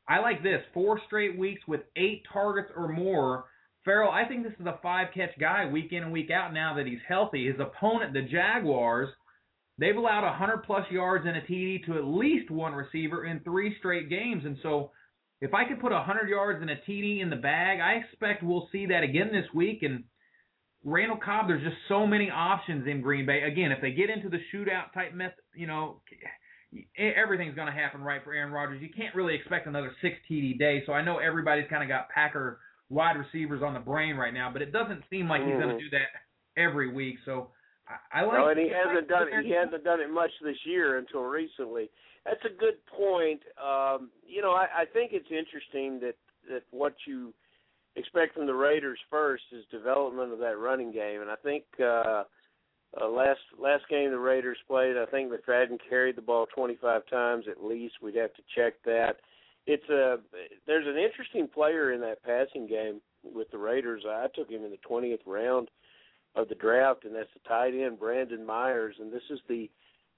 I 0.08 0.20
like 0.20 0.42
this 0.42 0.62
four 0.72 1.00
straight 1.06 1.38
weeks 1.38 1.62
with 1.66 1.80
eight 1.96 2.22
targets 2.32 2.70
or 2.76 2.88
more 2.88 3.44
Ferrell, 3.84 4.10
I 4.10 4.26
think 4.26 4.42
this 4.42 4.52
is 4.60 4.66
a 4.66 4.78
five 4.82 5.08
catch 5.14 5.38
guy 5.38 5.66
week 5.66 5.92
in 5.92 6.02
and 6.02 6.12
week 6.12 6.30
out 6.30 6.52
now 6.52 6.74
that 6.74 6.86
he's 6.86 6.98
healthy. 7.08 7.46
His 7.46 7.58
opponent, 7.58 8.12
the 8.12 8.22
Jaguars, 8.22 9.08
they've 9.78 9.96
allowed 9.96 10.24
100 10.24 10.64
plus 10.64 10.84
yards 10.90 11.24
and 11.26 11.36
a 11.36 11.40
TD 11.40 11.86
to 11.86 11.96
at 11.96 12.04
least 12.04 12.50
one 12.50 12.74
receiver 12.74 13.24
in 13.24 13.40
three 13.40 13.74
straight 13.78 14.10
games. 14.10 14.44
And 14.44 14.58
so 14.62 14.90
if 15.40 15.54
I 15.54 15.66
could 15.66 15.80
put 15.80 15.92
100 15.92 16.28
yards 16.28 16.60
and 16.60 16.70
a 16.70 16.76
TD 16.76 17.22
in 17.22 17.30
the 17.30 17.36
bag, 17.36 17.80
I 17.80 17.94
expect 17.94 18.42
we'll 18.42 18.68
see 18.70 18.86
that 18.86 19.02
again 19.02 19.30
this 19.32 19.46
week. 19.54 19.82
And 19.82 20.04
Randall 20.84 21.18
Cobb, 21.22 21.48
there's 21.48 21.62
just 21.62 21.76
so 21.88 22.06
many 22.06 22.30
options 22.30 22.86
in 22.86 23.00
Green 23.02 23.26
Bay. 23.26 23.42
Again, 23.42 23.70
if 23.70 23.80
they 23.82 23.90
get 23.92 24.08
into 24.08 24.28
the 24.28 24.38
shootout 24.52 24.92
type 24.94 25.12
method, 25.14 25.44
you 25.54 25.66
know, 25.66 26.00
everything's 26.96 27.54
going 27.54 27.66
to 27.66 27.72
happen 27.72 28.00
right 28.00 28.22
for 28.24 28.32
Aaron 28.32 28.52
Rodgers. 28.52 28.80
You 28.80 28.88
can't 28.94 29.14
really 29.14 29.34
expect 29.34 29.66
another 29.66 29.92
six 30.00 30.16
TD 30.30 30.58
day. 30.58 30.82
So 30.86 30.92
I 30.92 31.02
know 31.02 31.18
everybody's 31.18 31.68
kind 31.68 31.82
of 31.82 31.88
got 31.88 32.08
Packer 32.08 32.60
wide 32.88 33.16
receivers 33.16 33.62
on 33.62 33.74
the 33.74 33.80
brain 33.80 34.16
right 34.16 34.32
now, 34.32 34.50
but 34.52 34.62
it 34.62 34.72
doesn't 34.72 35.02
seem 35.10 35.28
like 35.28 35.42
he's 35.42 35.54
going 35.54 35.68
to 35.68 35.74
Mhm. 35.74 35.80
do 35.80 35.90
that 35.90 36.08
every 36.56 36.88
week. 36.88 37.18
So 37.24 37.50
I, 37.86 38.20
I 38.20 38.22
like. 38.22 38.38
No, 38.38 38.48
and 38.48 38.58
he 38.58 38.68
hasn't 38.68 39.08
done 39.08 39.28
it. 39.28 39.44
He 39.44 39.50
hasn't 39.50 39.84
done 39.84 40.00
it 40.00 40.10
much 40.10 40.30
this 40.42 40.64
year 40.64 40.98
until 40.98 41.22
recently. 41.24 41.90
That's 42.24 42.44
a 42.44 42.50
good 42.50 42.84
point. 42.86 43.42
Um, 43.62 44.10
you 44.26 44.42
know, 44.42 44.52
I, 44.52 44.66
I 44.82 44.84
think 44.92 45.12
it's 45.12 45.30
interesting 45.30 46.00
that 46.00 46.16
that 46.48 46.62
what 46.70 46.94
you 47.06 47.34
expect 47.96 48.34
from 48.34 48.46
the 48.46 48.54
Raiders 48.54 48.98
first 49.10 49.44
is 49.52 49.64
development 49.70 50.32
of 50.32 50.38
that 50.40 50.58
running 50.58 50.92
game, 50.92 51.20
and 51.20 51.30
I 51.30 51.36
think 51.42 51.64
uh, 51.80 52.24
uh, 53.00 53.08
last 53.08 53.40
last 53.58 53.84
game 53.88 54.10
the 54.10 54.18
Raiders 54.18 54.58
played, 54.66 54.96
I 54.96 55.06
think 55.06 55.30
McFadden 55.30 55.78
carried 55.88 56.16
the 56.16 56.22
ball 56.22 56.46
25 56.54 57.02
times 57.06 57.44
at 57.50 57.64
least. 57.64 57.94
We'd 58.02 58.16
have 58.16 58.34
to 58.34 58.42
check 58.54 58.74
that. 58.84 59.16
It's 59.66 59.88
a 59.88 60.18
there's 60.66 60.86
an 60.86 60.98
interesting 61.00 61.48
player 61.48 61.92
in 61.92 62.00
that 62.00 62.22
passing 62.22 62.66
game 62.66 63.00
with 63.22 63.50
the 63.50 63.58
Raiders. 63.58 64.04
I 64.08 64.26
took 64.34 64.50
him 64.50 64.64
in 64.64 64.70
the 64.70 64.78
20th 64.88 65.20
round 65.26 65.68
of 66.34 66.48
the 66.48 66.54
draft, 66.54 67.04
and 67.04 67.14
that's 67.14 67.28
the 67.34 67.48
tight 67.48 67.74
end 67.74 67.98
Brandon 67.98 68.44
Myers, 68.44 68.96
and 68.98 69.12
this 69.12 69.22
is 69.30 69.40
the 69.48 69.70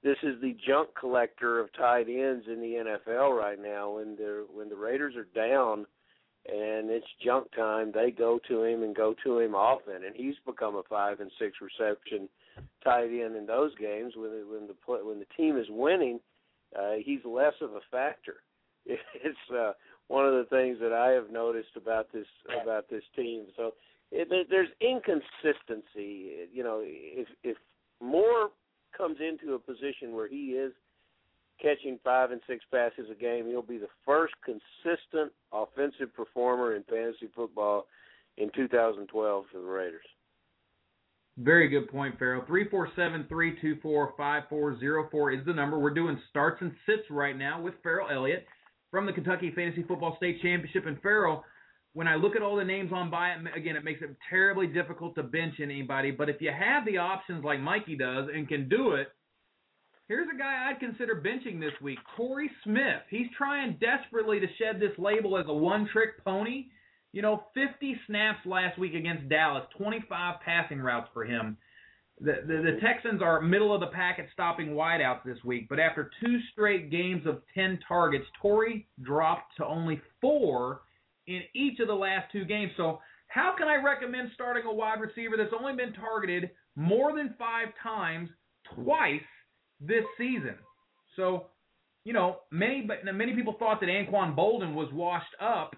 this 0.02 0.16
is 0.22 0.40
the 0.40 0.56
junk 0.66 0.88
collector 0.98 1.60
of 1.60 1.72
tight 1.74 2.08
ends 2.08 2.46
in 2.48 2.60
the 2.60 2.98
NFL 3.08 3.38
right 3.38 3.60
now. 3.60 3.96
When 3.96 4.16
the 4.16 4.46
when 4.52 4.68
the 4.68 4.76
Raiders 4.76 5.14
are 5.16 5.28
down 5.34 5.86
and 6.47 6.90
it's 6.90 7.07
junk 7.24 7.47
time, 7.55 7.93
they 7.93 8.11
go 8.11 8.40
to 8.49 8.64
him 8.64 8.82
and 8.82 8.97
go 8.97 9.14
to 9.24 9.38
him 9.38 9.55
often, 9.55 10.05
and 10.05 10.14
he's 10.14 10.34
become 10.45 10.74
a 10.74 10.82
five 10.88 11.20
and 11.20 11.30
six 11.38 11.59
reception 11.61 12.28
tight 12.82 13.11
end 13.11 13.36
in 13.36 13.47
those 13.47 13.74
games. 13.76 14.14
When 14.16 14.30
when 14.51 14.66
the 14.66 14.74
play, 14.84 14.99
when 15.03 15.20
the 15.20 15.26
team 15.36 15.57
is 15.57 15.66
winning, 15.70 16.20
uh, 16.76 16.95
he's 17.03 17.24
less 17.24 17.55
of 17.61 17.72
a 17.72 17.80
factor. 17.90 18.36
It's 19.24 19.51
uh, 19.57 19.72
one 20.09 20.26
of 20.26 20.32
the 20.32 20.47
things 20.51 20.78
that 20.80 20.93
I 20.93 21.11
have 21.12 21.30
noticed 21.30 21.76
about 21.76 22.12
this 22.12 22.26
about 22.61 22.90
this 22.90 23.05
team. 23.14 23.47
So 23.57 23.74
it, 24.11 24.28
there's 24.51 24.68
inconsistency. 24.80 26.49
You 26.53 26.64
know, 26.64 26.82
if 26.84 27.28
if 27.45 27.57
Moore 28.01 28.51
comes 28.97 29.18
into 29.20 29.55
a 29.55 29.59
position 29.59 30.12
where 30.12 30.28
he 30.28 30.57
is 30.59 30.72
catching 31.61 31.98
five 32.05 32.30
and 32.30 32.40
six 32.46 32.64
passes 32.72 33.11
a 33.11 33.14
game. 33.14 33.46
He'll 33.46 33.62
be 33.62 33.78
the 33.78 33.88
first 34.05 34.34
consistent 34.44 35.32
offensive 35.53 36.14
performer 36.14 36.76
in 36.76 36.84
fantasy 36.84 37.28
football 37.34 37.86
in 38.36 38.50
2012 38.55 39.44
for 39.53 39.59
the 39.59 39.64
Raiders. 39.64 40.05
Very 41.38 41.68
good 41.68 41.90
point, 41.90 42.18
Ferrell. 42.18 42.42
347-324-5404 42.42 45.38
is 45.38 45.46
the 45.46 45.55
number. 45.55 45.78
We're 45.78 45.94
doing 45.94 46.20
starts 46.28 46.61
and 46.61 46.72
sits 46.84 47.09
right 47.11 47.36
now 47.36 47.61
with 47.61 47.74
Ferrell 47.82 48.09
Elliott 48.11 48.46
from 48.90 49.07
the 49.07 49.12
Kentucky 49.12 49.50
Fantasy 49.55 49.82
Football 49.82 50.16
State 50.18 50.42
Championship. 50.42 50.84
And 50.86 51.00
Ferrell, 51.00 51.42
when 51.94 52.07
I 52.07 52.16
look 52.16 52.36
at 52.36 52.42
all 52.42 52.57
the 52.57 52.64
names 52.64 52.92
on 52.92 53.11
by, 53.11 53.34
again, 53.57 53.76
it 53.76 53.84
makes 53.84 54.03
it 54.03 54.14
terribly 54.28 54.66
difficult 54.66 55.14
to 55.14 55.22
bench 55.22 55.55
anybody. 55.62 56.11
But 56.11 56.28
if 56.28 56.36
you 56.40 56.53
have 56.53 56.84
the 56.84 56.98
options 56.98 57.42
like 57.42 57.61
Mikey 57.61 57.96
does 57.96 58.28
and 58.32 58.46
can 58.46 58.68
do 58.68 58.92
it, 58.92 59.09
here's 60.12 60.28
a 60.28 60.38
guy 60.38 60.68
I'd 60.68 60.78
consider 60.78 61.14
benching 61.14 61.58
this 61.58 61.72
week, 61.80 61.98
Torrey 62.18 62.50
Smith. 62.64 63.00
He's 63.08 63.28
trying 63.36 63.78
desperately 63.80 64.40
to 64.40 64.46
shed 64.58 64.78
this 64.78 64.92
label 64.98 65.38
as 65.38 65.46
a 65.48 65.54
one-trick 65.54 66.22
pony. 66.22 66.66
You 67.14 67.22
know, 67.22 67.44
50 67.54 67.96
snaps 68.06 68.40
last 68.44 68.78
week 68.78 68.92
against 68.92 69.30
Dallas, 69.30 69.64
25 69.78 70.34
passing 70.44 70.80
routes 70.80 71.08
for 71.14 71.24
him. 71.24 71.56
The, 72.20 72.42
the, 72.46 72.72
the 72.72 72.78
Texans 72.82 73.22
are 73.22 73.40
middle 73.40 73.74
of 73.74 73.80
the 73.80 73.86
pack 73.86 74.18
at 74.18 74.26
stopping 74.34 74.74
wideouts 74.74 75.24
this 75.24 75.38
week, 75.46 75.66
but 75.70 75.80
after 75.80 76.10
two 76.22 76.38
straight 76.52 76.90
games 76.90 77.26
of 77.26 77.40
10 77.54 77.78
targets, 77.88 78.26
Torrey 78.42 78.86
dropped 79.02 79.56
to 79.56 79.66
only 79.66 79.98
four 80.20 80.82
in 81.26 81.40
each 81.54 81.80
of 81.80 81.86
the 81.86 81.94
last 81.94 82.30
two 82.32 82.44
games. 82.44 82.72
So, 82.76 83.00
how 83.28 83.54
can 83.56 83.66
I 83.66 83.82
recommend 83.82 84.28
starting 84.34 84.64
a 84.66 84.74
wide 84.74 85.00
receiver 85.00 85.38
that's 85.38 85.54
only 85.58 85.72
been 85.72 85.94
targeted 85.94 86.50
more 86.76 87.16
than 87.16 87.34
five 87.38 87.68
times 87.82 88.28
twice 88.74 89.22
this 89.86 90.04
season? 90.16 90.54
So, 91.16 91.46
you 92.04 92.12
know, 92.12 92.38
many 92.50 92.88
many 93.12 93.34
people 93.34 93.56
thought 93.58 93.80
that 93.80 93.86
Anquan 93.86 94.36
Boldin 94.36 94.74
was 94.74 94.88
washed 94.92 95.34
up 95.40 95.74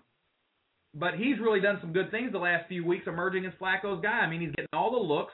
but 0.94 1.14
he's 1.14 1.38
really 1.40 1.60
done 1.60 1.78
some 1.80 1.92
good 1.92 2.10
things 2.10 2.32
the 2.32 2.38
last 2.38 2.68
few 2.68 2.84
weeks, 2.86 3.06
emerging 3.06 3.44
as 3.44 3.52
Flacco's 3.60 4.00
guy. 4.00 4.20
I 4.20 4.30
mean, 4.30 4.40
he's 4.40 4.52
getting 4.52 4.68
all 4.72 4.92
the 4.92 5.14
looks, 5.14 5.32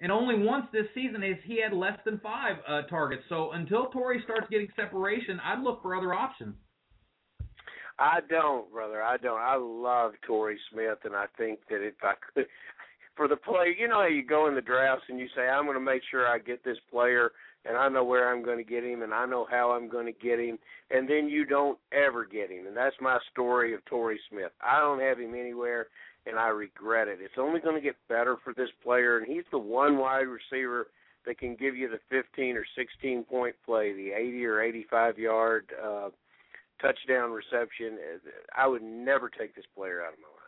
and 0.00 0.10
only 0.10 0.44
once 0.44 0.66
this 0.72 0.86
season 0.94 1.22
has 1.22 1.36
he 1.44 1.60
had 1.62 1.72
less 1.72 1.98
than 2.04 2.18
five 2.18 2.56
uh, 2.68 2.82
targets. 2.82 3.22
So 3.28 3.52
until 3.52 3.86
Torrey 3.86 4.20
starts 4.24 4.46
getting 4.50 4.68
separation, 4.74 5.40
I'd 5.44 5.62
look 5.62 5.80
for 5.82 5.96
other 5.96 6.12
options. 6.12 6.54
I 7.98 8.20
don't, 8.28 8.72
brother. 8.72 9.02
I 9.02 9.18
don't. 9.18 9.38
I 9.38 9.56
love 9.56 10.12
Torrey 10.26 10.58
Smith, 10.72 10.98
and 11.04 11.14
I 11.14 11.26
think 11.36 11.60
that 11.68 11.86
if 11.86 11.94
I 12.02 12.14
could, 12.34 12.46
for 13.16 13.28
the 13.28 13.36
player, 13.36 13.66
you 13.66 13.88
know 13.88 14.00
how 14.00 14.06
you 14.06 14.26
go 14.26 14.48
in 14.48 14.54
the 14.54 14.60
drafts 14.60 15.04
and 15.08 15.18
you 15.18 15.26
say, 15.36 15.42
I'm 15.42 15.66
going 15.66 15.76
to 15.76 15.84
make 15.84 16.02
sure 16.10 16.26
I 16.26 16.38
get 16.38 16.64
this 16.64 16.78
player 16.90 17.30
and 17.64 17.76
I 17.76 17.88
know 17.88 18.04
where 18.04 18.32
I'm 18.32 18.42
going 18.42 18.58
to 18.58 18.64
get 18.64 18.84
him, 18.84 19.02
and 19.02 19.12
I 19.12 19.26
know 19.26 19.46
how 19.50 19.72
I'm 19.72 19.88
going 19.88 20.06
to 20.06 20.12
get 20.12 20.38
him, 20.38 20.58
and 20.90 21.08
then 21.08 21.28
you 21.28 21.44
don't 21.44 21.78
ever 21.92 22.24
get 22.24 22.50
him. 22.50 22.66
And 22.66 22.76
that's 22.76 22.96
my 23.00 23.18
story 23.32 23.74
of 23.74 23.84
Torrey 23.84 24.18
Smith. 24.30 24.52
I 24.62 24.80
don't 24.80 25.00
have 25.00 25.18
him 25.18 25.34
anywhere, 25.34 25.88
and 26.26 26.38
I 26.38 26.48
regret 26.48 27.08
it. 27.08 27.18
It's 27.20 27.34
only 27.38 27.60
going 27.60 27.74
to 27.74 27.80
get 27.80 27.96
better 28.08 28.36
for 28.42 28.54
this 28.54 28.70
player, 28.82 29.18
and 29.18 29.26
he's 29.26 29.44
the 29.50 29.58
one 29.58 29.98
wide 29.98 30.26
receiver 30.26 30.88
that 31.26 31.38
can 31.38 31.54
give 31.54 31.76
you 31.76 31.88
the 31.88 32.00
15 32.08 32.56
or 32.56 32.64
16 32.76 33.24
point 33.24 33.54
play, 33.66 33.92
the 33.92 34.12
80 34.12 34.46
or 34.46 34.62
85 34.62 35.18
yard 35.18 35.66
uh, 35.82 36.08
touchdown 36.80 37.30
reception. 37.30 37.98
I 38.56 38.66
would 38.66 38.82
never 38.82 39.28
take 39.28 39.54
this 39.54 39.66
player 39.76 40.02
out 40.02 40.14
of 40.14 40.18
my 40.18 40.28
life. 40.28 40.39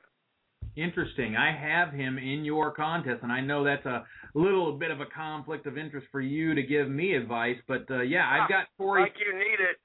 Interesting. 0.76 1.36
I 1.36 1.54
have 1.54 1.92
him 1.92 2.16
in 2.16 2.44
your 2.44 2.70
contest, 2.72 3.22
and 3.22 3.30
I 3.30 3.40
know 3.40 3.62
that's 3.64 3.84
a 3.84 4.04
little 4.34 4.78
bit 4.78 4.90
of 4.90 5.00
a 5.00 5.06
conflict 5.06 5.66
of 5.66 5.76
interest 5.76 6.06
for 6.10 6.20
you 6.20 6.54
to 6.54 6.62
give 6.62 6.88
me 6.88 7.14
advice. 7.14 7.56
But 7.68 7.84
uh, 7.90 8.02
yeah, 8.02 8.26
I've 8.26 8.48
got 8.48 8.66
Torrey. 8.78 9.02
Like 9.02 9.14
you 9.18 9.34
need 9.34 9.60
it. 9.60 9.76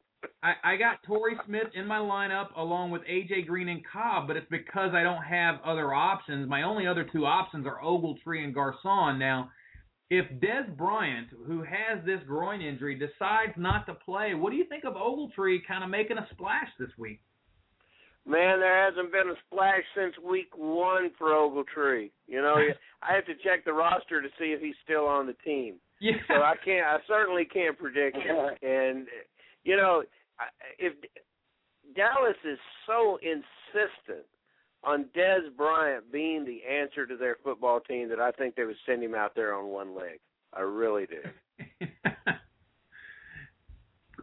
I, 0.41 0.73
I 0.73 0.77
got 0.77 1.03
Torrey 1.05 1.35
Smith 1.45 1.67
in 1.75 1.85
my 1.85 1.99
lineup 1.99 2.47
along 2.55 2.91
with 2.91 3.01
AJ 3.03 3.47
Green 3.47 3.69
and 3.69 3.81
Cobb, 3.85 4.27
but 4.27 4.37
it's 4.37 4.47
because 4.49 4.91
I 4.93 5.03
don't 5.03 5.23
have 5.23 5.55
other 5.65 5.93
options. 5.93 6.49
My 6.49 6.63
only 6.63 6.87
other 6.87 7.07
two 7.11 7.25
options 7.25 7.67
are 7.67 7.79
Ogletree 7.83 8.43
and 8.43 8.53
Garcon. 8.53 9.19
Now, 9.19 9.49
if 10.09 10.25
Dez 10.39 10.75
Bryant, 10.75 11.27
who 11.45 11.63
has 11.63 12.03
this 12.05 12.19
groin 12.25 12.61
injury, 12.61 12.95
decides 12.95 13.53
not 13.57 13.85
to 13.87 13.93
play, 13.93 14.33
what 14.33 14.51
do 14.51 14.55
you 14.55 14.65
think 14.65 14.85
of 14.85 14.93
Ogletree 14.93 15.59
kind 15.67 15.83
of 15.83 15.89
making 15.89 16.17
a 16.17 16.27
splash 16.31 16.69
this 16.79 16.91
week? 16.97 17.19
Man, 18.27 18.59
there 18.59 18.85
hasn't 18.85 19.11
been 19.11 19.29
a 19.29 19.35
splash 19.47 19.83
since 19.95 20.13
week 20.23 20.49
one 20.55 21.11
for 21.17 21.29
Ogletree. 21.29 22.11
You 22.27 22.41
know, 22.41 22.55
I 23.01 23.13
have 23.13 23.25
to 23.25 23.35
check 23.35 23.63
the 23.63 23.73
roster 23.73 24.21
to 24.21 24.27
see 24.37 24.51
if 24.51 24.61
he's 24.61 24.75
still 24.83 25.05
on 25.05 25.27
the 25.27 25.35
team. 25.45 25.75
Yeah. 26.01 26.17
So 26.27 26.35
I 26.35 26.55
can't. 26.63 26.85
I 26.85 26.97
certainly 27.07 27.45
can't 27.45 27.77
predict 27.77 28.17
it. 28.17 28.57
And 28.67 29.07
you 29.63 29.77
know, 29.77 30.03
if 30.77 30.93
Dallas 31.95 32.37
is 32.43 32.59
so 32.85 33.17
insistent 33.21 34.25
on 34.83 35.05
Dez 35.15 35.55
Bryant 35.55 36.11
being 36.11 36.45
the 36.45 36.61
answer 36.69 37.05
to 37.07 37.17
their 37.17 37.37
football 37.43 37.79
team 37.79 38.09
that 38.09 38.19
I 38.19 38.31
think 38.31 38.55
they 38.55 38.65
would 38.65 38.75
send 38.85 39.03
him 39.03 39.15
out 39.15 39.35
there 39.35 39.53
on 39.53 39.67
one 39.67 39.95
leg. 39.95 40.19
I 40.53 40.61
really 40.61 41.05
do. 41.05 41.85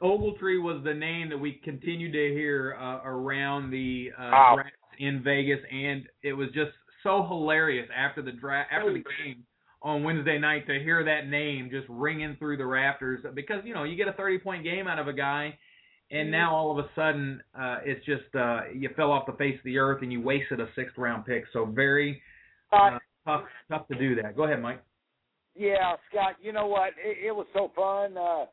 Ogletree 0.02 0.62
was 0.62 0.82
the 0.84 0.94
name 0.94 1.28
that 1.30 1.38
we 1.38 1.60
continued 1.64 2.12
to 2.12 2.34
hear 2.34 2.76
uh, 2.80 3.00
around 3.04 3.70
the 3.70 4.10
uh, 4.18 4.54
draft 4.54 4.70
in 4.98 5.22
Vegas, 5.22 5.60
and 5.70 6.04
it 6.22 6.32
was 6.32 6.48
just 6.48 6.70
so 7.02 7.24
hilarious 7.28 7.88
after 7.96 8.22
the 8.22 8.32
draft, 8.32 8.70
after 8.72 8.92
the 8.92 8.98
game 8.98 9.44
on 9.82 10.02
Wednesday 10.02 10.38
night 10.38 10.66
to 10.66 10.80
hear 10.80 11.04
that 11.04 11.28
name 11.28 11.68
just 11.70 11.86
ringing 11.88 12.36
through 12.38 12.56
the 12.56 12.66
rafters 12.66 13.20
because 13.34 13.58
you 13.64 13.74
know 13.74 13.84
you 13.84 13.96
get 13.96 14.08
a 14.08 14.12
30 14.14 14.38
point 14.38 14.64
game 14.64 14.88
out 14.88 14.98
of 14.98 15.06
a 15.06 15.12
guy, 15.12 15.56
and 16.10 16.30
now 16.30 16.54
all 16.54 16.76
of 16.76 16.84
a 16.84 16.88
sudden 16.96 17.40
uh, 17.58 17.78
it's 17.84 18.04
just 18.06 18.34
uh, 18.34 18.60
you 18.74 18.88
fell 18.96 19.12
off 19.12 19.26
the 19.26 19.32
face 19.34 19.56
of 19.58 19.64
the 19.64 19.78
earth 19.78 20.02
and 20.02 20.10
you 20.10 20.20
wasted 20.20 20.58
a 20.58 20.68
sixth 20.74 20.96
round 20.96 21.26
pick. 21.26 21.44
So 21.52 21.66
very 21.66 22.20
uh, 22.72 22.98
tough 23.24 23.44
tough 23.68 23.86
to 23.88 23.98
do 23.98 24.20
that. 24.22 24.36
Go 24.36 24.44
ahead, 24.44 24.60
Mike. 24.60 24.82
Yeah, 25.54 25.94
Scott. 26.10 26.34
You 26.42 26.52
know 26.52 26.66
what? 26.66 26.90
It, 27.02 27.26
it 27.26 27.32
was 27.32 27.46
so 27.52 27.70
fun. 27.76 28.16
Uh, 28.16 28.46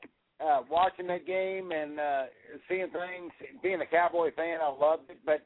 uh, 0.43 0.61
watching 0.69 1.07
that 1.07 1.25
game 1.25 1.71
and 1.71 1.99
uh, 1.99 2.23
seeing 2.67 2.87
things. 2.87 3.31
Being 3.61 3.81
a 3.81 3.85
Cowboy 3.85 4.31
fan, 4.35 4.59
I 4.61 4.69
loved 4.69 5.09
it. 5.09 5.17
But 5.25 5.45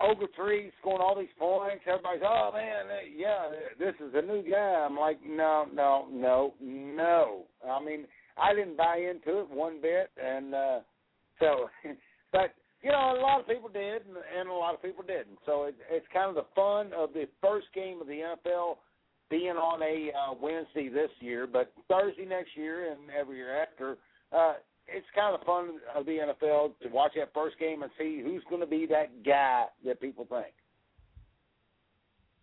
Ogletree 0.00 0.70
scoring 0.80 1.00
all 1.00 1.16
these 1.18 1.28
points, 1.38 1.84
everybody's, 1.86 2.22
oh 2.26 2.50
man, 2.52 2.86
uh, 2.86 3.06
yeah, 3.16 3.48
this 3.78 3.94
is 4.00 4.12
a 4.14 4.22
new 4.22 4.42
guy. 4.48 4.86
I'm 4.86 4.96
like, 4.96 5.18
no, 5.24 5.66
no, 5.72 6.06
no, 6.10 6.54
no. 6.60 7.44
I 7.68 7.84
mean, 7.84 8.06
I 8.36 8.54
didn't 8.54 8.76
buy 8.76 8.96
into 8.96 9.40
it 9.40 9.50
one 9.50 9.80
bit, 9.80 10.10
and 10.22 10.54
uh, 10.54 10.80
so, 11.38 11.70
but 12.32 12.54
you 12.82 12.90
know, 12.90 13.16
a 13.16 13.22
lot 13.22 13.40
of 13.40 13.46
people 13.46 13.70
did, 13.70 14.02
and, 14.38 14.48
a 14.48 14.52
lot 14.52 14.74
of 14.74 14.82
people 14.82 15.04
didn't. 15.06 15.38
So 15.46 15.64
it, 15.64 15.76
it's 15.90 16.06
kind 16.12 16.28
of 16.28 16.34
the 16.34 16.50
fun 16.54 16.92
of 16.92 17.14
the 17.14 17.26
first 17.40 17.68
game 17.74 18.00
of 18.00 18.06
the 18.06 18.20
NFL 18.46 18.76
being 19.34 19.56
on 19.56 19.82
a 19.82 20.12
uh, 20.12 20.34
Wednesday 20.40 20.88
this 20.88 21.10
year, 21.18 21.48
but 21.50 21.72
Thursday 21.88 22.24
next 22.24 22.50
year 22.56 22.92
and 22.92 23.00
every 23.10 23.38
year 23.38 23.60
after, 23.60 23.96
uh, 24.32 24.54
it's 24.86 25.06
kind 25.12 25.34
of 25.34 25.44
fun 25.44 25.80
of 25.96 26.06
the 26.06 26.18
NFL 26.18 26.72
to 26.82 26.88
watch 26.88 27.12
that 27.16 27.34
first 27.34 27.58
game 27.58 27.82
and 27.82 27.90
see 27.98 28.20
who's 28.22 28.44
going 28.48 28.60
to 28.60 28.66
be 28.66 28.86
that 28.86 29.24
guy 29.24 29.64
that 29.84 30.00
people 30.00 30.24
think. 30.30 30.54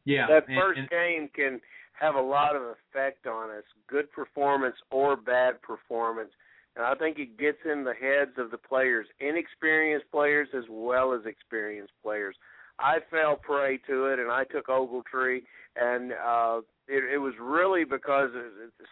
Yeah, 0.04 0.28
that 0.28 0.50
and, 0.50 0.58
first 0.60 0.80
and, 0.80 0.90
game 0.90 1.30
can 1.34 1.62
have 1.98 2.16
a 2.16 2.22
lot 2.22 2.58
of 2.58 2.64
effect 2.64 3.26
on 3.26 3.52
us, 3.52 3.64
good 3.88 4.12
performance 4.12 4.76
or 4.90 5.16
bad 5.16 5.62
performance. 5.62 6.32
And 6.76 6.86
I 6.86 6.96
think 6.96 7.20
it 7.20 7.38
gets 7.38 7.60
in 7.64 7.86
the 7.86 7.94
heads 7.94 8.32
of 8.38 8.52
the 8.52 8.58
players, 8.58 9.06
inexperienced 9.20 10.12
players 10.12 10.50
as 10.58 10.64
well 10.70 11.14
as 11.14 11.26
experienced 11.26 11.94
players. 12.04 12.36
I 12.82 12.98
fell 13.10 13.36
prey 13.36 13.78
to 13.88 14.06
it, 14.06 14.20
and 14.20 14.32
I 14.32 14.44
took 14.46 14.68
Ogletree, 14.68 15.42
and 15.76 16.14
uh, 16.14 16.62
it, 16.88 17.04
it 17.14 17.18
was 17.18 17.34
really 17.40 17.84
because 17.84 18.30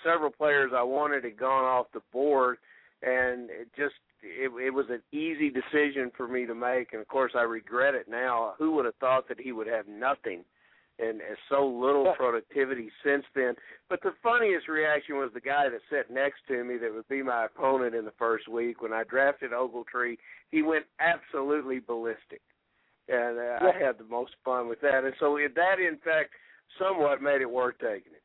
several 0.04 0.32
players 0.32 0.72
I 0.76 0.84
wanted 0.84 1.24
had 1.24 1.38
gone 1.38 1.66
off 1.66 1.88
the 1.94 2.02
board, 2.12 2.58
and 3.02 3.50
it 3.50 3.68
just 3.76 3.96
it, 4.22 4.52
it 4.62 4.74
was 4.74 4.86
an 4.90 5.02
easy 5.12 5.50
decision 5.50 6.12
for 6.16 6.28
me 6.28 6.46
to 6.46 6.56
make. 6.56 6.94
And 6.94 7.02
of 7.02 7.08
course, 7.08 7.34
I 7.36 7.42
regret 7.42 7.96
it 7.96 8.08
now. 8.10 8.54
Who 8.58 8.72
would 8.76 8.86
have 8.86 8.96
thought 8.96 9.28
that 9.30 9.40
he 9.40 9.52
would 9.52 9.68
have 9.68 9.88
nothing? 9.88 10.44
and 11.02 11.22
so 11.48 11.66
little 11.66 12.14
productivity 12.18 12.90
since 13.06 13.24
then. 13.34 13.54
But 13.90 14.02
the 14.04 14.12
funniest 14.22 14.68
reaction 14.68 15.16
was 15.16 15.32
the 15.34 15.40
guy 15.40 15.70
that 15.70 15.80
sat 15.90 16.14
next 16.14 16.40
to 16.50 16.62
me 16.64 16.78
that 16.78 16.94
would 16.94 17.08
be 17.08 17.24
my 17.24 17.46
opponent 17.46 17.96
in 17.96 18.04
the 18.04 18.12
first 18.20 18.50
week 18.50 18.82
when 18.82 18.92
I 18.92 19.04
drafted 19.04 19.52
Ogletree. 19.52 20.18
He 20.52 20.62
went 20.62 20.86
absolutely 21.00 21.80
ballistic 21.80 22.42
and 23.10 23.38
uh, 23.38 23.42
yeah. 23.42 23.58
I 23.62 23.86
had 23.86 23.98
the 23.98 24.06
most 24.06 24.32
fun 24.46 24.68
with 24.68 24.82
that. 24.82 25.04
And 25.04 25.14
so 25.20 25.38
that, 25.38 25.80
in 25.80 25.98
fact, 26.04 26.32
somewhat 26.78 27.22
made 27.22 27.42
it 27.42 27.50
worth 27.50 27.76
taking 27.80 28.14
it. 28.14 28.20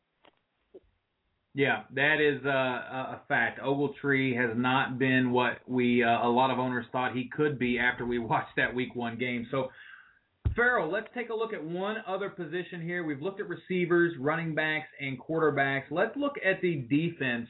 Yeah, 1.57 1.83
that 1.95 2.17
is 2.21 2.45
uh, 2.45 2.49
a 2.49 3.21
fact. 3.29 3.61
Ogletree 3.61 4.37
has 4.37 4.57
not 4.57 4.99
been 4.99 5.31
what 5.31 5.59
we 5.69 6.03
uh, 6.03 6.27
a 6.27 6.29
lot 6.29 6.51
of 6.51 6.59
owners 6.59 6.85
thought 6.91 7.15
he 7.15 7.31
could 7.35 7.61
be 7.61 7.79
after 7.79 8.05
we 8.05 8.19
watched 8.31 8.57
that 8.57 8.75
Week 8.75 8.95
One 8.97 9.17
game. 9.17 9.47
So, 9.53 9.69
Ferrell, 10.57 10.91
let's 10.91 11.07
take 11.15 11.31
a 11.31 11.35
look 11.35 11.53
at 11.53 11.63
one 11.63 11.99
other 12.09 12.29
position 12.29 12.83
here. 12.83 13.05
We've 13.05 13.23
looked 13.23 13.41
at 13.41 13.49
receivers, 13.49 14.15
running 14.19 14.57
backs, 14.57 14.89
and 15.01 15.17
quarterbacks. 15.19 15.85
Let's 15.93 16.17
look 16.17 16.35
at 16.45 16.61
the 16.61 16.87
defense 16.91 17.49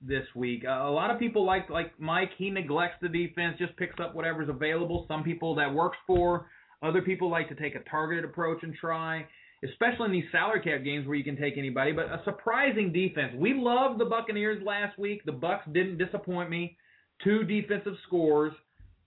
this 0.00 0.24
week. 0.34 0.64
Uh, 0.66 0.70
a 0.70 0.90
lot 0.90 1.10
of 1.10 1.18
people 1.18 1.44
like 1.44 1.68
like 1.68 1.92
Mike. 2.00 2.30
He 2.38 2.48
neglects 2.48 2.96
the 3.02 3.08
defense, 3.08 3.56
just 3.58 3.76
picks 3.76 4.00
up 4.00 4.14
whatever's 4.14 4.48
available. 4.48 5.04
Some 5.08 5.22
people 5.22 5.54
that 5.56 5.72
works 5.72 5.98
for. 6.06 6.46
Other 6.82 7.02
people 7.02 7.30
like 7.30 7.48
to 7.48 7.54
take 7.54 7.74
a 7.74 7.80
targeted 7.88 8.24
approach 8.24 8.62
and 8.62 8.74
try, 8.74 9.26
especially 9.64 10.06
in 10.06 10.12
these 10.12 10.24
salary 10.32 10.60
cap 10.60 10.82
games 10.82 11.06
where 11.06 11.16
you 11.16 11.24
can 11.24 11.36
take 11.36 11.56
anybody. 11.56 11.92
But 11.92 12.06
a 12.06 12.20
surprising 12.24 12.92
defense. 12.92 13.32
We 13.36 13.54
loved 13.54 14.00
the 14.00 14.04
Buccaneers 14.04 14.62
last 14.64 14.98
week. 14.98 15.24
The 15.24 15.32
Bucs 15.32 15.72
didn't 15.72 15.98
disappoint 15.98 16.50
me. 16.50 16.76
Two 17.22 17.44
defensive 17.44 17.94
scores. 18.06 18.52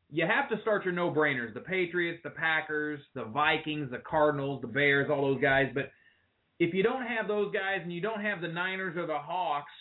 You 0.10 0.26
have 0.26 0.50
to 0.50 0.62
start 0.62 0.86
your 0.86 0.94
no-brainers. 0.94 1.54
The 1.54 1.60
Patriots, 1.60 2.22
the 2.24 2.30
Packers, 2.30 3.02
the 3.14 3.26
Vikings, 3.26 3.92
the 3.92 3.98
Cardinals, 3.98 4.62
the 4.62 4.68
Bears, 4.68 5.10
all 5.12 5.34
those 5.34 5.42
guys. 5.42 5.70
But 5.74 5.92
if 6.60 6.74
you 6.74 6.84
don't 6.84 7.06
have 7.06 7.28
those 7.28 7.52
guys 7.54 7.80
and 7.82 7.92
you 7.92 8.00
don't 8.00 8.22
have 8.22 8.40
the 8.40 8.48
Niners 8.48 8.96
or 8.96 9.08
the 9.08 9.18
Hawks, 9.18 9.72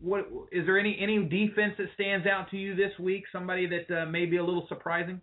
what 0.00 0.26
is 0.50 0.64
there 0.66 0.78
any 0.78 0.98
any 1.00 1.22
defense 1.24 1.74
that 1.78 1.88
stands 1.94 2.26
out 2.26 2.50
to 2.50 2.56
you 2.56 2.74
this 2.74 2.92
week? 2.98 3.24
Somebody 3.30 3.68
that 3.68 4.02
uh, 4.02 4.06
may 4.06 4.24
be 4.24 4.38
a 4.38 4.44
little 4.44 4.66
surprising? 4.68 5.20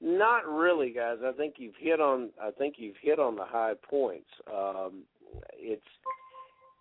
Not 0.00 0.46
really, 0.46 0.90
guys. 0.90 1.18
I 1.24 1.32
think 1.32 1.54
you've 1.58 1.74
hit 1.78 2.00
on. 2.00 2.30
I 2.40 2.50
think 2.52 2.74
you've 2.78 2.96
hit 3.02 3.18
on 3.18 3.34
the 3.34 3.44
high 3.44 3.74
points. 3.88 4.28
Um, 4.46 5.02
it's 5.54 5.82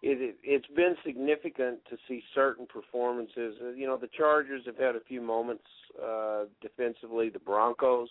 it, 0.03 0.35
it's 0.43 0.67
been 0.75 0.95
significant 1.03 1.79
to 1.89 1.97
see 2.07 2.21
certain 2.35 2.67
performances. 2.67 3.55
Uh, 3.61 3.69
you 3.69 3.87
know, 3.87 3.97
the 3.97 4.09
Chargers 4.15 4.61
have 4.67 4.77
had 4.77 4.95
a 4.95 4.99
few 5.07 5.21
moments 5.21 5.63
uh, 6.03 6.43
defensively. 6.61 7.29
The 7.29 7.39
Broncos 7.39 8.09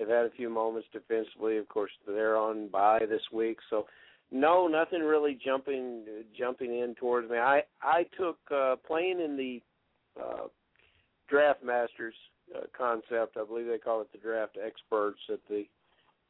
have 0.00 0.08
had 0.08 0.26
a 0.26 0.30
few 0.30 0.50
moments 0.50 0.88
defensively. 0.92 1.58
Of 1.58 1.68
course, 1.68 1.92
they're 2.06 2.36
on 2.36 2.68
bye 2.68 3.06
this 3.08 3.22
week, 3.32 3.58
so 3.70 3.86
no, 4.32 4.66
nothing 4.66 5.02
really 5.02 5.38
jumping 5.44 6.04
jumping 6.36 6.78
in 6.80 6.96
towards 6.96 7.30
me. 7.30 7.38
I 7.38 7.62
I 7.80 8.06
took 8.18 8.38
uh, 8.52 8.76
playing 8.84 9.20
in 9.20 9.36
the 9.36 9.62
uh, 10.20 10.48
Draft 11.28 11.62
Masters 11.62 12.14
uh, 12.54 12.60
concept. 12.76 13.36
I 13.36 13.44
believe 13.44 13.66
they 13.66 13.78
call 13.78 14.00
it 14.00 14.12
the 14.12 14.18
draft 14.18 14.58
experts 14.64 15.20
at 15.32 15.40
the 15.48 15.64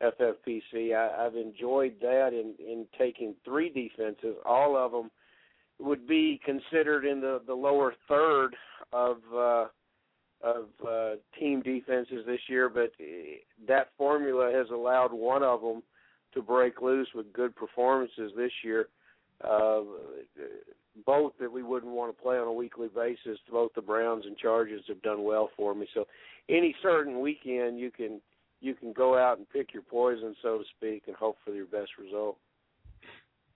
FFPC. 0.02 0.94
I, 0.94 1.26
I've 1.26 1.36
enjoyed 1.36 1.94
that 2.00 2.30
in 2.32 2.54
in 2.58 2.86
taking 2.98 3.34
three 3.44 3.68
defenses. 3.68 4.36
All 4.44 4.76
of 4.76 4.92
them 4.92 5.10
would 5.78 6.06
be 6.06 6.40
considered 6.44 7.04
in 7.04 7.20
the 7.20 7.40
the 7.46 7.54
lower 7.54 7.94
third 8.08 8.56
of 8.92 9.18
uh, 9.34 9.66
of 10.42 10.66
uh, 10.86 11.10
team 11.38 11.62
defenses 11.62 12.24
this 12.26 12.40
year, 12.48 12.68
but 12.68 12.92
uh, 13.00 13.04
that 13.68 13.88
formula 13.96 14.50
has 14.52 14.66
allowed 14.70 15.12
one 15.12 15.42
of 15.42 15.60
them 15.60 15.82
to 16.34 16.42
break 16.42 16.80
loose 16.82 17.08
with 17.14 17.32
good 17.32 17.54
performances 17.54 18.32
this 18.36 18.52
year. 18.64 18.88
Uh, 19.44 19.82
both 21.06 21.32
that 21.40 21.50
we 21.50 21.62
wouldn't 21.62 21.92
want 21.92 22.14
to 22.14 22.22
play 22.22 22.36
on 22.36 22.46
a 22.46 22.52
weekly 22.52 22.88
basis. 22.94 23.38
Both 23.50 23.72
the 23.74 23.82
Browns 23.82 24.24
and 24.26 24.36
Chargers 24.36 24.82
have 24.88 25.02
done 25.02 25.24
well 25.24 25.50
for 25.56 25.74
me. 25.74 25.86
So 25.94 26.06
any 26.48 26.74
certain 26.82 27.20
weekend 27.20 27.78
you 27.78 27.90
can 27.90 28.20
you 28.60 28.74
can 28.74 28.92
go 28.92 29.18
out 29.18 29.38
and 29.38 29.48
pick 29.50 29.72
your 29.72 29.82
poison, 29.82 30.36
so 30.40 30.58
to 30.58 30.64
speak, 30.76 31.04
and 31.08 31.16
hope 31.16 31.36
for 31.44 31.52
your 31.52 31.66
best 31.66 31.90
result. 32.00 32.36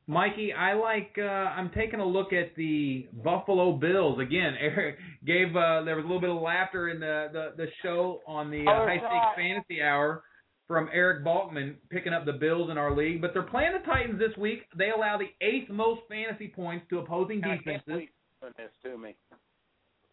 Mikey, 0.09 0.53
I 0.53 0.75
like. 0.75 1.15
Uh, 1.19 1.23
I'm 1.23 1.71
taking 1.71 2.01
a 2.01 2.07
look 2.07 2.33
at 2.33 2.55
the 2.57 3.09
Buffalo 3.25 3.73
Bills 3.73 4.21
again. 4.21 4.55
Eric 4.61 4.97
gave. 5.25 5.49
Uh, 5.49 5.83
there 5.83 5.97
was 5.97 6.05
a 6.05 6.09
little 6.09 6.21
bit 6.21 6.31
of 6.31 6.41
laughter 6.41 6.89
in 6.89 7.01
the 7.01 7.29
the, 7.33 7.53
the 7.57 7.67
show 7.83 8.21
on 8.27 8.51
the 8.51 8.61
uh, 8.67 8.71
Oh, 8.71 8.87
High 8.87 8.99
Stakes 8.99 9.37
Fantasy 9.37 9.83
Hour 9.83 10.23
from 10.67 10.89
Eric 10.93 11.25
Balkman 11.25 11.77
picking 11.91 12.13
up 12.13 12.25
the 12.25 12.33
Bills 12.33 12.71
in 12.71 12.79
our 12.79 12.97
league. 12.97 13.21
But 13.21 13.33
they're 13.33 13.43
playing 13.43 13.73
the 13.73 13.87
Titans 13.87 14.19
this 14.19 14.37
week. 14.37 14.63
They 14.77 14.91
allow 14.91 15.19
the 15.19 15.31
eighth 15.47 15.71
most 15.71 16.03
fantasy 16.09 16.49
points 16.49 16.87
to 16.91 16.99
opposing 16.99 17.43
I 17.45 17.57
defenses. 17.57 18.09
this 18.43 18.71
to 18.85 18.99
me. 18.99 19.15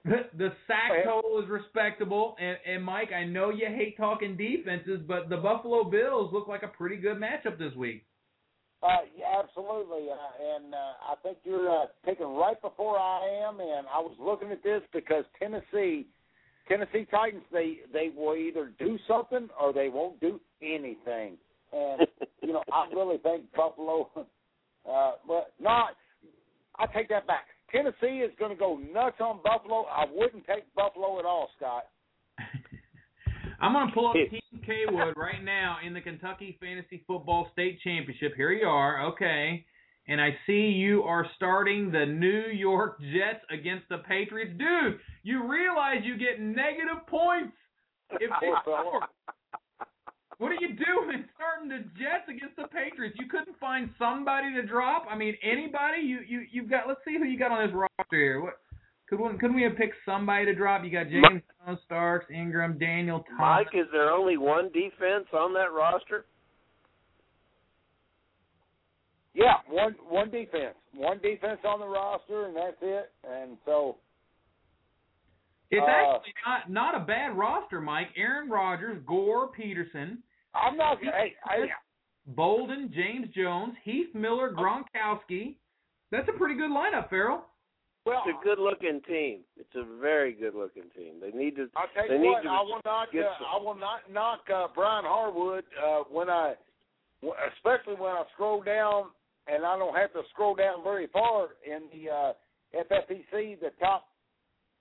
The, 0.05 0.27
the 0.37 0.49
sack 0.67 1.05
total 1.05 1.41
is 1.41 1.49
respectable, 1.49 2.35
and, 2.39 2.57
and 2.65 2.83
Mike, 2.83 3.11
I 3.13 3.23
know 3.23 3.49
you 3.49 3.67
hate 3.67 3.97
talking 3.97 4.35
defenses, 4.37 4.99
but 5.07 5.29
the 5.29 5.37
Buffalo 5.37 5.89
Bills 5.89 6.31
look 6.33 6.47
like 6.47 6.63
a 6.63 6.67
pretty 6.67 6.97
good 6.97 7.17
matchup 7.17 7.57
this 7.57 7.73
week. 7.75 8.05
Uh, 8.83 9.07
yeah, 9.17 9.39
absolutely, 9.41 10.11
uh, 10.11 10.55
and 10.55 10.73
uh, 10.73 10.77
I 11.07 11.15
think 11.23 11.37
you're 11.45 11.71
uh, 11.71 11.85
picking 12.03 12.35
right 12.35 12.61
before 12.61 12.99
I 12.99 13.47
am. 13.47 13.61
And 13.61 13.87
I 13.87 13.99
was 13.99 14.13
looking 14.19 14.51
at 14.51 14.61
this 14.61 14.81
because 14.91 15.23
Tennessee, 15.39 16.07
Tennessee 16.67 17.05
Titans, 17.11 17.43
they 17.51 17.79
they 17.91 18.09
will 18.15 18.35
either 18.35 18.71
do 18.79 18.97
something 19.07 19.49
or 19.59 19.73
they 19.73 19.89
won't 19.89 20.19
do 20.19 20.39
anything. 20.61 21.37
And 21.71 22.07
you 22.41 22.53
know, 22.53 22.63
I 22.71 22.87
really 22.93 23.17
think 23.17 23.45
Buffalo. 23.55 24.09
Uh, 24.85 25.13
but 25.25 25.53
not. 25.61 25.91
I 26.77 26.87
take 26.87 27.07
that 27.07 27.25
back. 27.25 27.45
Tennessee 27.71 28.17
is 28.17 28.31
going 28.37 28.51
to 28.51 28.57
go 28.57 28.77
nuts 28.93 29.15
on 29.19 29.39
Buffalo. 29.43 29.85
I 29.85 30.05
wouldn't 30.11 30.45
take 30.45 30.63
Buffalo 30.75 31.19
at 31.19 31.25
all, 31.25 31.49
Scott. 31.57 31.83
I'm 33.61 33.73
going 33.73 33.87
to 33.87 33.93
pull 33.93 34.07
up 34.07 34.13
Team 34.13 34.61
Kwood 34.67 35.15
right 35.15 35.43
now 35.43 35.77
in 35.85 35.93
the 35.93 36.01
Kentucky 36.01 36.57
Fantasy 36.59 37.03
Football 37.07 37.47
State 37.53 37.79
Championship. 37.81 38.33
Here 38.35 38.51
you 38.51 38.67
are, 38.67 39.05
okay. 39.07 39.65
And 40.07 40.19
I 40.19 40.31
see 40.45 40.67
you 40.75 41.03
are 41.03 41.25
starting 41.37 41.91
the 41.91 42.05
New 42.05 42.47
York 42.53 42.99
Jets 42.99 43.43
against 43.49 43.87
the 43.89 43.99
Patriots. 43.99 44.51
Dude, 44.57 44.99
you 45.23 45.49
realize 45.49 45.99
you 46.03 46.17
get 46.17 46.41
negative 46.41 47.07
points 47.07 47.53
if 48.11 48.29
they 48.41 48.51
score. 48.61 49.01
What 50.39 50.51
are 50.51 50.59
you 50.59 50.75
doing 50.75 51.23
starting 51.35 51.69
the 51.69 51.87
Jets 51.95 52.27
against 52.27 52.57
the 52.57 52.67
Patriots? 52.67 53.15
You 53.17 53.27
couldn't 53.29 53.57
find 53.59 53.89
somebody 53.97 54.53
to 54.55 54.67
drop? 54.67 55.05
I 55.09 55.15
mean, 55.15 55.35
anybody? 55.41 56.01
You 56.01 56.19
you 56.27 56.45
you've 56.51 56.69
got 56.69 56.87
let's 56.87 56.99
see 57.05 57.17
who 57.17 57.23
you 57.23 57.39
got 57.39 57.51
on 57.51 57.65
this 57.65 57.73
roster 57.73 58.17
here. 58.17 58.41
What 58.41 58.59
could 59.07 59.19
one 59.19 59.37
couldn't 59.37 59.55
we 59.55 59.63
have 59.63 59.77
picked 59.77 59.95
somebody 60.05 60.45
to 60.45 60.55
drop? 60.55 60.83
You 60.83 60.91
got 60.91 61.07
James 61.09 61.41
Jones, 61.65 61.79
Starks, 61.85 62.25
Ingram, 62.29 62.77
Daniel 62.77 63.23
Thomas. 63.37 63.67
Mike, 63.71 63.73
is 63.73 63.87
there 63.93 64.11
only 64.11 64.35
one 64.35 64.65
defense 64.73 65.27
on 65.33 65.53
that 65.53 65.71
roster? 65.71 66.25
Yeah, 69.33 69.55
one 69.69 69.95
one 70.09 70.29
defense, 70.29 70.75
one 70.93 71.17
defense 71.19 71.59
on 71.65 71.79
the 71.79 71.87
roster, 71.87 72.45
and 72.45 72.55
that's 72.55 72.77
it. 72.81 73.11
And 73.27 73.57
so 73.65 73.97
It's 75.71 75.81
Uh, 75.81 75.89
actually 75.89 76.33
not 76.45 76.69
not 76.69 76.95
a 76.95 76.99
bad 76.99 77.35
roster, 77.35 77.81
Mike. 77.81 78.09
Aaron 78.15 78.49
Rodgers, 78.49 79.01
Gore, 79.07 79.47
Peterson, 79.47 80.21
I'm 80.53 80.77
not. 80.77 80.99
Hey, 81.01 81.33
hey, 81.49 81.71
Boldin, 82.35 82.91
James 82.93 83.27
Jones, 83.33 83.73
Heath 83.83 84.13
Miller, 84.13 84.51
Gronkowski. 84.53 85.55
That's 86.11 86.29
a 86.29 86.33
pretty 86.33 86.53
good 86.55 86.69
lineup, 86.69 87.09
Ferrell. 87.09 87.43
well, 88.05 88.21
It's 88.27 88.37
a 88.39 88.43
good-looking 88.43 89.01
team. 89.07 89.39
It's 89.57 89.73
a 89.75 89.83
very 89.99 90.31
good-looking 90.33 90.91
team. 90.95 91.15
They 91.19 91.31
need 91.31 91.55
to. 91.55 91.69
I'll 91.75 91.87
tell 91.95 92.07
they 92.07 92.13
you 92.15 92.21
need 92.21 92.29
what. 92.29 92.43
to 92.43 92.49
I 92.49 92.61
will 92.61 92.81
not. 92.85 93.07
Uh, 93.15 93.19
I 93.51 93.57
will 93.61 93.75
not 93.75 94.01
knock 94.11 94.41
uh, 94.53 94.67
Brian 94.75 95.05
Harwood 95.05 95.63
uh, 95.83 96.03
when 96.11 96.29
I, 96.29 96.53
especially 97.55 97.95
when 97.95 98.11
I 98.11 98.23
scroll 98.33 98.61
down, 98.61 99.05
and 99.47 99.65
I 99.65 99.77
don't 99.77 99.95
have 99.95 100.13
to 100.13 100.21
scroll 100.31 100.55
down 100.55 100.83
very 100.83 101.07
far 101.11 101.49
in 101.65 101.83
the 101.91 102.09
uh, 102.09 102.33
FFPC, 102.75 103.59
the 103.59 103.71
top 103.79 104.05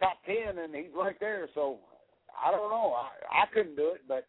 top 0.00 0.18
ten, 0.26 0.58
and 0.58 0.74
he's 0.74 0.92
right 0.96 1.16
there. 1.20 1.48
So 1.54 1.78
I 2.44 2.50
don't 2.50 2.70
know. 2.70 2.94
I 2.96 3.42
I 3.42 3.44
couldn't 3.52 3.76
do 3.76 3.92
it, 3.94 4.02
but 4.08 4.26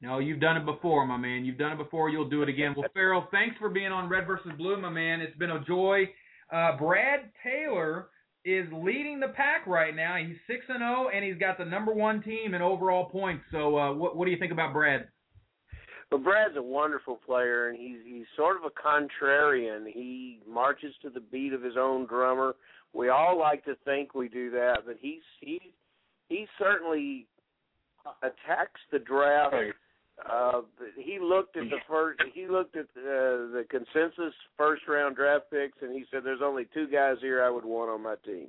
No, 0.00 0.18
you've 0.18 0.40
done 0.40 0.56
it 0.56 0.64
before, 0.64 1.06
my 1.06 1.16
man. 1.16 1.44
You've 1.44 1.58
done 1.58 1.72
it 1.72 1.78
before. 1.78 2.08
You'll 2.10 2.28
do 2.28 2.42
it 2.42 2.48
again. 2.48 2.74
Well, 2.76 2.88
Ferrell, 2.94 3.28
thanks 3.30 3.56
for 3.58 3.68
being 3.68 3.92
on 3.92 4.08
Red 4.08 4.26
versus 4.26 4.52
Blue, 4.56 4.80
my 4.80 4.88
man. 4.90 5.20
It's 5.20 5.36
been 5.38 5.50
a 5.50 5.64
joy. 5.64 6.04
Uh, 6.52 6.76
Brad 6.78 7.30
Taylor 7.44 8.08
is 8.44 8.66
leading 8.72 9.20
the 9.20 9.28
pack 9.28 9.66
right 9.66 9.94
now. 9.94 10.16
He's 10.16 10.36
six 10.46 10.64
and 10.68 10.78
zero, 10.78 11.08
and 11.14 11.24
he's 11.24 11.36
got 11.38 11.58
the 11.58 11.64
number 11.66 11.92
one 11.92 12.22
team 12.22 12.54
in 12.54 12.62
overall 12.62 13.10
points. 13.10 13.44
So, 13.52 13.76
uh, 13.78 13.92
what 13.94 14.16
what 14.16 14.24
do 14.24 14.30
you 14.30 14.38
think 14.38 14.52
about 14.52 14.72
Brad? 14.72 15.08
But 16.10 16.24
Brad's 16.24 16.56
a 16.56 16.62
wonderful 16.62 17.20
player, 17.24 17.68
and 17.68 17.78
he's 17.78 17.98
he's 18.04 18.26
sort 18.36 18.56
of 18.56 18.64
a 18.64 18.70
contrarian. 18.70 19.86
He 19.86 20.40
marches 20.48 20.92
to 21.02 21.10
the 21.10 21.20
beat 21.20 21.52
of 21.52 21.62
his 21.62 21.76
own 21.78 22.06
drummer. 22.06 22.56
We 22.92 23.08
all 23.08 23.38
like 23.38 23.64
to 23.66 23.76
think 23.84 24.14
we 24.14 24.28
do 24.28 24.50
that, 24.50 24.78
but 24.84 24.96
he's 25.00 25.22
he 25.40 25.60
he 26.28 26.46
certainly 26.58 27.26
attacks 28.22 28.80
the 28.90 28.98
draft. 28.98 29.54
Uh, 30.28 30.62
he 30.96 31.18
looked 31.20 31.56
at 31.56 31.70
the 31.70 31.78
first. 31.88 32.20
He 32.34 32.48
looked 32.48 32.76
at 32.76 32.86
the, 32.94 33.50
the 33.52 33.64
consensus 33.70 34.34
first 34.58 34.82
round 34.88 35.14
draft 35.14 35.44
picks, 35.50 35.78
and 35.80 35.92
he 35.94 36.04
said, 36.10 36.24
"There's 36.24 36.42
only 36.42 36.66
two 36.74 36.88
guys 36.88 37.16
here 37.20 37.42
I 37.42 37.50
would 37.50 37.64
want 37.64 37.88
on 37.88 38.02
my 38.02 38.16
team." 38.26 38.48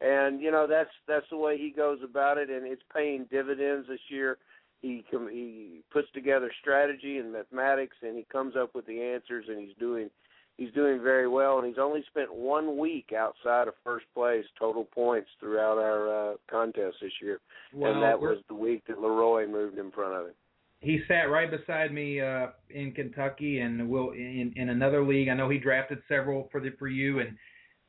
And 0.00 0.40
you 0.40 0.52
know 0.52 0.68
that's 0.68 0.90
that's 1.08 1.26
the 1.30 1.36
way 1.36 1.58
he 1.58 1.70
goes 1.70 1.98
about 2.04 2.38
it, 2.38 2.48
and 2.48 2.64
it's 2.64 2.82
paying 2.94 3.26
dividends 3.30 3.88
this 3.88 4.00
year 4.08 4.38
he 4.82 5.04
com- 5.10 5.30
he 5.30 5.80
puts 5.90 6.08
together 6.12 6.50
strategy 6.60 7.18
and 7.18 7.32
mathematics 7.32 7.96
and 8.02 8.16
he 8.16 8.26
comes 8.30 8.54
up 8.56 8.74
with 8.74 8.86
the 8.86 9.00
answers 9.00 9.46
and 9.48 9.58
he's 9.58 9.76
doing 9.78 10.10
he's 10.58 10.72
doing 10.72 11.02
very 11.02 11.28
well 11.28 11.58
and 11.58 11.66
he's 11.66 11.78
only 11.80 12.04
spent 12.10 12.32
one 12.34 12.76
week 12.76 13.12
outside 13.16 13.68
of 13.68 13.74
first 13.82 14.04
place 14.14 14.44
total 14.58 14.84
points 14.84 15.28
throughout 15.40 15.78
our 15.78 16.32
uh, 16.32 16.34
contest 16.50 16.96
this 17.00 17.12
year 17.22 17.40
and 17.72 18.02
that 18.02 18.20
was 18.20 18.38
the 18.48 18.54
week 18.54 18.82
that 18.86 19.00
Leroy 19.00 19.46
moved 19.46 19.78
in 19.78 19.90
front 19.92 20.14
of 20.14 20.26
him. 20.26 20.34
he 20.80 21.00
sat 21.08 21.30
right 21.30 21.50
beside 21.50 21.92
me 21.92 22.20
uh 22.20 22.48
in 22.70 22.92
Kentucky 22.92 23.60
and 23.60 23.88
will 23.88 24.10
in 24.10 24.52
in 24.56 24.68
another 24.68 25.02
league. 25.04 25.28
I 25.28 25.34
know 25.34 25.48
he 25.48 25.58
drafted 25.58 25.98
several 26.08 26.48
for 26.50 26.60
the 26.60 26.70
for 26.78 26.88
you 26.88 27.20
and 27.20 27.36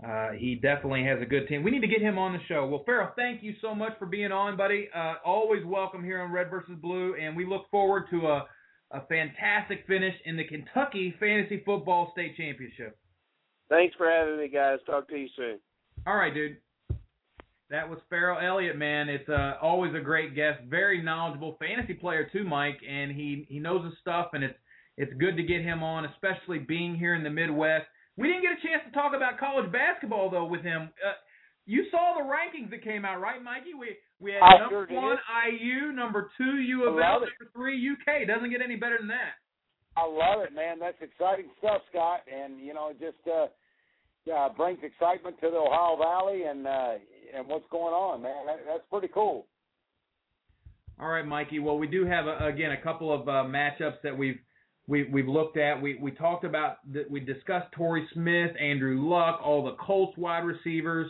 uh, 0.05 0.31
he 0.31 0.55
definitely 0.55 1.03
has 1.05 1.21
a 1.21 1.25
good 1.25 1.47
team. 1.47 1.63
We 1.63 1.71
need 1.71 1.81
to 1.81 1.87
get 1.87 2.01
him 2.01 2.17
on 2.17 2.33
the 2.33 2.39
show. 2.47 2.65
Well, 2.67 2.83
Ferrell, 2.85 3.11
thank 3.15 3.41
you 3.41 3.53
so 3.61 3.73
much 3.73 3.93
for 3.99 4.05
being 4.05 4.31
on, 4.31 4.57
buddy. 4.57 4.89
Uh, 4.93 5.15
always 5.25 5.63
welcome 5.65 6.03
here 6.03 6.21
on 6.21 6.31
Red 6.31 6.49
versus 6.49 6.75
Blue, 6.81 7.15
and 7.15 7.37
we 7.37 7.45
look 7.45 7.69
forward 7.71 8.05
to 8.11 8.27
a, 8.27 8.45
a 8.91 9.05
fantastic 9.07 9.85
finish 9.87 10.15
in 10.25 10.35
the 10.35 10.43
Kentucky 10.43 11.13
Fantasy 11.19 11.61
Football 11.65 12.11
State 12.11 12.35
Championship. 12.35 12.97
Thanks 13.69 13.95
for 13.95 14.09
having 14.09 14.37
me, 14.37 14.49
guys. 14.49 14.79
Talk 14.85 15.07
to 15.09 15.15
you 15.15 15.27
soon. 15.35 15.59
All 16.05 16.17
right, 16.17 16.33
dude. 16.33 16.57
That 17.69 17.89
was 17.89 17.99
Ferrell 18.09 18.45
Elliott, 18.45 18.77
man. 18.77 19.09
It's 19.09 19.27
uh, 19.29 19.53
always 19.61 19.95
a 19.95 19.99
great 19.99 20.35
guest, 20.35 20.59
very 20.69 21.01
knowledgeable 21.01 21.55
fantasy 21.59 21.93
player 21.93 22.29
too, 22.31 22.43
Mike, 22.43 22.77
and 22.87 23.11
he 23.11 23.47
he 23.49 23.57
knows 23.57 23.83
his 23.83 23.95
stuff, 23.99 24.27
and 24.33 24.43
it's 24.43 24.57
it's 24.97 25.13
good 25.13 25.35
to 25.37 25.43
get 25.43 25.61
him 25.61 25.81
on, 25.81 26.05
especially 26.05 26.59
being 26.59 26.93
here 26.95 27.15
in 27.15 27.23
the 27.23 27.31
Midwest. 27.31 27.85
We 28.17 28.27
didn't 28.27 28.43
get 28.43 28.51
a 28.53 28.61
chance 28.61 28.83
to 28.85 28.91
talk 28.93 29.13
about 29.15 29.39
college 29.39 29.71
basketball 29.71 30.29
though 30.29 30.45
with 30.45 30.61
him. 30.61 30.89
Uh, 31.01 31.17
you 31.65 31.85
saw 31.91 32.13
the 32.17 32.23
rankings 32.23 32.69
that 32.71 32.83
came 32.83 33.05
out, 33.05 33.21
right, 33.21 33.41
Mikey? 33.41 33.73
We 33.73 33.95
we 34.19 34.33
had 34.33 34.43
I 34.43 34.59
number 34.59 34.85
sure 34.87 35.01
one 35.01 35.17
did. 35.17 35.59
IU, 35.59 35.91
number 35.91 36.29
two 36.37 36.57
U 36.57 36.83
of 36.89 36.99
L, 36.99 37.21
number 37.21 37.49
three 37.55 37.79
UK. 37.79 38.27
Doesn't 38.27 38.51
get 38.51 38.61
any 38.61 38.75
better 38.75 38.97
than 38.99 39.07
that. 39.07 39.39
I 39.95 40.05
love 40.05 40.43
it, 40.43 40.53
man. 40.53 40.79
That's 40.79 40.97
exciting 41.01 41.49
stuff, 41.59 41.81
Scott, 41.89 42.21
and 42.31 42.59
you 42.59 42.73
know, 42.73 42.91
just 42.99 43.17
uh, 43.27 43.47
uh, 44.31 44.49
brings 44.55 44.79
excitement 44.83 45.37
to 45.41 45.49
the 45.49 45.57
Ohio 45.57 45.97
Valley 45.97 46.43
and 46.43 46.67
uh, 46.67 46.93
and 47.35 47.47
what's 47.47 47.65
going 47.71 47.93
on, 47.93 48.21
man. 48.21 48.45
That, 48.45 48.59
that's 48.67 48.83
pretty 48.89 49.09
cool. 49.13 49.45
All 50.99 51.09
right, 51.09 51.25
Mikey. 51.25 51.59
Well, 51.59 51.77
we 51.77 51.87
do 51.87 52.05
have 52.05 52.27
a, 52.27 52.45
again 52.45 52.71
a 52.71 52.81
couple 52.81 53.13
of 53.13 53.27
uh, 53.27 53.43
matchups 53.47 54.01
that 54.03 54.17
we've 54.17 54.39
we, 54.87 55.03
we've 55.05 55.27
looked 55.27 55.57
at. 55.57 55.81
We 55.81 55.97
we 56.01 56.11
talked 56.11 56.43
about 56.43 56.77
that. 56.93 57.09
We 57.09 57.19
discussed 57.19 57.71
Torrey 57.71 58.07
Smith, 58.13 58.51
Andrew 58.59 59.07
Luck, 59.07 59.39
all 59.43 59.63
the 59.63 59.75
Colts 59.75 60.17
wide 60.17 60.45
receivers. 60.45 61.09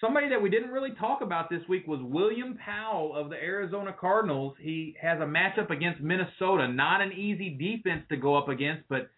Somebody 0.00 0.30
that 0.30 0.40
we 0.40 0.48
didn't 0.48 0.70
really 0.70 0.94
talk 0.98 1.20
about 1.20 1.50
this 1.50 1.60
week 1.68 1.86
was 1.86 2.00
William 2.02 2.56
Powell 2.64 3.14
of 3.14 3.28
the 3.28 3.36
Arizona 3.36 3.94
Cardinals. 3.98 4.54
He 4.58 4.96
has 5.00 5.20
a 5.20 5.24
matchup 5.24 5.70
against 5.70 6.00
Minnesota. 6.00 6.68
Not 6.68 7.02
an 7.02 7.12
easy 7.12 7.50
defense 7.50 8.04
to 8.08 8.16
go 8.16 8.34
up 8.34 8.48
against, 8.48 8.84
but 8.88 9.10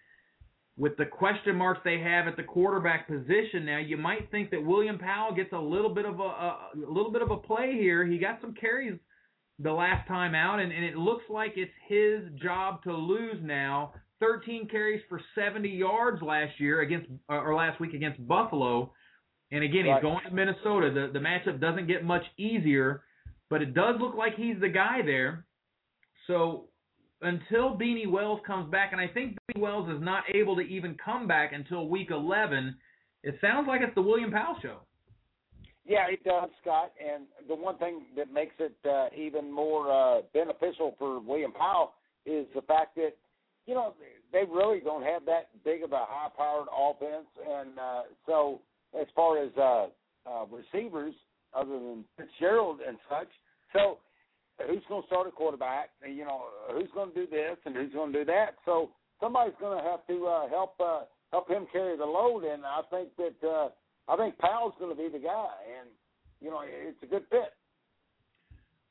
with 0.77 0.97
the 0.97 1.05
question 1.05 1.55
marks 1.55 1.81
they 1.85 2.01
have 2.01 2.27
at 2.27 2.37
the 2.37 2.43
quarterback 2.43 3.07
position 3.07 3.65
now, 3.65 3.79
you 3.79 3.97
might 3.97 4.31
think 4.31 4.51
that 4.51 4.65
William 4.65 4.99
Powell 4.99 5.35
gets 5.35 5.53
a 5.53 5.59
little 5.59 5.95
bit 5.95 6.07
of 6.07 6.19
a, 6.19 6.23
a, 6.23 6.71
a 6.75 6.91
little 6.91 7.13
bit 7.13 7.23
of 7.23 7.31
a 7.31 7.37
play 7.37 7.73
here. 7.73 8.05
He 8.05 8.19
got 8.19 8.41
some 8.41 8.55
carries 8.55 8.99
the 9.63 9.73
last 9.73 10.07
time 10.09 10.35
out, 10.35 10.59
and, 10.61 10.73
and 10.73 10.85
it 10.85 10.97
looks 10.97 11.25
like 11.29 11.55
it's 11.57 11.71
his 11.89 12.23
job 12.43 12.83
to 12.85 12.93
lose 12.93 13.37
now. 13.43 13.95
13 14.21 14.69
carries 14.69 15.03
for 15.09 15.21
70 15.35 15.69
yards 15.69 16.23
last 16.23 16.59
year 16.59 16.81
against 16.83 17.09
uh, 17.29 17.35
or 17.35 17.55
last 17.55 17.81
week 17.81 17.93
against 17.95 18.27
Buffalo, 18.27 18.93
and 19.51 19.65
again 19.65 19.87
Right. 19.87 19.97
he's 19.97 20.03
going 20.03 20.25
to 20.29 20.31
Minnesota. 20.35 20.91
The 20.93 21.11
the 21.13 21.19
matchup 21.19 21.61
doesn't 21.61 21.87
get 21.87 22.05
much 22.05 22.23
easier, 22.39 23.03
but 23.51 23.63
it 23.63 23.75
does 23.75 23.97
look 24.01 24.15
like 24.15 24.35
he's 24.37 24.61
the 24.61 24.69
guy 24.69 25.03
there. 25.05 25.45
So 26.27 26.69
until 27.21 27.77
Beanie 27.77 28.11
Wells 28.11 28.41
comes 28.47 28.71
back, 28.71 28.93
and 28.93 29.01
I 29.01 29.09
think 29.09 29.37
Beanie 29.51 29.61
Wells 29.61 29.89
is 29.91 30.01
not 30.03 30.25
able 30.35 30.55
to 30.57 30.63
even 30.63 30.97
come 31.05 31.27
back 31.27 31.53
until 31.53 31.89
week 31.89 32.09
11. 32.11 32.77
It 33.25 33.37
sounds 33.41 33.69
like 33.69 33.81
it's 33.83 33.95
the 33.95 34.03
William 34.03 34.31
Powell 34.33 34.57
show. 34.63 34.79
Yeah, 35.85 36.07
it 36.09 36.23
does, 36.25 36.49
Scott. 36.61 36.93
And 37.01 37.25
the 37.49 37.55
one 37.55 37.77
thing 37.79 38.03
that 38.17 38.33
makes 38.33 38.55
it 38.61 38.77
uh, 38.89 39.09
even 39.17 39.51
more 39.51 39.91
uh, 39.91 40.23
beneficial 40.33 40.95
for 40.99 41.21
William 41.21 41.53
Powell 41.53 41.95
is 42.25 42.47
the 42.55 42.63
fact 42.63 42.95
that 42.97 43.15
you 43.67 43.75
know 43.75 43.95
they 44.33 44.43
really 44.51 44.81
don't 44.81 45.03
have 45.03 45.25
that 45.27 45.49
big 45.65 45.83
of 45.83 45.93
a 45.93 46.05
high-powered 46.09 46.69
offense, 46.71 47.27
and 47.49 47.79
uh, 47.79 48.03
so 48.27 48.61
as 48.99 49.07
far 49.15 49.43
as 49.43 49.51
uh, 49.59 49.87
uh, 50.27 50.45
receivers, 50.51 51.15
other 51.55 51.73
than 51.73 52.05
Fitzgerald 52.17 52.79
and 52.87 52.97
such, 53.11 53.29
so 53.73 53.99
who's 54.67 54.83
going 54.89 55.03
to 55.03 55.07
start 55.07 55.27
a 55.27 55.33
quarterback? 55.33 55.91
You 56.09 56.25
know, 56.25 56.43
who's 56.73 56.91
going 56.95 57.13
to 57.13 57.15
do 57.15 57.27
this 57.29 57.57
and 57.65 57.75
who's 57.75 57.93
going 57.93 58.13
to 58.13 58.21
do 58.21 58.25
that? 58.27 58.55
So 58.65 58.91
somebody's 59.21 59.55
going 59.61 59.83
to 59.83 59.85
have 59.85 60.07
to 60.07 60.27
uh, 60.27 60.49
help 60.49 60.75
uh, 60.79 61.03
help 61.33 61.51
him 61.51 61.67
carry 61.73 61.97
the 61.97 62.05
load, 62.05 62.45
and 62.45 62.63
I 62.65 62.83
think 62.89 63.09
that. 63.17 63.49
Uh, 63.49 63.69
I 64.09 64.17
think 64.17 64.39
Powell's 64.39 64.75
going 64.79 64.95
to 64.95 65.01
be 65.01 65.09
the 65.09 65.23
guy, 65.23 65.49
and 65.81 65.89
you 66.41 66.51
know 66.51 66.61
it's 66.65 67.03
a 67.03 67.07
good 67.07 67.23
fit. 67.31 67.53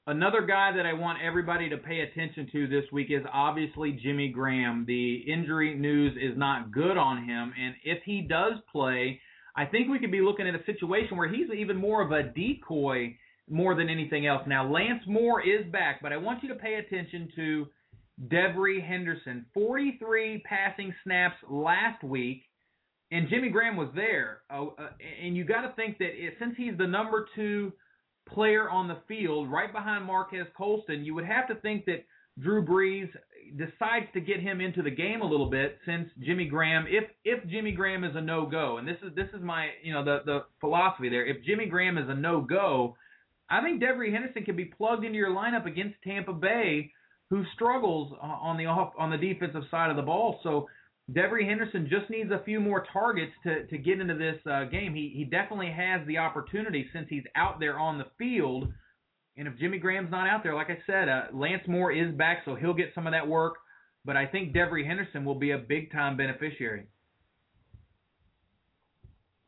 Another 0.08 0.42
guy 0.42 0.72
that 0.76 0.86
I 0.86 0.94
want 0.94 1.20
everybody 1.22 1.70
to 1.70 1.78
pay 1.78 2.00
attention 2.00 2.50
to 2.52 2.68
this 2.68 2.86
week 2.92 3.08
is 3.12 3.24
obviously 3.32 4.00
Jimmy 4.02 4.30
Graham. 4.30 4.84
The 4.88 5.18
injury 5.28 5.76
news 5.76 6.18
is 6.20 6.38
not 6.38 6.72
good 6.72 6.98
on 6.98 7.24
him, 7.24 7.54
and 7.60 7.76
if 7.84 8.00
he 8.04 8.22
does 8.22 8.54
play, 8.72 9.20
I 9.56 9.66
think 9.66 9.90
we 9.90 10.00
could 10.00 10.12
be 10.12 10.22
looking 10.22 10.48
at 10.48 10.56
a 10.56 10.66
situation 10.66 11.18
where 11.18 11.32
he's 11.32 11.50
even 11.56 11.78
more 11.78 12.02
of 12.02 12.12
a 12.12 12.24
decoy 12.24 13.16
more 13.50 13.76
than 13.76 13.90
anything 13.90 14.26
else. 14.26 14.42
Now, 14.48 14.68
Lance 14.68 15.04
Moore 15.08 15.42
is 15.42 15.70
back, 15.72 16.02
but 16.02 16.14
I 16.14 16.18
want 16.18 16.42
you 16.42 16.50
to 16.50 16.56
pay 16.56 16.76
attention 16.76 17.30
to 17.36 17.68
Devery 18.28 18.86
Henderson. 18.86 19.46
43 19.54 20.44
passing 20.46 20.94
snaps 21.04 21.36
last 21.50 22.04
week, 22.04 22.44
and 23.12 23.28
Jimmy 23.30 23.50
Graham 23.50 23.76
was 23.76 23.90
there. 23.94 24.42
Uh, 24.50 24.68
uh, 24.78 24.90
and 25.24 25.36
you 25.36 25.44
got 25.44 25.62
to 25.62 25.74
think 25.76 25.98
that 26.00 26.10
it, 26.12 26.36
since 26.40 26.54
he's 26.58 26.78
the 26.78 26.88
number 26.88 27.28
two 27.36 27.74
player 28.28 28.70
on 28.70 28.88
the 28.88 28.98
field, 29.08 29.52
right 29.52 29.72
behind 29.72 30.06
Marques 30.06 30.48
Colston, 30.56 31.04
you 31.04 31.14
would 31.14 31.26
have 31.26 31.48
to 31.50 31.56
think 31.56 31.86
that 31.86 32.06
Drew 32.40 32.66
Brees 32.66 33.10
decides 33.58 34.06
to 34.14 34.22
get 34.22 34.40
him 34.40 34.62
into 34.62 34.82
the 34.82 34.90
game 34.90 35.22
a 35.22 35.26
little 35.26 35.50
bit 35.50 35.78
since 35.86 36.08
Jimmy 36.20 36.46
Graham 36.46 36.86
if 36.88 37.04
if 37.26 37.46
Jimmy 37.50 37.74
Graham 37.74 38.06
is 38.06 38.16
a 38.16 38.22
no 38.22 38.46
go 38.46 38.78
and 38.78 38.88
this 38.88 38.96
is 39.06 39.14
this 39.14 39.28
is 39.34 39.42
my 39.42 39.70
you 39.84 39.94
know 39.94 40.06
the 40.06 40.20
the 40.26 40.40
philosophy 40.62 41.10
there 41.10 41.26
if 41.26 41.44
Jimmy 41.44 41.66
Graham 41.66 41.98
is 41.98 42.08
a 42.08 42.14
no 42.14 42.40
go 42.40 42.96
I 43.50 43.62
think 43.62 43.82
Devery 43.82 44.14
Henderson 44.14 44.46
can 44.46 44.56
be 44.56 44.66
plugged 44.66 45.04
into 45.04 45.18
your 45.18 45.32
lineup 45.32 45.66
against 45.66 45.96
Tampa 46.04 46.32
Bay 46.32 46.92
who 47.30 47.44
struggles 47.56 48.14
on 48.22 48.58
the 48.58 48.68
off 48.68 48.94
on 48.98 49.10
the 49.10 49.18
defensive 49.18 49.64
side 49.70 49.90
of 49.90 49.98
the 49.98 50.02
ball 50.02 50.40
so 50.44 50.68
Devery 51.12 51.48
Henderson 51.48 51.88
just 51.90 52.10
needs 52.10 52.32
a 52.32 52.44
few 52.44 52.60
more 52.60 52.86
targets 52.92 53.32
to 53.44 53.66
to 53.68 53.78
get 53.78 54.00
into 54.00 54.16
this 54.16 54.38
uh, 54.50 54.66
game 54.66 54.94
he 54.94 55.12
he 55.16 55.24
definitely 55.24 55.72
has 55.72 56.06
the 56.08 56.18
opportunity 56.18 56.88
since 56.94 57.08
he's 57.10 57.24
out 57.36 57.60
there 57.60 57.78
on 57.78 57.98
the 57.98 58.06
field 58.18 58.72
and 59.38 59.48
if 59.48 59.58
Jimmy 59.58 59.78
Graham's 59.78 60.12
not 60.12 60.28
out 60.28 60.44
there, 60.44 60.54
like 60.54 60.70
I 60.70 60.78
said, 60.86 61.08
uh, 61.08 61.24
Lance 61.34 61.64
Moore 61.68 61.92
is 61.92 62.14
back, 62.14 62.42
so 62.46 62.56
he'll 62.56 62.74
get 62.74 62.92
some 62.94 63.08
of 63.08 63.14
that 63.14 63.28
work. 63.28 63.56
But 64.04 64.18
I 64.18 64.26
think 64.26 64.54
Devery 64.54 64.86
Henderson 64.86 65.24
will 65.24 65.36
be 65.36 65.52
a 65.52 65.58
big 65.58 65.92
time 65.92 66.18
beneficiary. 66.18 66.88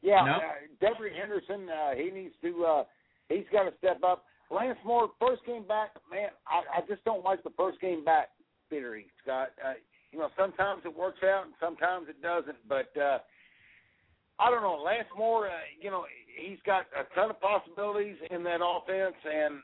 Yeah, 0.02 0.24
No? 0.26 0.34
uh, 0.34 0.40
Devery 0.82 1.14
Henderson, 1.16 1.70
uh, 1.70 1.96
he 1.96 2.12
needs 2.12 2.34
to, 2.42 2.66
uh, 2.66 2.84
he's 3.30 3.46
got 3.52 3.64
to 3.64 3.72
step 3.78 4.02
up. 4.04 4.26
Lance 4.52 4.78
Moore, 4.86 5.10
first 5.20 5.46
game 5.46 5.66
back, 5.68 5.92
man, 6.12 6.30
I, 6.48 6.80
I 6.80 6.82
just 6.88 7.04
don't 7.04 7.24
like 7.24 7.44
the 7.44 7.54
first 7.58 7.80
game 7.80 8.04
back 8.04 8.30
theory, 8.70 9.08
Scott. 9.24 9.50
Uh, 9.64 9.74
you 10.14 10.20
know, 10.20 10.30
sometimes 10.38 10.84
it 10.86 10.96
works 10.96 11.20
out 11.26 11.46
and 11.46 11.54
sometimes 11.60 12.08
it 12.08 12.22
doesn't. 12.22 12.58
But 12.70 12.94
uh, 12.96 13.18
I 14.40 14.50
don't 14.52 14.62
know, 14.62 14.82
Lance 14.86 15.10
Moore, 15.18 15.48
uh, 15.48 15.66
you 15.82 15.90
know, 15.90 16.06
he's 16.38 16.60
got 16.66 16.86
a 16.94 17.04
ton 17.16 17.32
of 17.32 17.42
possibilities 17.42 18.16
in 18.30 18.44
that 18.44 18.60
offense, 18.64 19.16
and 19.26 19.56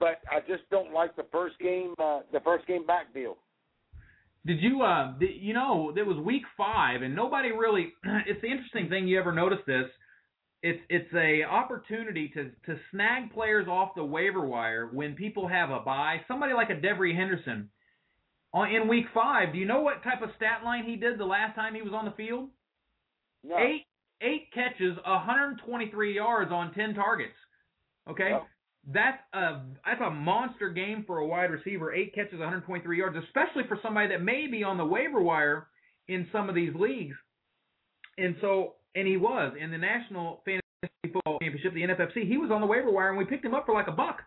but 0.00 0.20
I 0.30 0.40
just 0.40 0.68
don't 0.70 0.92
like 0.92 1.14
the 1.14 1.26
first 1.30 1.58
game, 1.60 1.94
uh, 1.98 2.20
the 2.32 2.40
first 2.40 2.66
game 2.66 2.84
back 2.84 3.14
deal. 3.14 3.36
Did 4.44 4.60
you, 4.60 4.82
uh, 4.82 5.16
did, 5.18 5.30
you 5.40 5.54
know, 5.54 5.94
it 5.96 6.04
was 6.04 6.16
week 6.18 6.42
five, 6.56 7.02
and 7.02 7.14
nobody 7.14 7.52
really. 7.52 7.92
It's 8.26 8.40
the 8.42 8.48
interesting 8.48 8.88
thing. 8.88 9.06
You 9.06 9.20
ever 9.20 9.32
notice 9.32 9.60
this? 9.66 9.86
It's 10.64 10.80
it's 10.88 11.12
a 11.14 11.44
opportunity 11.44 12.28
to 12.34 12.50
to 12.66 12.80
snag 12.90 13.32
players 13.32 13.68
off 13.68 13.90
the 13.94 14.04
waiver 14.04 14.44
wire 14.44 14.88
when 14.92 15.14
people 15.14 15.46
have 15.46 15.70
a 15.70 15.80
bye. 15.80 16.20
Somebody 16.26 16.54
like 16.54 16.70
a 16.70 16.74
Devery 16.74 17.16
Henderson, 17.16 17.52
on 17.58 17.68
in 18.54 18.88
week 18.88 19.06
five. 19.14 19.52
Do 19.52 19.58
you 19.58 19.66
know 19.66 19.80
what 19.80 20.02
type 20.02 20.22
of 20.22 20.30
stat 20.36 20.60
line 20.64 20.84
he 20.84 20.96
did 20.96 21.18
the 21.18 21.24
last 21.24 21.54
time 21.54 21.74
he 21.74 21.82
was 21.82 21.92
on 21.94 22.04
the 22.04 22.10
field? 22.12 22.48
No. 23.44 23.56
Eight 23.58 23.86
eight 24.20 24.52
catches, 24.54 24.96
123 25.04 26.14
yards 26.14 26.52
on 26.52 26.72
10 26.74 26.94
targets. 26.94 27.34
Okay, 28.08 28.30
Yep. 28.30 28.46
that's 28.92 29.22
a 29.32 29.60
that's 29.84 30.00
a 30.00 30.10
monster 30.10 30.68
game 30.70 31.04
for 31.06 31.18
a 31.18 31.26
wide 31.26 31.50
receiver. 31.50 31.92
Eight 31.92 32.14
catches, 32.14 32.38
123 32.38 32.98
yards, 32.98 33.16
especially 33.16 33.64
for 33.68 33.78
somebody 33.82 34.08
that 34.08 34.22
may 34.22 34.46
be 34.46 34.62
on 34.62 34.76
the 34.76 34.84
waiver 34.86 35.20
wire 35.20 35.68
in 36.08 36.28
some 36.30 36.48
of 36.48 36.54
these 36.54 36.74
leagues. 36.74 37.16
And 38.18 38.36
so, 38.40 38.74
and 38.94 39.08
he 39.08 39.16
was 39.16 39.54
in 39.58 39.70
the 39.70 39.78
National 39.78 40.42
Fantasy 40.44 40.62
Football 41.12 41.38
Championship, 41.40 41.74
the 41.74 41.82
NFFC. 41.82 42.28
He 42.28 42.36
was 42.36 42.50
on 42.50 42.60
the 42.60 42.66
waiver 42.66 42.90
wire, 42.90 43.08
and 43.08 43.18
we 43.18 43.24
picked 43.24 43.44
him 43.44 43.54
up 43.54 43.66
for 43.66 43.74
like 43.74 43.88
a 43.88 43.92
buck. 43.92 44.20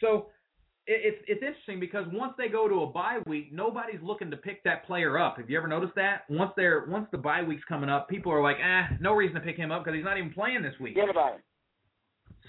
So. 0.00 0.26
It- 0.90 1.00
It's 1.04 1.24
it's 1.28 1.42
interesting 1.42 1.80
because 1.80 2.06
once 2.12 2.34
they 2.36 2.48
go 2.48 2.68
to 2.68 2.82
a 2.82 2.86
bye 2.86 3.20
week, 3.26 3.52
nobody's 3.52 4.00
looking 4.02 4.30
to 4.30 4.36
pick 4.36 4.62
that 4.64 4.84
player 4.86 5.18
up. 5.18 5.36
Have 5.38 5.48
you 5.48 5.56
ever 5.58 5.68
noticed 5.68 5.94
that? 5.94 6.28
Once 6.28 6.52
they're 6.56 6.84
once 6.86 7.08
the 7.10 7.18
bye 7.18 7.42
week's 7.42 7.64
coming 7.64 7.88
up, 7.90 8.08
people 8.08 8.32
are 8.32 8.42
like, 8.42 8.56
ah, 8.62 8.88
no 9.00 9.12
reason 9.14 9.34
to 9.36 9.40
pick 9.40 9.56
him 9.56 9.70
up 9.70 9.84
because 9.84 9.96
he's 9.96 10.04
not 10.04 10.18
even 10.18 10.32
playing 10.32 10.62
this 10.62 10.74
week. 10.80 10.94
Forget 10.94 11.10
about 11.10 11.34
it. 11.34 11.40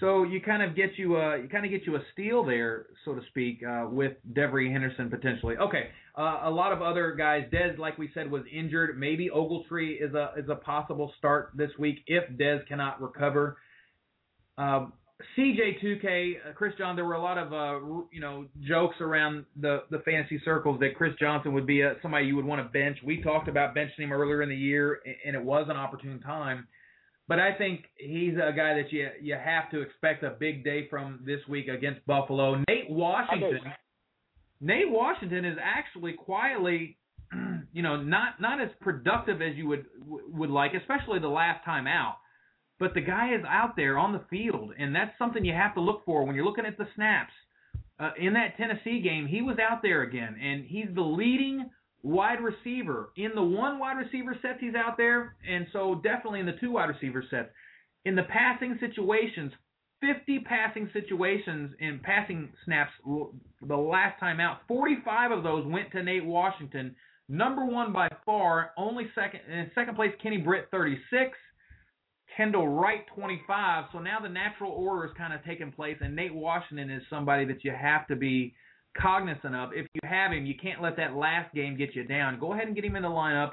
So 0.00 0.24
you 0.24 0.40
kind 0.40 0.62
of 0.62 0.74
get 0.74 0.98
you 0.98 1.16
a 1.16 1.38
you 1.38 1.48
kind 1.48 1.64
of 1.64 1.70
get 1.70 1.86
you 1.86 1.94
a 1.96 2.00
steal 2.12 2.44
there, 2.44 2.86
so 3.04 3.14
to 3.14 3.20
speak, 3.28 3.62
uh, 3.62 3.86
with 3.88 4.14
Devery 4.32 4.70
Henderson 4.72 5.08
potentially. 5.10 5.56
Okay, 5.58 5.90
uh, 6.16 6.40
a 6.42 6.50
lot 6.50 6.72
of 6.72 6.82
other 6.82 7.12
guys. 7.12 7.44
Dez, 7.52 7.78
like 7.78 7.98
we 7.98 8.10
said, 8.12 8.28
was 8.28 8.42
injured. 8.52 8.98
Maybe 8.98 9.30
Ogletree 9.30 10.02
is 10.02 10.14
a 10.14 10.32
is 10.36 10.48
a 10.48 10.56
possible 10.56 11.12
start 11.18 11.52
this 11.54 11.70
week 11.78 12.02
if 12.08 12.28
Dez 12.36 12.66
cannot 12.66 13.00
recover. 13.00 13.58
Um, 14.58 14.92
CJ2K, 15.36 16.34
uh, 16.34 16.52
Chris 16.54 16.72
John, 16.78 16.96
there 16.96 17.04
were 17.04 17.14
a 17.14 17.22
lot 17.22 17.38
of 17.38 17.52
uh, 17.52 17.86
you 18.10 18.20
know 18.20 18.46
jokes 18.66 18.96
around 19.00 19.44
the 19.60 19.82
the 19.90 19.98
fantasy 20.00 20.40
circles 20.44 20.80
that 20.80 20.94
Chris 20.96 21.12
Johnson 21.20 21.52
would 21.52 21.66
be 21.66 21.82
a, 21.82 21.94
somebody 22.02 22.26
you 22.26 22.36
would 22.36 22.44
want 22.44 22.60
to 22.60 22.68
bench. 22.68 22.98
We 23.04 23.22
talked 23.22 23.48
about 23.48 23.74
benching 23.74 23.98
him 23.98 24.12
earlier 24.12 24.42
in 24.42 24.48
the 24.48 24.56
year, 24.56 25.00
and 25.24 25.34
it 25.34 25.42
was 25.42 25.66
an 25.68 25.76
opportune 25.76 26.20
time. 26.20 26.66
But 27.28 27.38
I 27.38 27.54
think 27.54 27.84
he's 27.96 28.34
a 28.34 28.52
guy 28.54 28.74
that 28.74 28.90
you 28.90 29.08
you 29.20 29.34
have 29.34 29.70
to 29.70 29.80
expect 29.80 30.22
a 30.24 30.30
big 30.30 30.64
day 30.64 30.88
from 30.88 31.20
this 31.24 31.40
week 31.48 31.68
against 31.68 32.04
Buffalo. 32.06 32.56
Nate 32.68 32.90
Washington, 32.90 33.72
Nate 34.60 34.90
Washington 34.90 35.44
is 35.44 35.56
actually 35.62 36.12
quietly, 36.12 36.98
you 37.72 37.82
know, 37.82 37.96
not 38.02 38.40
not 38.40 38.60
as 38.60 38.68
productive 38.80 39.40
as 39.40 39.56
you 39.56 39.68
would 39.68 39.86
would 40.06 40.50
like, 40.50 40.72
especially 40.74 41.18
the 41.20 41.28
last 41.28 41.64
time 41.64 41.86
out. 41.86 42.16
But 42.82 42.94
the 42.94 43.00
guy 43.00 43.32
is 43.32 43.44
out 43.48 43.76
there 43.76 43.96
on 43.96 44.12
the 44.12 44.24
field, 44.28 44.72
and 44.76 44.92
that's 44.92 45.16
something 45.16 45.44
you 45.44 45.52
have 45.52 45.72
to 45.74 45.80
look 45.80 46.04
for 46.04 46.24
when 46.24 46.34
you're 46.34 46.44
looking 46.44 46.66
at 46.66 46.76
the 46.76 46.88
snaps. 46.96 47.32
Uh, 48.00 48.10
in 48.18 48.32
that 48.32 48.56
Tennessee 48.56 49.00
game, 49.00 49.28
he 49.28 49.40
was 49.40 49.56
out 49.60 49.82
there 49.82 50.02
again, 50.02 50.36
and 50.42 50.64
he's 50.64 50.88
the 50.92 51.00
leading 51.00 51.70
wide 52.02 52.40
receiver 52.40 53.12
in 53.16 53.30
the 53.36 53.42
one 53.42 53.78
wide 53.78 53.98
receiver 53.98 54.36
sets 54.42 54.58
he's 54.58 54.74
out 54.74 54.96
there, 54.96 55.36
and 55.48 55.68
so 55.72 56.00
definitely 56.02 56.40
in 56.40 56.46
the 56.46 56.56
two 56.60 56.72
wide 56.72 56.88
receiver 56.88 57.22
sets. 57.30 57.50
In 58.04 58.16
the 58.16 58.24
passing 58.24 58.76
situations, 58.80 59.52
50 60.00 60.40
passing 60.40 60.90
situations 60.92 61.70
in 61.78 62.00
passing 62.02 62.48
snaps 62.64 62.90
the 63.04 63.76
last 63.76 64.18
time 64.18 64.40
out, 64.40 64.62
45 64.66 65.30
of 65.30 65.44
those 65.44 65.64
went 65.66 65.92
to 65.92 66.02
Nate 66.02 66.24
Washington. 66.24 66.96
Number 67.28 67.64
one 67.64 67.92
by 67.92 68.08
far, 68.26 68.72
only 68.76 69.06
second 69.14 69.42
in 69.48 69.70
second 69.72 69.94
place 69.94 70.10
Kenny 70.20 70.38
Britt 70.38 70.66
36, 70.72 71.38
Kendall 72.36 72.68
Wright 72.68 73.04
25. 73.14 73.84
So 73.92 73.98
now 73.98 74.18
the 74.20 74.28
natural 74.28 74.72
order 74.72 75.04
is 75.06 75.12
kind 75.16 75.32
of 75.32 75.44
taking 75.44 75.72
place, 75.72 75.96
and 76.00 76.14
Nate 76.16 76.34
Washington 76.34 76.90
is 76.90 77.02
somebody 77.10 77.44
that 77.46 77.64
you 77.64 77.72
have 77.72 78.06
to 78.08 78.16
be 78.16 78.54
cognizant 79.00 79.54
of. 79.54 79.70
If 79.74 79.86
you 79.94 80.00
have 80.08 80.32
him, 80.32 80.46
you 80.46 80.54
can't 80.60 80.82
let 80.82 80.96
that 80.96 81.14
last 81.14 81.54
game 81.54 81.76
get 81.76 81.94
you 81.94 82.04
down. 82.04 82.38
Go 82.38 82.52
ahead 82.52 82.66
and 82.66 82.74
get 82.74 82.84
him 82.84 82.96
in 82.96 83.02
the 83.02 83.08
lineup 83.08 83.52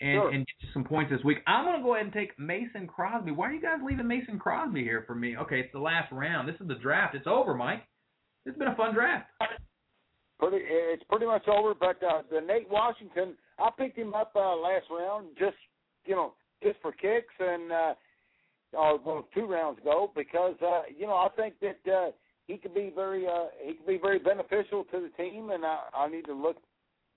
and, 0.00 0.16
Sure. 0.16 0.30
and 0.30 0.38
get 0.46 0.54
you 0.60 0.68
some 0.72 0.84
points 0.84 1.10
this 1.10 1.22
week. 1.24 1.38
I'm 1.46 1.64
going 1.64 1.76
to 1.76 1.82
go 1.82 1.94
ahead 1.94 2.06
and 2.06 2.12
take 2.14 2.36
Mason 2.38 2.86
Crosby. 2.86 3.30
Why 3.30 3.48
are 3.50 3.52
you 3.52 3.60
guys 3.62 3.78
leaving 3.84 4.06
Mason 4.08 4.38
Crosby 4.38 4.82
here 4.82 5.04
for 5.06 5.14
me? 5.14 5.36
Okay, 5.36 5.60
it's 5.60 5.72
the 5.72 5.78
last 5.80 6.10
round. 6.12 6.48
This 6.48 6.60
is 6.60 6.66
the 6.68 6.74
draft. 6.76 7.14
It's 7.14 7.26
over, 7.26 7.54
Mike. 7.54 7.82
It's 8.44 8.58
been 8.58 8.68
a 8.68 8.74
fun 8.76 8.92
draft. 8.94 9.28
Pretty, 10.40 10.58
it's 10.60 11.04
pretty 11.08 11.26
much 11.26 11.46
over. 11.46 11.74
But 11.74 12.02
uh, 12.02 12.22
the 12.30 12.40
Nate 12.40 12.68
Washington, 12.68 13.34
I 13.60 13.70
picked 13.78 13.96
him 13.96 14.14
up 14.14 14.32
uh, 14.34 14.56
last 14.56 14.86
round, 14.90 15.28
just 15.38 15.56
you 16.04 16.16
know, 16.16 16.34
just 16.64 16.80
for 16.82 16.90
kicks, 16.90 17.32
and 17.38 17.70
uh, 17.70 17.94
or 18.72 18.98
well, 18.98 19.28
two 19.34 19.46
rounds 19.46 19.78
ago, 19.78 20.10
because 20.14 20.54
uh, 20.62 20.82
you 20.96 21.06
know 21.06 21.14
I 21.14 21.28
think 21.36 21.54
that 21.60 21.92
uh, 21.92 22.10
he 22.46 22.56
could 22.56 22.74
be 22.74 22.92
very 22.94 23.26
uh, 23.26 23.46
he 23.64 23.74
could 23.74 23.86
be 23.86 23.98
very 23.98 24.18
beneficial 24.18 24.84
to 24.84 25.00
the 25.00 25.22
team, 25.22 25.50
and 25.50 25.64
I, 25.64 25.78
I 25.94 26.08
need 26.08 26.24
to 26.26 26.34
look 26.34 26.56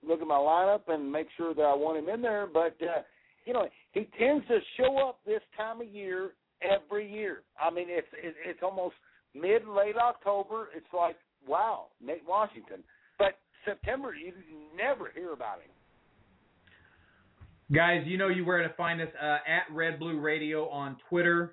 look 0.06 0.20
at 0.20 0.26
my 0.26 0.34
lineup 0.34 0.88
and 0.88 1.10
make 1.10 1.28
sure 1.36 1.54
that 1.54 1.62
I 1.62 1.74
want 1.74 1.98
him 1.98 2.08
in 2.08 2.22
there. 2.22 2.46
But 2.46 2.76
uh, 2.82 3.02
you 3.44 3.52
know, 3.52 3.68
he 3.92 4.08
tends 4.18 4.46
to 4.48 4.58
show 4.76 5.08
up 5.08 5.20
this 5.26 5.42
time 5.56 5.80
of 5.80 5.88
year 5.88 6.32
every 6.62 7.10
year. 7.10 7.42
I 7.60 7.70
mean, 7.70 7.86
it's 7.88 8.08
it, 8.12 8.34
it's 8.44 8.60
almost 8.62 8.94
mid 9.34 9.66
late 9.66 9.96
October. 9.96 10.68
It's 10.74 10.86
like 10.92 11.16
wow, 11.46 11.86
Nate 12.04 12.24
Washington. 12.26 12.82
But 13.18 13.38
September, 13.64 14.14
you 14.14 14.32
never 14.76 15.10
hear 15.14 15.32
about 15.32 15.58
him. 15.58 15.70
Guys, 17.74 18.02
you 18.06 18.16
know 18.16 18.28
you 18.28 18.44
where 18.44 18.62
to 18.62 18.72
find 18.74 19.00
us 19.00 19.08
uh, 19.20 19.38
at 19.46 19.74
Red 19.74 19.98
Blue 19.98 20.20
Radio 20.20 20.68
on 20.68 20.96
Twitter, 21.08 21.52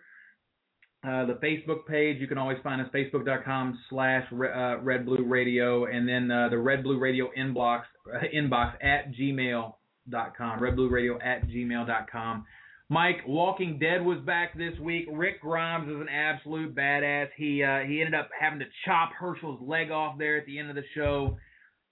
uh, 1.03 1.26
the 1.26 1.39
Facebook 1.43 1.88
page. 1.88 2.22
You 2.22 2.28
can 2.28 2.38
always 2.38 2.59
find 2.61 2.80
us 2.80 2.88
facebook.com 2.93 3.80
slash 3.89 4.24
uh, 4.32 4.80
Red 4.82 5.05
Blue 5.05 5.26
Radio, 5.26 5.86
and 5.86 6.07
then 6.07 6.30
uh, 6.30 6.49
the 6.49 6.57
Red 6.59 6.84
Blue 6.84 6.99
Radio 6.99 7.32
inbox 7.36 7.82
uh, 8.14 8.20
inbox 8.32 8.74
at 8.84 9.11
gmail.com. 9.14 10.59
Red 10.61 10.76
Blue 10.76 10.89
Radio 10.89 11.18
at 11.20 11.47
gmail.com. 11.47 12.45
Mike, 12.89 13.22
Walking 13.26 13.80
Dead 13.80 14.05
was 14.05 14.20
back 14.20 14.55
this 14.55 14.78
week. 14.80 15.07
Rick 15.11 15.41
Grimes 15.41 15.89
is 15.89 15.99
an 15.99 16.09
absolute 16.09 16.76
badass. 16.76 17.30
He 17.36 17.64
uh, 17.64 17.80
he 17.88 18.01
ended 18.01 18.14
up 18.14 18.30
having 18.39 18.59
to 18.59 18.66
chop 18.86 19.14
Hershel's 19.20 19.59
leg 19.68 19.89
off 19.89 20.20
there 20.20 20.38
at 20.38 20.45
the 20.45 20.59
end 20.59 20.70
of 20.70 20.76
the 20.76 20.84
show. 20.93 21.38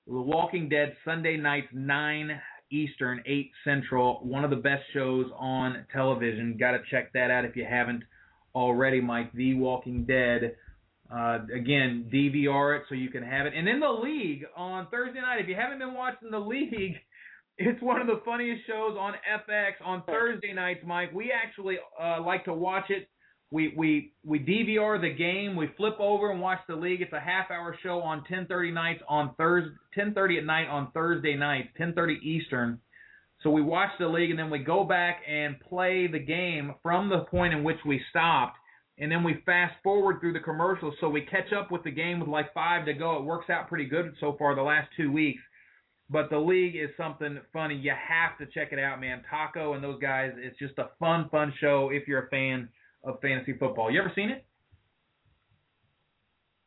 The 0.06 0.22
Walking 0.22 0.70
Dead 0.70 0.96
Sunday 1.04 1.38
nights 1.38 1.70
nine 1.74 2.40
Eastern, 2.72 3.22
8 3.26 3.52
Central. 3.64 4.20
One 4.24 4.44
of 4.44 4.50
the 4.50 4.56
best 4.56 4.84
shows 4.94 5.28
on 5.38 5.86
television. 5.94 6.58
Got 6.60 6.72
to 6.72 6.80
check 6.90 7.14
that 7.14 7.30
out 7.30 7.46
if 7.46 7.56
you 7.56 7.66
haven't 7.70 8.04
already, 8.56 9.02
Mike. 9.02 9.32
The 9.34 9.54
Walking 9.56 10.06
Dead. 10.06 10.56
Uh, 11.14 11.40
again, 11.54 12.10
DVR 12.12 12.78
it 12.78 12.84
so 12.88 12.96
you 12.96 13.10
can 13.10 13.24
have 13.24 13.46
it. 13.46 13.54
And 13.56 13.68
in 13.68 13.82
the 13.82 13.90
league 13.90 14.46
on 14.56 14.88
Thursday 14.90 15.20
night, 15.20 15.42
if 15.42 15.50
you 15.50 15.56
haven't 15.56 15.80
been 15.80 15.94
watching 15.94 16.32
the 16.32 16.40
league, 16.40 16.96
it's 17.58 17.82
one 17.82 18.00
of 18.00 18.08
the 18.08 18.22
funniest 18.24 18.66
shows 18.66 18.96
on 18.98 19.14
FX 19.14 19.86
on 19.86 20.04
Thursday 20.04 20.54
nights, 20.54 20.82
Mike. 20.86 21.12
We 21.14 21.32
actually 21.32 21.78
uh, 22.02 22.22
like 22.26 22.46
to 22.46 22.54
watch 22.54 22.86
it. 22.90 23.10
We 23.52 23.74
we 23.76 24.14
we 24.24 24.40
DVR 24.40 25.00
the 25.00 25.14
game. 25.14 25.58
We 25.58 25.68
flip 25.76 25.96
over 26.00 26.32
and 26.32 26.40
watch 26.40 26.60
the 26.70 26.76
league. 26.76 27.02
It's 27.02 27.12
a 27.12 27.20
half 27.20 27.52
hour 27.52 27.78
show 27.84 28.02
on 28.02 28.24
10:30 28.24 28.74
nights 28.74 29.04
on 29.10 29.36
Thursday, 29.36 29.76
10:30 29.98 30.38
at 30.38 30.46
night 30.46 30.68
on 30.70 30.92
Thursday 30.94 31.36
nights, 31.36 31.68
10:30 31.78 32.20
Eastern. 32.24 32.80
So 33.44 33.50
we 33.50 33.62
watch 33.62 33.90
the 34.00 34.08
league 34.08 34.30
and 34.30 34.40
then 34.40 34.50
we 34.50 34.60
go 34.60 34.86
back 34.86 35.22
and 35.28 35.60
play 35.60 36.08
the 36.08 36.20
game 36.20 36.76
from 36.82 37.10
the 37.10 37.26
point 37.26 37.54
in 37.54 37.64
which 37.64 37.80
we 37.86 38.02
stopped, 38.10 38.58
and 39.00 39.12
then 39.12 39.24
we 39.24 39.42
fast 39.46 39.76
forward 39.84 40.22
through 40.22 40.34
the 40.34 40.40
commercials 40.40 40.94
so 41.02 41.10
we 41.10 41.22
catch 41.22 41.52
up 41.52 41.72
with 41.72 41.84
the 41.84 41.92
game 41.92 42.22
with 42.22 42.30
like 42.30 42.54
five 42.54 42.86
to 42.86 42.94
go. 42.94 43.18
It 43.18 43.24
works 43.24 43.50
out 43.50 43.68
pretty 43.68 43.86
good 43.86 44.14
so 44.22 44.36
far 44.40 44.56
the 44.56 44.62
last 44.62 44.90
two 44.96 45.12
weeks. 45.12 45.42
But 46.10 46.30
the 46.30 46.38
league 46.38 46.76
is 46.76 46.90
something 46.96 47.40
funny. 47.52 47.76
You 47.76 47.92
have 47.92 48.38
to 48.38 48.46
check 48.54 48.72
it 48.72 48.80
out, 48.80 49.02
man. 49.02 49.24
Taco 49.30 49.74
and 49.74 49.84
those 49.84 50.00
guys. 50.02 50.32
It's 50.38 50.60
just 50.60 50.78
a 50.78 50.90
fun, 51.00 51.28
fun 51.30 51.54
show 51.60 51.90
if 51.92 52.08
you're 52.08 52.28
a 52.28 52.30
fan 52.30 52.70
of 53.04 53.20
fantasy 53.22 53.54
football. 53.54 53.92
You 53.92 54.00
ever 54.02 54.12
seen 54.16 54.30
it? 54.30 54.46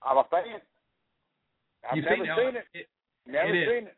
I'm 0.03 0.19
a 0.19 0.25
fan. 0.31 0.61
I've 1.91 1.97
You've 1.97 2.05
never 2.05 2.17
seen, 2.25 2.37
seen 2.37 2.57
it. 2.57 2.65
it. 2.75 2.87
Never 3.27 3.49
it 3.55 3.63
is. 3.63 3.69
seen 3.69 3.87
it. 3.89 3.97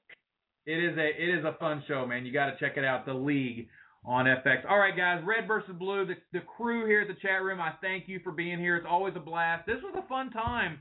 It 0.66 0.84
is 0.92 0.98
a 0.98 1.06
it 1.22 1.38
is 1.38 1.44
a 1.44 1.56
fun 1.58 1.82
show, 1.86 2.06
man. 2.06 2.26
You 2.26 2.32
got 2.32 2.46
to 2.46 2.56
check 2.58 2.76
it 2.76 2.84
out. 2.84 3.06
The 3.06 3.14
League 3.14 3.68
on 4.04 4.24
FX. 4.26 4.68
All 4.68 4.78
right, 4.78 4.96
guys. 4.96 5.22
Red 5.24 5.46
versus 5.46 5.74
Blue. 5.78 6.04
The 6.06 6.14
the 6.32 6.40
crew 6.56 6.86
here 6.86 7.02
at 7.02 7.08
the 7.08 7.14
chat 7.22 7.42
room. 7.42 7.60
I 7.60 7.72
thank 7.80 8.08
you 8.08 8.20
for 8.22 8.32
being 8.32 8.58
here. 8.58 8.76
It's 8.76 8.86
always 8.88 9.14
a 9.16 9.20
blast. 9.20 9.66
This 9.66 9.78
was 9.82 9.94
a 9.96 10.06
fun 10.08 10.30
time. 10.30 10.78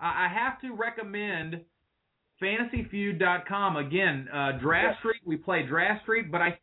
I, 0.00 0.26
I 0.26 0.28
have 0.28 0.60
to 0.60 0.74
recommend 0.74 1.60
FantasyFeud.com 2.42 3.76
again. 3.76 4.28
Uh, 4.32 4.52
Draft 4.60 4.88
Yes. 4.94 4.98
Street. 4.98 5.20
We 5.24 5.36
play 5.36 5.62
Draft 5.66 6.02
Street, 6.02 6.30
but 6.30 6.42
I 6.42 6.58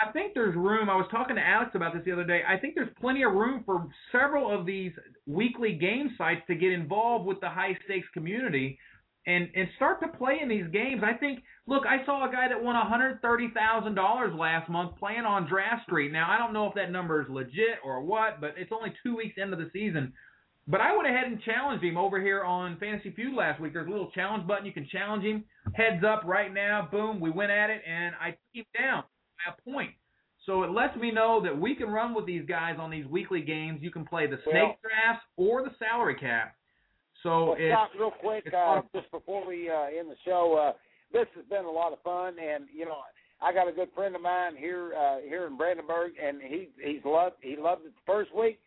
I 0.00 0.10
think 0.12 0.32
there's 0.34 0.56
room. 0.56 0.88
I 0.88 0.96
was 0.96 1.06
talking 1.10 1.36
to 1.36 1.46
Alex 1.46 1.72
about 1.74 1.92
this 1.92 2.02
the 2.04 2.12
other 2.12 2.24
day. 2.24 2.40
I 2.48 2.56
think 2.56 2.74
there's 2.74 2.92
plenty 3.00 3.22
of 3.22 3.32
room 3.32 3.62
for 3.66 3.86
several 4.10 4.50
of 4.50 4.64
these 4.64 4.92
weekly 5.26 5.74
game 5.74 6.14
sites 6.16 6.40
to 6.46 6.54
get 6.54 6.72
involved 6.72 7.26
with 7.26 7.40
the 7.40 7.48
high 7.48 7.76
stakes 7.84 8.08
community 8.14 8.78
and 9.26 9.48
and 9.54 9.68
start 9.76 10.00
to 10.00 10.08
play 10.08 10.38
in 10.42 10.48
these 10.48 10.66
games. 10.72 11.02
I 11.04 11.14
think. 11.14 11.42
Look, 11.66 11.84
I 11.86 12.04
saw 12.04 12.28
a 12.28 12.32
guy 12.32 12.48
that 12.48 12.60
won 12.60 12.74
$130,000 12.74 14.38
last 14.38 14.68
month 14.68 14.96
playing 14.98 15.24
on 15.24 15.46
Draft 15.48 15.84
Street. 15.84 16.10
Now 16.10 16.28
I 16.28 16.36
don't 16.36 16.52
know 16.52 16.66
if 16.66 16.74
that 16.74 16.90
number 16.90 17.22
is 17.22 17.28
legit 17.28 17.78
or 17.84 18.02
what, 18.02 18.40
but 18.40 18.54
it's 18.56 18.72
only 18.72 18.92
two 19.04 19.16
weeks 19.16 19.34
into 19.36 19.56
the 19.56 19.70
season. 19.72 20.12
But 20.66 20.80
I 20.80 20.96
went 20.96 21.08
ahead 21.08 21.26
and 21.26 21.40
challenged 21.42 21.84
him 21.84 21.96
over 21.96 22.20
here 22.20 22.42
on 22.42 22.78
Fantasy 22.78 23.12
Feud 23.12 23.34
last 23.34 23.60
week. 23.60 23.72
There's 23.72 23.86
a 23.86 23.90
little 23.90 24.10
challenge 24.12 24.48
button. 24.48 24.66
You 24.66 24.72
can 24.72 24.88
challenge 24.90 25.24
him. 25.24 25.44
Heads 25.74 26.02
up 26.04 26.22
right 26.24 26.52
now. 26.52 26.88
Boom. 26.90 27.20
We 27.20 27.30
went 27.30 27.52
at 27.52 27.70
it, 27.70 27.82
and 27.86 28.14
I 28.20 28.30
took 28.30 28.38
him 28.54 28.64
down 28.76 29.04
a 29.48 29.70
point. 29.70 29.90
So 30.46 30.62
it 30.62 30.70
lets 30.70 30.96
me 30.96 31.10
know 31.10 31.40
that 31.42 31.56
we 31.56 31.74
can 31.74 31.90
run 31.90 32.14
with 32.14 32.26
these 32.26 32.44
guys 32.46 32.76
on 32.78 32.90
these 32.90 33.06
weekly 33.06 33.42
games. 33.42 33.80
You 33.82 33.90
can 33.90 34.04
play 34.06 34.26
the 34.26 34.38
snake 34.44 34.54
Well- 34.54 34.78
drafts 34.82 35.24
or 35.36 35.62
the 35.62 35.74
salary 35.78 36.14
cap. 36.14 36.56
So 37.22 37.50
Well, 37.50 37.56
it's, 37.58 37.72
Scott, 37.72 37.90
real 37.98 38.10
quick, 38.12 38.52
uh, 38.54 38.80
just 38.94 39.10
before 39.10 39.46
we 39.46 39.68
uh, 39.68 39.82
end 39.98 40.10
the 40.10 40.16
show, 40.24 40.56
uh, 40.56 40.72
this 41.12 41.26
has 41.36 41.44
been 41.46 41.66
a 41.66 41.70
lot 41.70 41.92
of 41.92 42.00
fun, 42.02 42.38
and 42.38 42.64
you 42.74 42.86
know, 42.86 43.02
I 43.42 43.52
got 43.52 43.68
a 43.68 43.72
good 43.72 43.88
friend 43.94 44.16
of 44.16 44.22
mine 44.22 44.56
here 44.56 44.94
uh, 44.94 45.18
here 45.20 45.46
in 45.46 45.56
Brandenburg, 45.56 46.12
and 46.22 46.40
he 46.40 46.68
he's 46.82 47.04
loved 47.04 47.36
he 47.42 47.56
loved 47.56 47.84
it 47.84 47.92
the 47.94 48.06
first 48.06 48.34
week, 48.34 48.58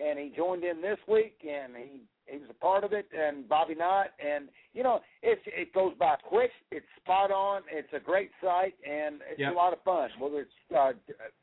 and 0.00 0.18
he 0.18 0.32
joined 0.36 0.64
in 0.64 0.80
this 0.80 0.98
week, 1.06 1.38
and 1.48 1.76
he 1.76 2.00
he 2.30 2.38
was 2.38 2.48
a 2.50 2.54
part 2.54 2.84
of 2.84 2.92
it, 2.92 3.06
and 3.16 3.48
Bobby 3.48 3.74
Knott, 3.74 4.08
and 4.24 4.48
you 4.72 4.82
know, 4.82 5.00
it's 5.22 5.42
it 5.46 5.72
goes 5.74 5.92
by 5.98 6.14
quick, 6.22 6.50
it's 6.70 6.86
spot 7.02 7.30
on, 7.30 7.62
it's 7.70 7.88
a 7.92 8.00
great 8.00 8.30
site, 8.42 8.74
and 8.88 9.16
it's 9.30 9.40
Yep. 9.40 9.52
a 9.52 9.56
lot 9.56 9.72
of 9.72 9.82
fun, 9.82 10.08
whether 10.18 10.40
it's 10.40 10.50
uh, 10.76 10.92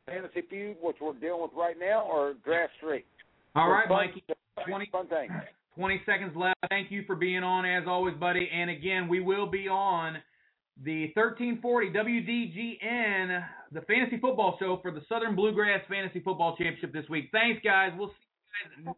Fantasy 0.05 0.41
Feud, 0.49 0.77
which 0.81 0.97
we're 1.01 1.13
dealing 1.13 1.41
with 1.41 1.51
right 1.55 1.75
now, 1.79 2.03
or 2.09 2.35
Draft 2.45 2.73
Street. 2.77 3.05
all 3.55 3.69
right, 3.69 3.87
fun- 3.87 4.07
Mikey. 4.07 4.23
20, 4.67 4.89
Fun 4.91 5.07
thing. 5.07 5.29
20 5.75 6.01
seconds 6.05 6.31
left. 6.35 6.55
Thank 6.69 6.89
you 6.91 7.03
for 7.05 7.15
being 7.15 7.43
on 7.43 7.63
as 7.65 7.83
always, 7.87 8.15
buddy. 8.15 8.49
And 8.51 8.69
again, 8.71 9.07
we 9.07 9.19
will 9.19 9.45
be 9.45 9.67
on 9.67 10.17
the 10.83 11.11
1340 11.15 11.91
WDGN, 11.91 13.43
the 13.71 13.81
fantasy 13.81 14.17
football 14.19 14.57
show 14.59 14.79
for 14.81 14.89
the 14.91 15.01
Southern 15.07 15.35
Bluegrass 15.35 15.81
Fantasy 15.87 16.19
Football 16.21 16.55
Championship 16.57 16.93
this 16.93 17.07
week. 17.09 17.29
Thanks, 17.31 17.61
guys. 17.63 17.91
We'll 17.97 18.07
see 18.09 18.13
you 18.79 18.85
guys. 18.85 18.95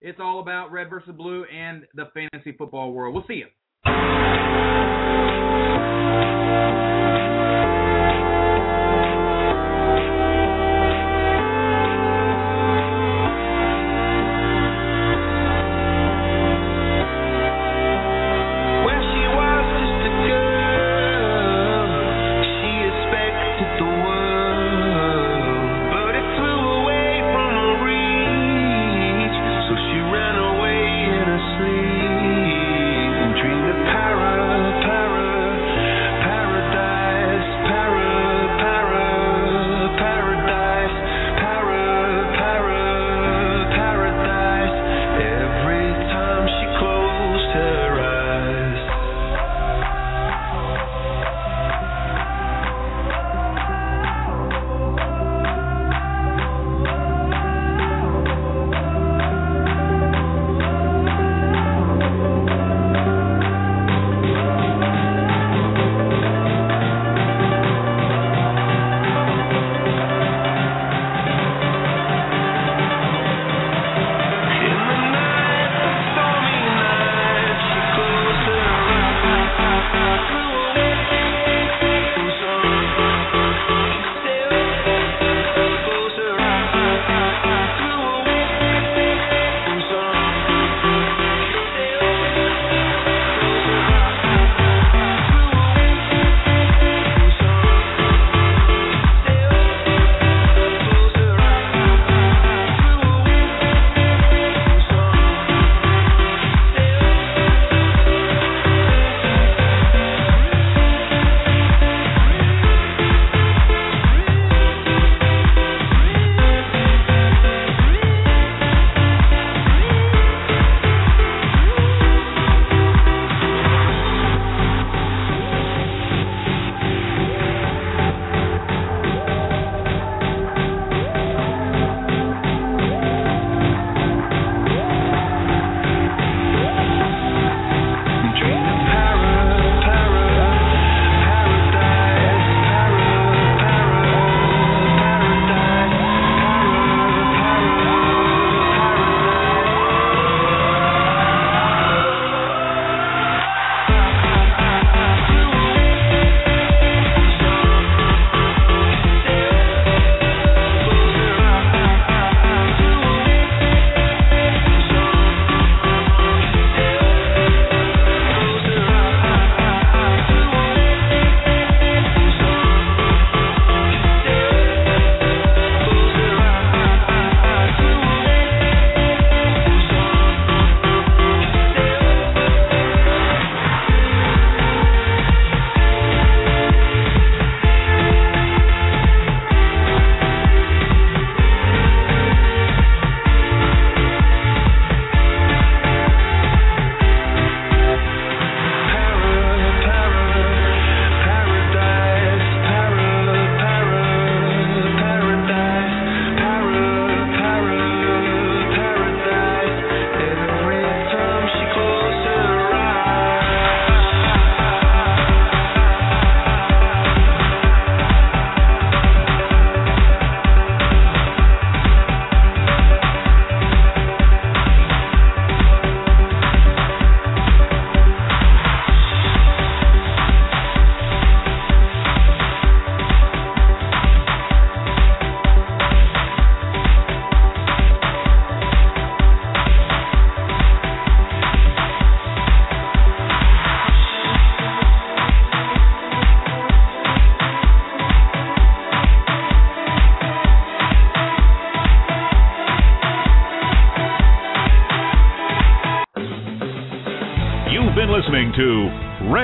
It's 0.00 0.18
all 0.20 0.40
about 0.40 0.72
red 0.72 0.88
versus 0.88 1.14
blue 1.14 1.44
and 1.44 1.86
the 1.94 2.06
fantasy 2.14 2.52
football 2.52 2.92
world. 2.92 3.14
We'll 3.14 3.26
see 3.26 3.34
you. 3.34 3.46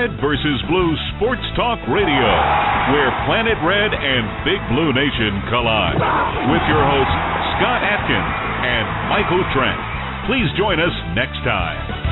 Red 0.07 0.21
versus 0.21 0.59
Blue 0.69 0.95
Sports 1.15 1.43
Talk 1.55 1.79
Radio, 1.91 2.27
where 2.95 3.11
Planet 3.27 3.59
Red 3.59 3.91
and 3.91 4.23
Big 4.47 4.59
Blue 4.71 4.93
Nation 4.95 5.43
collide. 5.49 5.99
With 6.47 6.63
your 6.71 6.79
hosts, 6.79 7.17
Scott 7.59 7.83
Atkins 7.83 8.35
and 8.63 8.85
Michael 9.11 9.43
Trent. 9.51 9.79
Please 10.27 10.47
join 10.57 10.79
us 10.79 10.95
next 11.13 11.43
time. 11.43 12.06